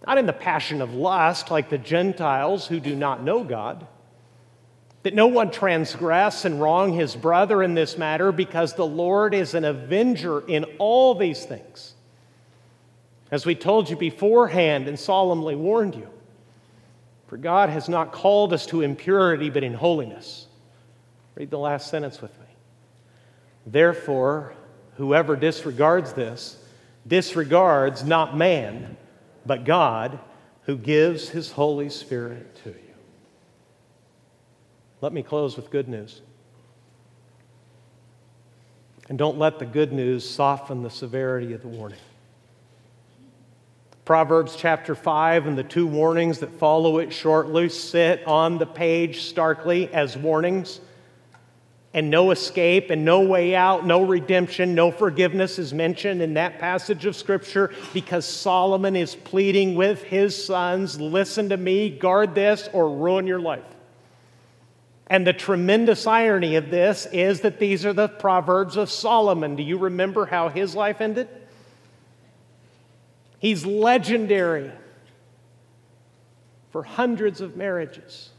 Not 0.05 0.17
in 0.17 0.25
the 0.25 0.33
passion 0.33 0.81
of 0.81 0.93
lust 0.93 1.49
like 1.49 1.69
the 1.69 1.77
Gentiles 1.77 2.67
who 2.67 2.79
do 2.79 2.95
not 2.95 3.23
know 3.23 3.43
God. 3.43 3.87
That 5.03 5.13
no 5.13 5.27
one 5.27 5.51
transgress 5.51 6.43
and 6.43 6.61
wrong 6.61 6.93
his 6.93 7.15
brother 7.15 7.63
in 7.63 7.73
this 7.73 7.97
matter 7.97 8.33
because 8.33 8.73
the 8.73 8.85
Lord 8.85 9.33
is 9.33 9.53
an 9.53 9.63
avenger 9.63 10.41
in 10.41 10.65
all 10.77 11.15
these 11.15 11.45
things 11.45 11.93
as 13.31 13.45
we 13.45 13.55
told 13.55 13.89
you 13.89 13.95
beforehand 13.95 14.87
and 14.87 14.99
solemnly 14.99 15.55
warned 15.55 15.95
you. 15.95 16.09
For 17.27 17.37
God 17.37 17.69
has 17.69 17.89
not 17.89 18.11
called 18.11 18.53
us 18.53 18.65
to 18.67 18.81
impurity, 18.81 19.49
but 19.49 19.63
in 19.63 19.73
holiness. 19.73 20.47
Read 21.35 21.49
the 21.49 21.59
last 21.59 21.89
sentence 21.89 22.21
with 22.21 22.31
me. 22.39 22.45
Therefore, 23.65 24.53
whoever 24.95 25.35
disregards 25.35 26.13
this 26.13 26.63
disregards 27.05 28.03
not 28.03 28.35
man, 28.35 28.97
but 29.45 29.63
God, 29.63 30.19
who 30.63 30.77
gives 30.77 31.29
his 31.29 31.51
Holy 31.51 31.89
Spirit 31.89 32.55
to 32.63 32.69
you. 32.69 32.75
Let 34.99 35.13
me 35.13 35.23
close 35.23 35.55
with 35.55 35.69
good 35.69 35.87
news. 35.87 36.21
And 39.09 39.17
don't 39.17 39.37
let 39.37 39.59
the 39.59 39.65
good 39.65 39.93
news 39.93 40.29
soften 40.29 40.83
the 40.83 40.89
severity 40.89 41.53
of 41.53 41.61
the 41.61 41.69
warning. 41.69 41.99
Proverbs 44.07 44.55
chapter 44.55 44.95
5 44.95 45.47
and 45.47 45.57
the 45.57 45.65
two 45.65 45.85
warnings 45.85 46.39
that 46.39 46.53
follow 46.53 46.99
it 46.99 47.11
shortly 47.11 47.67
sit 47.67 48.25
on 48.25 48.57
the 48.57 48.65
page 48.65 49.23
starkly 49.23 49.93
as 49.93 50.15
warnings. 50.15 50.79
and 51.93 52.09
no 52.09 52.31
escape 52.31 52.89
and 52.89 53.03
no 53.03 53.19
way 53.19 53.53
out, 53.53 53.85
no 53.85 54.01
redemption, 54.01 54.73
no 54.73 54.91
forgiveness 54.91 55.59
is 55.59 55.73
mentioned 55.73 56.21
in 56.21 56.35
that 56.35 56.57
passage 56.57 57.05
of 57.05 57.17
Scripture 57.17 57.73
because 57.93 58.25
Solomon 58.25 58.95
is 58.95 59.13
pleading 59.13 59.75
with 59.75 60.01
his 60.03 60.41
sons 60.41 61.01
listen 61.01 61.49
to 61.49 61.57
me, 61.57 61.89
guard 61.89 62.33
this, 62.33 62.69
or 62.71 62.89
ruin 62.89 63.27
your 63.27 63.41
life. 63.41 63.75
And 65.07 65.27
the 65.27 65.33
tremendous 65.33 66.07
irony 66.07 66.55
of 66.55 66.69
this 66.69 67.07
is 67.11 67.41
that 67.41 67.59
these 67.59 67.85
are 67.85 67.91
the 67.91 68.07
Proverbs 68.07 68.77
of 68.77 68.89
Solomon. 68.89 69.57
Do 69.57 69.63
you 69.63 69.77
remember 69.77 70.27
how 70.27 70.47
his 70.47 70.75
life 70.77 71.01
ended? 71.01 71.27
He's 73.39 73.65
legendary 73.65 74.71
for 76.71 76.83
hundreds 76.83 77.41
of 77.41 77.55
marriages 77.55 78.29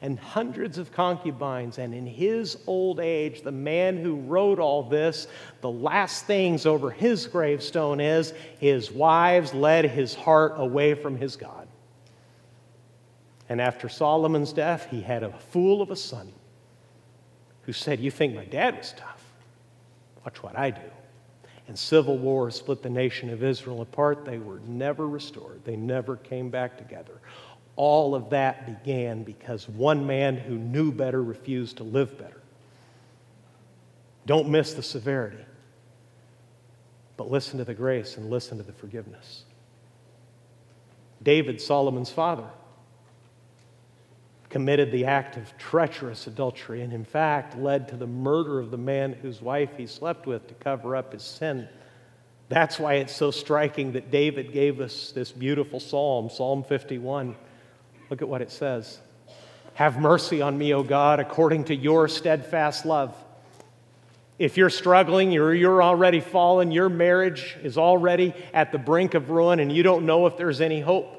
and 0.00 0.18
hundreds 0.18 0.78
of 0.78 0.92
concubines. 0.92 1.78
And 1.78 1.94
in 1.94 2.06
his 2.06 2.58
old 2.66 3.00
age, 3.00 3.42
the 3.42 3.52
man 3.52 3.96
who 3.96 4.16
wrote 4.16 4.58
all 4.58 4.82
this, 4.82 5.26
the 5.60 5.70
last 5.70 6.26
things 6.26 6.66
over 6.66 6.90
his 6.90 7.26
gravestone 7.26 8.00
is 8.00 8.32
his 8.58 8.92
wives 8.92 9.54
led 9.54 9.86
his 9.86 10.14
heart 10.14 10.54
away 10.56 10.94
from 10.94 11.16
his 11.16 11.36
God. 11.36 11.66
And 13.48 13.60
after 13.60 13.88
Solomon's 13.88 14.52
death, 14.52 14.88
he 14.90 15.00
had 15.00 15.22
a 15.22 15.32
fool 15.32 15.80
of 15.80 15.90
a 15.90 15.96
son 15.96 16.32
who 17.62 17.72
said, 17.72 17.98
You 17.98 18.10
think 18.10 18.34
my 18.34 18.44
dad 18.44 18.76
was 18.76 18.94
tough? 18.96 19.24
Watch 20.24 20.42
what 20.42 20.56
I 20.56 20.70
do. 20.70 20.80
And 21.68 21.78
civil 21.78 22.16
war 22.18 22.50
split 22.50 22.82
the 22.82 22.90
nation 22.90 23.30
of 23.30 23.44
Israel 23.44 23.82
apart. 23.82 24.24
They 24.24 24.38
were 24.38 24.60
never 24.66 25.06
restored, 25.06 25.64
they 25.64 25.76
never 25.76 26.16
came 26.16 26.50
back 26.50 26.78
together. 26.78 27.20
All 27.76 28.16
of 28.16 28.30
that 28.30 28.66
began 28.66 29.22
because 29.22 29.68
one 29.68 30.04
man 30.04 30.36
who 30.36 30.58
knew 30.58 30.90
better 30.90 31.22
refused 31.22 31.76
to 31.76 31.84
live 31.84 32.18
better. 32.18 32.40
Don't 34.26 34.48
miss 34.48 34.74
the 34.74 34.82
severity, 34.82 35.44
but 37.16 37.30
listen 37.30 37.58
to 37.58 37.64
the 37.64 37.74
grace 37.74 38.16
and 38.16 38.28
listen 38.28 38.58
to 38.58 38.64
the 38.64 38.72
forgiveness. 38.72 39.44
David, 41.22 41.60
Solomon's 41.60 42.10
father, 42.10 42.48
committed 44.50 44.90
the 44.90 45.04
act 45.04 45.36
of 45.36 45.56
treacherous 45.58 46.26
adultery 46.26 46.82
and, 46.82 46.92
in 46.92 47.04
fact, 47.04 47.58
led 47.58 47.88
to 47.88 47.96
the 47.96 48.06
murder 48.06 48.58
of 48.58 48.70
the 48.70 48.78
man 48.78 49.12
whose 49.12 49.42
wife 49.42 49.70
he 49.76 49.86
slept 49.86 50.26
with 50.26 50.46
to 50.48 50.54
cover 50.54 50.96
up 50.96 51.12
his 51.12 51.22
sin. 51.22 51.68
That's 52.48 52.78
why 52.78 52.94
it's 52.94 53.14
so 53.14 53.30
striking 53.30 53.92
that 53.92 54.10
David 54.10 54.52
gave 54.52 54.80
us 54.80 55.12
this 55.12 55.32
beautiful 55.32 55.80
psalm, 55.80 56.30
Psalm 56.30 56.64
51. 56.64 57.36
Look 58.08 58.22
at 58.22 58.28
what 58.28 58.40
it 58.40 58.50
says 58.50 58.98
Have 59.74 60.00
mercy 60.00 60.40
on 60.40 60.56
me, 60.56 60.72
O 60.72 60.82
God, 60.82 61.20
according 61.20 61.64
to 61.64 61.74
your 61.74 62.08
steadfast 62.08 62.86
love. 62.86 63.14
If 64.38 64.56
you're 64.56 64.70
struggling, 64.70 65.32
you're, 65.32 65.52
you're 65.52 65.82
already 65.82 66.20
fallen, 66.20 66.70
your 66.70 66.88
marriage 66.88 67.56
is 67.62 67.76
already 67.76 68.32
at 68.54 68.70
the 68.70 68.78
brink 68.78 69.14
of 69.14 69.30
ruin, 69.30 69.58
and 69.58 69.70
you 69.70 69.82
don't 69.82 70.06
know 70.06 70.26
if 70.26 70.36
there's 70.36 70.60
any 70.60 70.80
hope. 70.80 71.17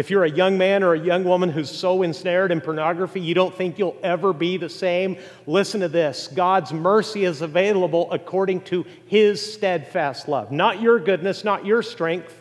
If 0.00 0.08
you're 0.08 0.24
a 0.24 0.30
young 0.30 0.56
man 0.56 0.82
or 0.82 0.94
a 0.94 0.98
young 0.98 1.24
woman 1.24 1.50
who's 1.50 1.70
so 1.70 2.02
ensnared 2.02 2.52
in 2.52 2.62
pornography 2.62 3.20
you 3.20 3.34
don't 3.34 3.54
think 3.54 3.78
you'll 3.78 3.98
ever 4.02 4.32
be 4.32 4.56
the 4.56 4.70
same, 4.70 5.18
listen 5.46 5.82
to 5.82 5.88
this. 5.88 6.26
God's 6.28 6.72
mercy 6.72 7.26
is 7.26 7.42
available 7.42 8.10
according 8.10 8.62
to 8.62 8.86
His 9.04 9.52
steadfast 9.52 10.26
love. 10.26 10.50
Not 10.50 10.80
your 10.80 10.98
goodness, 11.00 11.44
not 11.44 11.66
your 11.66 11.82
strength, 11.82 12.34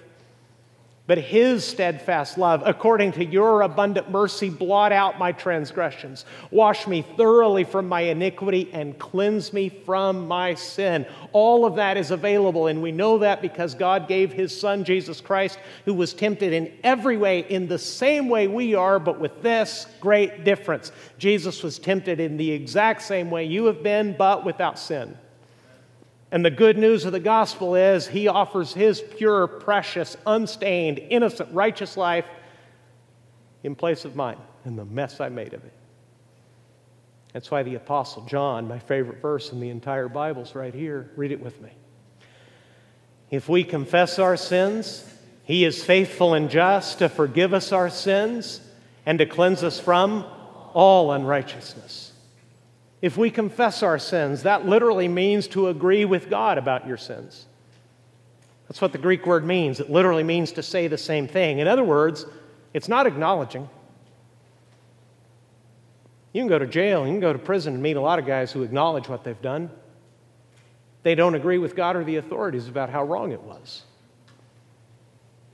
but 1.10 1.18
his 1.18 1.66
steadfast 1.66 2.38
love, 2.38 2.62
according 2.68 3.12
to 3.12 3.26
your 3.26 3.64
abundant 3.64 4.12
mercy, 4.12 4.48
blot 4.48 4.92
out 4.92 5.18
my 5.18 5.32
transgressions. 5.32 6.24
Wash 6.52 6.86
me 6.86 7.02
thoroughly 7.18 7.64
from 7.64 7.88
my 7.88 8.02
iniquity 8.02 8.70
and 8.74 8.96
cleanse 9.00 9.52
me 9.52 9.70
from 9.70 10.28
my 10.28 10.54
sin. 10.54 11.08
All 11.32 11.66
of 11.66 11.78
that 11.78 11.98
is 11.98 12.12
available, 12.12 12.68
and 12.68 12.84
we 12.84 12.92
know 12.92 13.18
that 13.18 13.42
because 13.42 13.74
God 13.74 14.08
gave 14.08 14.32
his 14.32 14.56
son, 14.56 14.84
Jesus 14.84 15.20
Christ, 15.20 15.58
who 15.86 15.96
was 15.96 16.14
tempted 16.14 16.54
in 16.54 16.72
every 16.84 17.18
way, 17.18 17.40
in 17.40 17.68
the 17.68 17.80
same 17.80 18.30
way 18.30 18.48
we 18.48 18.76
are, 18.76 19.00
but 19.00 19.20
with 19.20 19.42
this 19.42 19.88
great 20.00 20.44
difference. 20.44 20.92
Jesus 21.18 21.64
was 21.64 21.80
tempted 21.80 22.20
in 22.20 22.38
the 22.38 22.52
exact 22.52 23.02
same 23.02 23.32
way 23.32 23.46
you 23.46 23.66
have 23.66 23.82
been, 23.82 24.16
but 24.16 24.46
without 24.46 24.78
sin. 24.78 25.18
And 26.32 26.46
the 26.46 26.52
good 26.52 26.78
news 26.78 27.06
of 27.06 27.12
the 27.12 27.20
gospel 27.20 27.76
is 27.76 28.08
he 28.08 28.28
offers 28.28 28.74
his 28.74 29.02
pure, 29.02 29.48
precious, 29.48 30.16
unstained, 30.26 31.00
innocent, 31.00 31.54
righteous 31.54 31.98
life 31.98 32.26
in 33.64 33.76
place 33.76 34.06
of 34.06 34.16
mine 34.16 34.38
and 34.64 34.78
the 34.78 34.86
mess 34.86 35.20
I 35.20 35.30
made 35.30 35.54
of 35.54 35.64
it. 35.64 35.74
That's 37.34 37.50
why 37.50 37.64
the 37.64 37.76
Apostle 37.76 38.26
John, 38.26 38.68
my 38.68 38.80
favorite 38.80 39.22
verse 39.22 39.52
in 39.52 39.60
the 39.60 39.70
entire 39.70 40.08
Bible, 40.08 40.44
is 40.44 40.56
right 40.56 40.74
here. 40.74 41.12
Read 41.16 41.32
it 41.32 41.42
with 41.42 41.62
me. 41.62 41.70
If 43.30 43.48
we 43.48 43.64
confess 43.64 44.18
our 44.18 44.38
sins, 44.38 45.06
he 45.44 45.66
is 45.66 45.84
faithful 45.84 46.34
and 46.34 46.50
just 46.50 47.00
to 47.00 47.10
forgive 47.10 47.54
us 47.54 47.72
our 47.72 47.90
sins 47.90 48.62
and 49.06 49.20
to 49.20 49.26
cleanse 49.26 49.64
us 49.64 49.80
from 49.80 50.26
all 50.74 51.12
unrighteousness. 51.12 52.09
If 53.02 53.18
we 53.18 53.30
confess 53.30 53.82
our 53.82 53.98
sins, 53.98 54.44
that 54.44 54.66
literally 54.66 55.08
means 55.08 55.48
to 55.50 55.68
agree 55.68 56.06
with 56.06 56.30
God 56.30 56.58
about 56.58 56.88
your 56.88 56.98
sins. 56.98 57.46
That's 58.68 58.82
what 58.82 58.92
the 58.92 58.98
Greek 58.98 59.26
word 59.26 59.46
means. 59.46 59.80
It 59.80 59.90
literally 59.90 60.24
means 60.24 60.52
to 60.54 60.64
say 60.64 60.88
the 60.88 60.98
same 60.98 61.28
thing. 61.28 61.60
In 61.60 61.68
other 61.68 61.84
words, 61.84 62.26
it's 62.74 62.88
not 62.88 63.08
acknowledging. 63.08 63.68
You 66.34 66.42
can 66.42 66.48
go 66.50 66.60
to 66.60 66.68
jail, 66.68 67.08
you 67.08 67.14
can 67.14 67.20
go 67.20 67.34
to 67.34 67.40
prison 67.40 67.74
and 67.74 67.82
meet 67.82 67.98
a 67.98 68.02
lot 68.02 68.20
of 68.20 68.28
guys 68.28 68.52
who 68.52 68.62
acknowledge 68.62 69.10
what 69.10 69.24
they've 69.24 69.42
done. 69.42 69.72
They 71.02 71.16
don't 71.16 71.34
agree 71.34 71.58
with 71.58 71.76
God 71.76 71.96
or 71.96 72.04
the 72.04 72.18
authorities 72.18 72.68
about 72.68 72.90
how 72.90 73.04
wrong 73.04 73.32
it 73.32 73.42
was. 73.42 73.84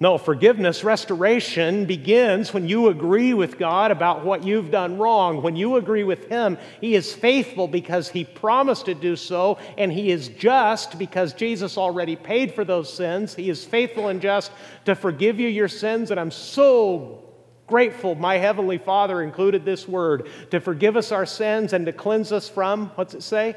No, 0.06 0.20
forgiveness, 0.20 0.84
restoration 0.84 1.86
begins 1.86 2.54
when 2.54 2.70
you 2.70 2.90
agree 2.90 3.34
with 3.34 3.58
God 3.58 3.90
about 3.90 4.24
what 4.24 4.44
you've 4.44 4.70
done 4.70 5.00
wrong. 5.00 5.42
When 5.42 5.56
you 5.56 5.78
agree 5.78 6.04
with 6.04 6.30
Him, 6.30 6.60
He 6.80 6.94
is 6.94 7.12
faithful 7.12 7.68
because 7.68 8.10
He 8.10 8.24
promised 8.24 8.86
to 8.86 8.94
do 8.94 9.16
so, 9.16 9.58
and 9.80 9.92
He 9.92 10.12
is 10.12 10.28
just 10.28 11.00
because 11.00 11.34
Jesus 11.34 11.76
already 11.76 12.16
paid 12.16 12.54
for 12.54 12.64
those 12.64 12.94
sins. 12.94 13.34
He 13.34 13.50
is 13.50 13.66
faithful 13.66 14.10
and 14.10 14.22
just 14.22 14.52
to 14.86 14.94
forgive 14.94 15.40
you 15.40 15.48
your 15.48 15.68
sins, 15.68 16.12
and 16.12 16.20
I'm 16.20 16.30
so 16.30 17.24
grateful 17.66 18.14
my 18.14 18.38
Heavenly 18.38 18.78
Father 18.78 19.24
included 19.24 19.66
this 19.66 19.88
word 19.88 20.30
to 20.52 20.60
forgive 20.60 20.96
us 20.96 21.12
our 21.12 21.26
sins 21.26 21.74
and 21.74 21.88
to 21.88 21.92
cleanse 21.92 22.32
us 22.32 22.48
from, 22.48 22.92
what's 22.94 23.16
it 23.16 23.24
say? 23.24 23.56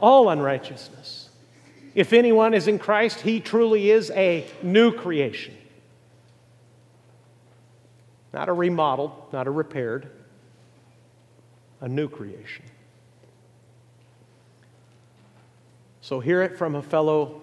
All 0.00 0.28
unrighteousness. 0.30 1.19
If 1.94 2.12
anyone 2.12 2.54
is 2.54 2.68
in 2.68 2.78
Christ, 2.78 3.20
he 3.20 3.40
truly 3.40 3.90
is 3.90 4.10
a 4.12 4.46
new 4.62 4.92
creation. 4.92 5.54
Not 8.32 8.48
a 8.48 8.52
remodeled, 8.52 9.32
not 9.32 9.46
a 9.46 9.50
repaired, 9.50 10.08
a 11.80 11.88
new 11.88 12.08
creation. 12.08 12.64
So 16.00 16.20
hear 16.20 16.42
it 16.42 16.56
from 16.56 16.76
a 16.76 16.82
fellow 16.82 17.40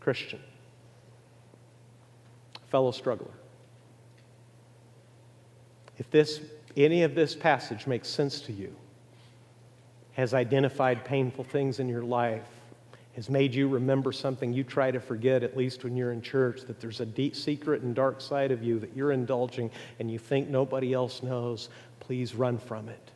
Christian, 0.00 0.40
a 2.62 2.66
fellow 2.68 2.90
struggler. 2.90 3.30
If 5.98 6.10
this, 6.10 6.40
any 6.76 7.02
of 7.02 7.14
this 7.14 7.34
passage 7.34 7.86
makes 7.86 8.08
sense 8.08 8.40
to 8.42 8.52
you, 8.52 8.74
has 10.12 10.34
identified 10.34 11.04
painful 11.04 11.44
things 11.44 11.80
in 11.80 11.88
your 11.88 12.02
life, 12.02 12.53
has 13.14 13.30
made 13.30 13.54
you 13.54 13.68
remember 13.68 14.10
something 14.10 14.52
you 14.52 14.64
try 14.64 14.90
to 14.90 15.00
forget, 15.00 15.42
at 15.42 15.56
least 15.56 15.84
when 15.84 15.96
you're 15.96 16.12
in 16.12 16.20
church, 16.20 16.62
that 16.62 16.80
there's 16.80 17.00
a 17.00 17.06
deep 17.06 17.36
secret 17.36 17.82
and 17.82 17.94
dark 17.94 18.20
side 18.20 18.50
of 18.50 18.62
you 18.62 18.78
that 18.80 18.96
you're 18.96 19.12
indulging 19.12 19.70
and 20.00 20.10
you 20.10 20.18
think 20.18 20.48
nobody 20.48 20.92
else 20.92 21.22
knows, 21.22 21.68
please 22.00 22.34
run 22.34 22.58
from 22.58 22.88
it. 22.88 23.10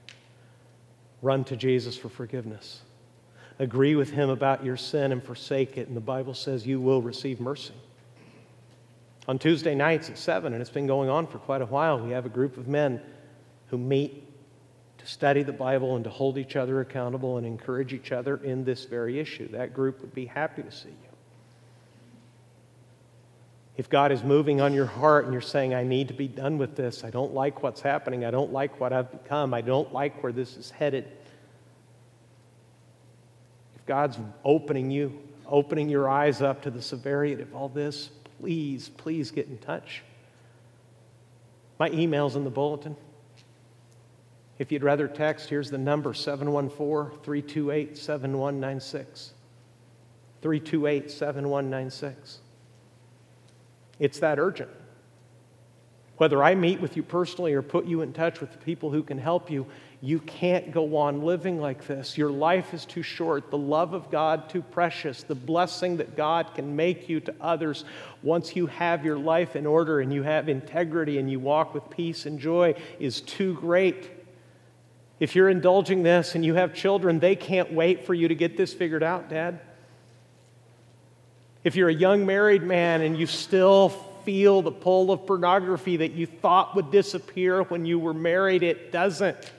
Run 1.21 1.43
to 1.45 1.57
Jesus 1.57 1.97
for 1.97 2.09
forgiveness. 2.09 2.83
Agree 3.59 3.97
with 3.97 4.11
him 4.11 4.31
about 4.31 4.65
your 4.65 4.77
sin 4.77 5.11
and 5.11 5.23
forsake 5.23 5.77
it, 5.77 5.89
and 5.89 5.97
the 5.97 6.01
Bible 6.01 6.35
says 6.35 6.65
you 6.65 6.81
will 6.81 7.03
receive 7.03 7.41
mercy. 7.41 7.75
On 9.27 9.37
Tuesday 9.37 9.75
nights 9.75 10.09
at 10.09 10.17
7, 10.17 10.53
and 10.53 10.63
it's 10.63 10.71
been 10.71 10.87
going 10.87 11.11
on 11.11 11.27
for 11.27 11.39
quite 11.39 11.61
a 11.61 11.67
while, 11.67 11.99
we 11.99 12.13
have 12.13 12.25
a 12.25 12.31
group 12.31 12.57
of 12.57 12.69
men 12.69 13.01
who 13.67 13.77
meet 13.77 14.28
study 15.07 15.43
the 15.43 15.53
Bible 15.53 15.95
and 15.95 16.05
to 16.05 16.11
hold 16.11 16.39
each 16.39 16.57
other 16.57 16.81
accountable 16.81 17.37
and 17.37 17.47
encourage 17.47 17.93
each 17.93 18.13
other 18.13 18.37
in 18.39 18.65
this 18.65 18.85
very 18.85 19.19
issue. 19.19 19.49
That 19.49 19.73
group 19.73 20.01
would 20.01 20.15
be 20.15 20.27
happy 20.27 20.63
to 20.63 20.71
see 20.71 20.89
you. 20.89 21.09
If 23.77 23.89
God 23.89 24.11
is 24.11 24.25
moving 24.25 24.61
on 24.61 24.75
your 24.75 24.87
heart 24.87 25.25
and 25.25 25.33
you're 25.33 25.41
saying, 25.41 25.73
I 25.73 25.85
need 25.85 26.09
to 26.09 26.15
be 26.15 26.27
done 26.27 26.59
with 26.59 26.75
this, 26.75 27.05
I 27.05 27.11
don't 27.11 27.33
like 27.33 27.63
what's 27.63 27.81
happening, 27.81 28.25
I 28.25 28.33
don't 28.33 28.53
like 28.53 28.81
what 28.81 28.93
I've 28.93 29.11
become, 29.11 29.55
I 29.55 29.61
don't 29.61 29.93
like 29.93 30.21
where 30.21 30.33
this 30.33 30.57
is 30.57 30.71
headed. 30.71 31.05
If 33.77 33.87
God's 33.87 34.19
opening 34.45 34.91
you, 34.91 35.17
opening 35.47 35.89
your 35.89 36.09
eyes 36.09 36.43
up 36.43 36.63
to 36.63 36.73
the 36.73 36.83
severity 36.83 37.41
of 37.41 37.55
all 37.55 37.69
this, 37.69 38.11
please, 38.41 38.89
please 38.89 39.31
get 39.31 39.47
in 39.47 39.59
touch. 39.59 40.03
My 41.79 41.89
email's 41.91 42.35
in 42.35 42.43
the 42.43 42.51
bulletin. 42.51 42.97
If 44.59 44.73
you'd 44.73 44.83
rather 44.83 45.07
text, 45.07 45.49
here's 45.49 45.71
the 45.71 45.79
number 45.79 46.13
714 46.13 47.19
328 47.23 47.97
7196. 47.97 49.33
328 50.43 51.11
7196. 51.11 52.39
It's 53.99 54.19
that 54.21 54.39
urgent. 54.39 54.71
Whether 56.17 56.43
I 56.43 56.57
meet 56.57 56.81
with 56.81 56.97
you 56.97 57.05
personally 57.05 57.53
or 57.53 57.63
put 57.63 57.87
you 57.87 58.03
in 58.03 58.13
touch 58.13 58.41
with 58.41 58.51
the 58.51 58.59
people 58.59 58.91
who 58.91 59.05
can 59.05 59.19
help 59.19 59.53
you, 59.53 59.67
you 60.01 60.19
can't 60.19 60.73
go 60.73 60.97
on 60.97 61.23
living 61.23 61.61
like 61.61 61.87
this. 61.87 62.19
Your 62.19 62.31
life 62.31 62.75
is 62.75 62.85
too 62.85 63.05
short, 63.05 63.51
the 63.51 63.59
love 63.59 63.95
of 63.95 64.11
God 64.11 64.49
too 64.49 64.63
precious, 64.63 65.23
the 65.23 65.37
blessing 65.37 65.97
that 65.99 66.17
God 66.17 66.55
can 66.57 66.75
make 66.75 67.09
you 67.09 67.21
to 67.21 67.35
others 67.41 67.85
once 68.23 68.57
you 68.57 68.67
have 68.67 69.05
your 69.05 69.17
life 69.17 69.55
in 69.55 69.65
order 69.65 70.01
and 70.01 70.13
you 70.13 70.25
have 70.25 70.49
integrity 70.49 71.19
and 71.19 71.31
you 71.31 71.39
walk 71.39 71.73
with 71.73 71.89
peace 71.89 72.27
and 72.27 72.41
joy 72.41 72.75
is 72.99 73.21
too 73.21 73.55
great. 73.55 74.18
If 75.21 75.35
you're 75.35 75.49
indulging 75.49 76.03
this 76.03 76.35
and 76.35 76.45
you 76.45 76.55
have 76.55 76.75
children, 76.75 77.19
they 77.19 77.35
can't 77.35 77.73
wait 77.73 78.07
for 78.07 78.15
you 78.15 78.29
to 78.29 78.35
get 78.35 78.57
this 78.57 78.73
figured 78.73 79.03
out, 79.03 79.29
Dad. 79.29 79.61
If 81.65 81.75
you're 81.75 81.89
a 81.89 81.95
young 81.95 82.25
married 82.25 82.63
man 82.63 83.03
and 83.03 83.19
you 83.19 83.27
still 83.27 83.89
feel 84.25 84.63
the 84.63 84.71
pull 84.71 85.11
of 85.11 85.27
pornography 85.27 85.99
that 85.99 86.13
you 86.13 86.27
thought 86.27 86.77
would 86.77 86.91
disappear 86.91 87.63
when 87.65 87.85
you 87.85 87.99
were 87.99 88.15
married, 88.15 88.63
it 88.63 88.93
doesn't. 88.93 89.53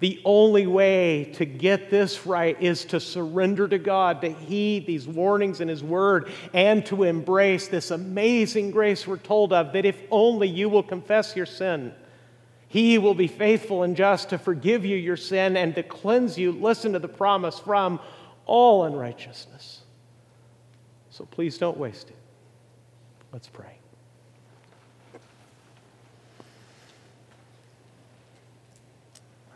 The 0.00 0.20
only 0.24 0.66
way 0.66 1.30
to 1.34 1.44
get 1.44 1.90
this 1.90 2.26
right 2.26 2.60
is 2.60 2.86
to 2.86 3.00
surrender 3.00 3.68
to 3.68 3.78
God, 3.78 4.22
to 4.22 4.30
heed 4.30 4.86
these 4.86 5.06
warnings 5.06 5.60
in 5.60 5.68
His 5.68 5.82
Word, 5.82 6.30
and 6.54 6.84
to 6.86 7.04
embrace 7.04 7.68
this 7.68 7.90
amazing 7.90 8.70
grace 8.70 9.06
we're 9.06 9.18
told 9.18 9.52
of 9.52 9.74
that 9.74 9.84
if 9.84 10.00
only 10.10 10.48
you 10.48 10.68
will 10.70 10.82
confess 10.82 11.36
your 11.36 11.46
sin, 11.46 11.92
He 12.70 12.98
will 12.98 13.14
be 13.14 13.26
faithful 13.26 13.82
and 13.82 13.96
just 13.96 14.30
to 14.30 14.38
forgive 14.38 14.84
you 14.84 14.96
your 14.96 15.16
sin 15.16 15.56
and 15.56 15.74
to 15.74 15.82
cleanse 15.82 16.38
you, 16.38 16.52
listen 16.52 16.92
to 16.92 17.00
the 17.00 17.08
promise, 17.08 17.58
from 17.58 17.98
all 18.46 18.84
unrighteousness. 18.84 19.80
So 21.10 21.24
please 21.24 21.58
don't 21.58 21.76
waste 21.76 22.10
it. 22.10 22.16
Let's 23.32 23.48
pray. 23.48 23.76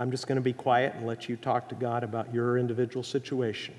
I'm 0.00 0.10
just 0.10 0.26
going 0.26 0.34
to 0.34 0.42
be 0.42 0.52
quiet 0.52 0.96
and 0.96 1.06
let 1.06 1.28
you 1.28 1.36
talk 1.36 1.68
to 1.68 1.76
God 1.76 2.02
about 2.02 2.34
your 2.34 2.58
individual 2.58 3.04
situation. 3.04 3.76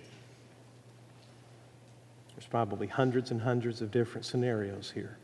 There's 2.38 2.48
probably 2.48 2.88
hundreds 2.88 3.32
and 3.32 3.42
hundreds 3.42 3.82
of 3.82 3.92
different 3.92 4.26
scenarios 4.26 4.92
here. 4.92 5.18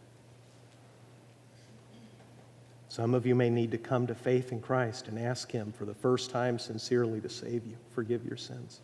Some 2.91 3.13
of 3.13 3.25
you 3.25 3.35
may 3.35 3.49
need 3.49 3.71
to 3.71 3.77
come 3.77 4.05
to 4.07 4.13
faith 4.13 4.51
in 4.51 4.59
Christ 4.59 5.07
and 5.07 5.17
ask 5.17 5.49
Him 5.49 5.71
for 5.71 5.85
the 5.85 5.93
first 5.93 6.29
time 6.29 6.59
sincerely 6.59 7.21
to 7.21 7.29
save 7.29 7.65
you, 7.65 7.77
forgive 7.95 8.25
your 8.25 8.35
sins. 8.35 8.81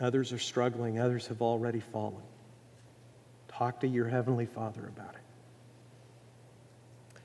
Others 0.00 0.32
are 0.32 0.38
struggling, 0.38 1.00
others 1.00 1.26
have 1.26 1.42
already 1.42 1.80
fallen. 1.80 2.22
Talk 3.48 3.80
to 3.80 3.88
your 3.88 4.06
Heavenly 4.06 4.46
Father 4.46 4.86
about 4.86 5.16
it. 5.16 7.20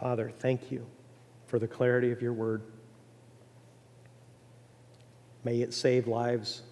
Father, 0.00 0.32
thank 0.40 0.72
you 0.72 0.84
for 1.46 1.60
the 1.60 1.68
clarity 1.68 2.10
of 2.10 2.20
your 2.20 2.32
word. 2.32 2.62
May 5.44 5.60
it 5.60 5.72
save 5.72 6.08
lives 6.08 6.62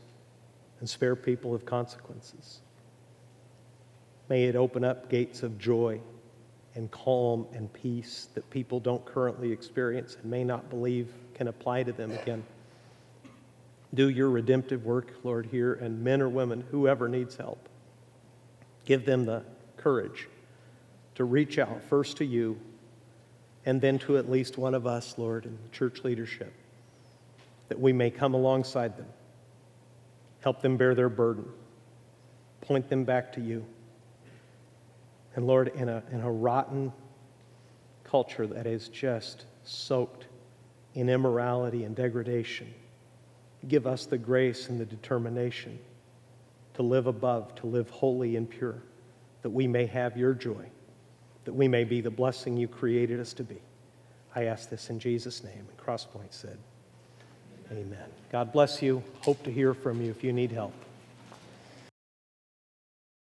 and 0.80 0.90
spare 0.90 1.14
people 1.14 1.54
of 1.54 1.64
consequences. 1.64 2.62
May 4.30 4.44
it 4.44 4.54
open 4.54 4.84
up 4.84 5.10
gates 5.10 5.42
of 5.42 5.58
joy 5.58 6.00
and 6.76 6.88
calm 6.92 7.48
and 7.52 7.70
peace 7.72 8.28
that 8.34 8.48
people 8.48 8.78
don't 8.78 9.04
currently 9.04 9.50
experience 9.50 10.16
and 10.22 10.30
may 10.30 10.44
not 10.44 10.70
believe 10.70 11.12
can 11.34 11.48
apply 11.48 11.82
to 11.82 11.92
them 11.92 12.12
again. 12.12 12.44
Do 13.92 14.08
your 14.08 14.30
redemptive 14.30 14.84
work, 14.84 15.12
Lord, 15.24 15.46
here, 15.46 15.74
and 15.74 16.04
men 16.04 16.22
or 16.22 16.28
women, 16.28 16.64
whoever 16.70 17.08
needs 17.08 17.34
help, 17.34 17.68
give 18.84 19.04
them 19.04 19.24
the 19.24 19.42
courage 19.76 20.28
to 21.16 21.24
reach 21.24 21.58
out 21.58 21.82
first 21.82 22.16
to 22.18 22.24
you 22.24 22.56
and 23.66 23.80
then 23.80 23.98
to 23.98 24.16
at 24.16 24.30
least 24.30 24.56
one 24.56 24.76
of 24.76 24.86
us, 24.86 25.18
Lord, 25.18 25.44
in 25.44 25.58
church 25.72 26.04
leadership, 26.04 26.52
that 27.68 27.80
we 27.80 27.92
may 27.92 28.10
come 28.10 28.34
alongside 28.34 28.96
them, 28.96 29.08
help 30.40 30.62
them 30.62 30.76
bear 30.76 30.94
their 30.94 31.08
burden, 31.08 31.46
point 32.60 32.88
them 32.88 33.02
back 33.02 33.32
to 33.32 33.40
you. 33.40 33.66
And 35.36 35.46
Lord, 35.46 35.68
in 35.74 35.88
a, 35.88 36.02
in 36.10 36.20
a 36.20 36.30
rotten 36.30 36.92
culture 38.04 38.46
that 38.46 38.66
is 38.66 38.88
just 38.88 39.44
soaked 39.64 40.26
in 40.94 41.08
immorality 41.08 41.84
and 41.84 41.94
degradation, 41.94 42.72
give 43.68 43.86
us 43.86 44.06
the 44.06 44.18
grace 44.18 44.68
and 44.68 44.80
the 44.80 44.86
determination 44.86 45.78
to 46.74 46.82
live 46.82 47.06
above, 47.06 47.54
to 47.56 47.66
live 47.66 47.88
holy 47.90 48.36
and 48.36 48.48
pure, 48.48 48.82
that 49.42 49.50
we 49.50 49.66
may 49.66 49.86
have 49.86 50.16
your 50.16 50.34
joy 50.34 50.66
that 51.44 51.52
we 51.52 51.68
may 51.68 51.84
be 51.84 52.00
the 52.00 52.10
blessing 52.10 52.56
you 52.56 52.68
created 52.68 53.20
us 53.20 53.32
to 53.34 53.42
be. 53.42 53.58
I 54.34 54.44
ask 54.44 54.68
this 54.68 54.90
in 54.90 54.98
Jesus' 54.98 55.42
name. 55.42 55.66
And 55.68 55.76
Crosspoint 55.76 56.30
said, 56.30 56.58
Amen. 57.72 58.08
God 58.30 58.52
bless 58.52 58.82
you. 58.82 59.02
Hope 59.22 59.42
to 59.44 59.52
hear 59.52 59.74
from 59.74 60.02
you 60.02 60.10
if 60.10 60.24
you 60.24 60.32
need 60.32 60.52
help. 60.52 60.74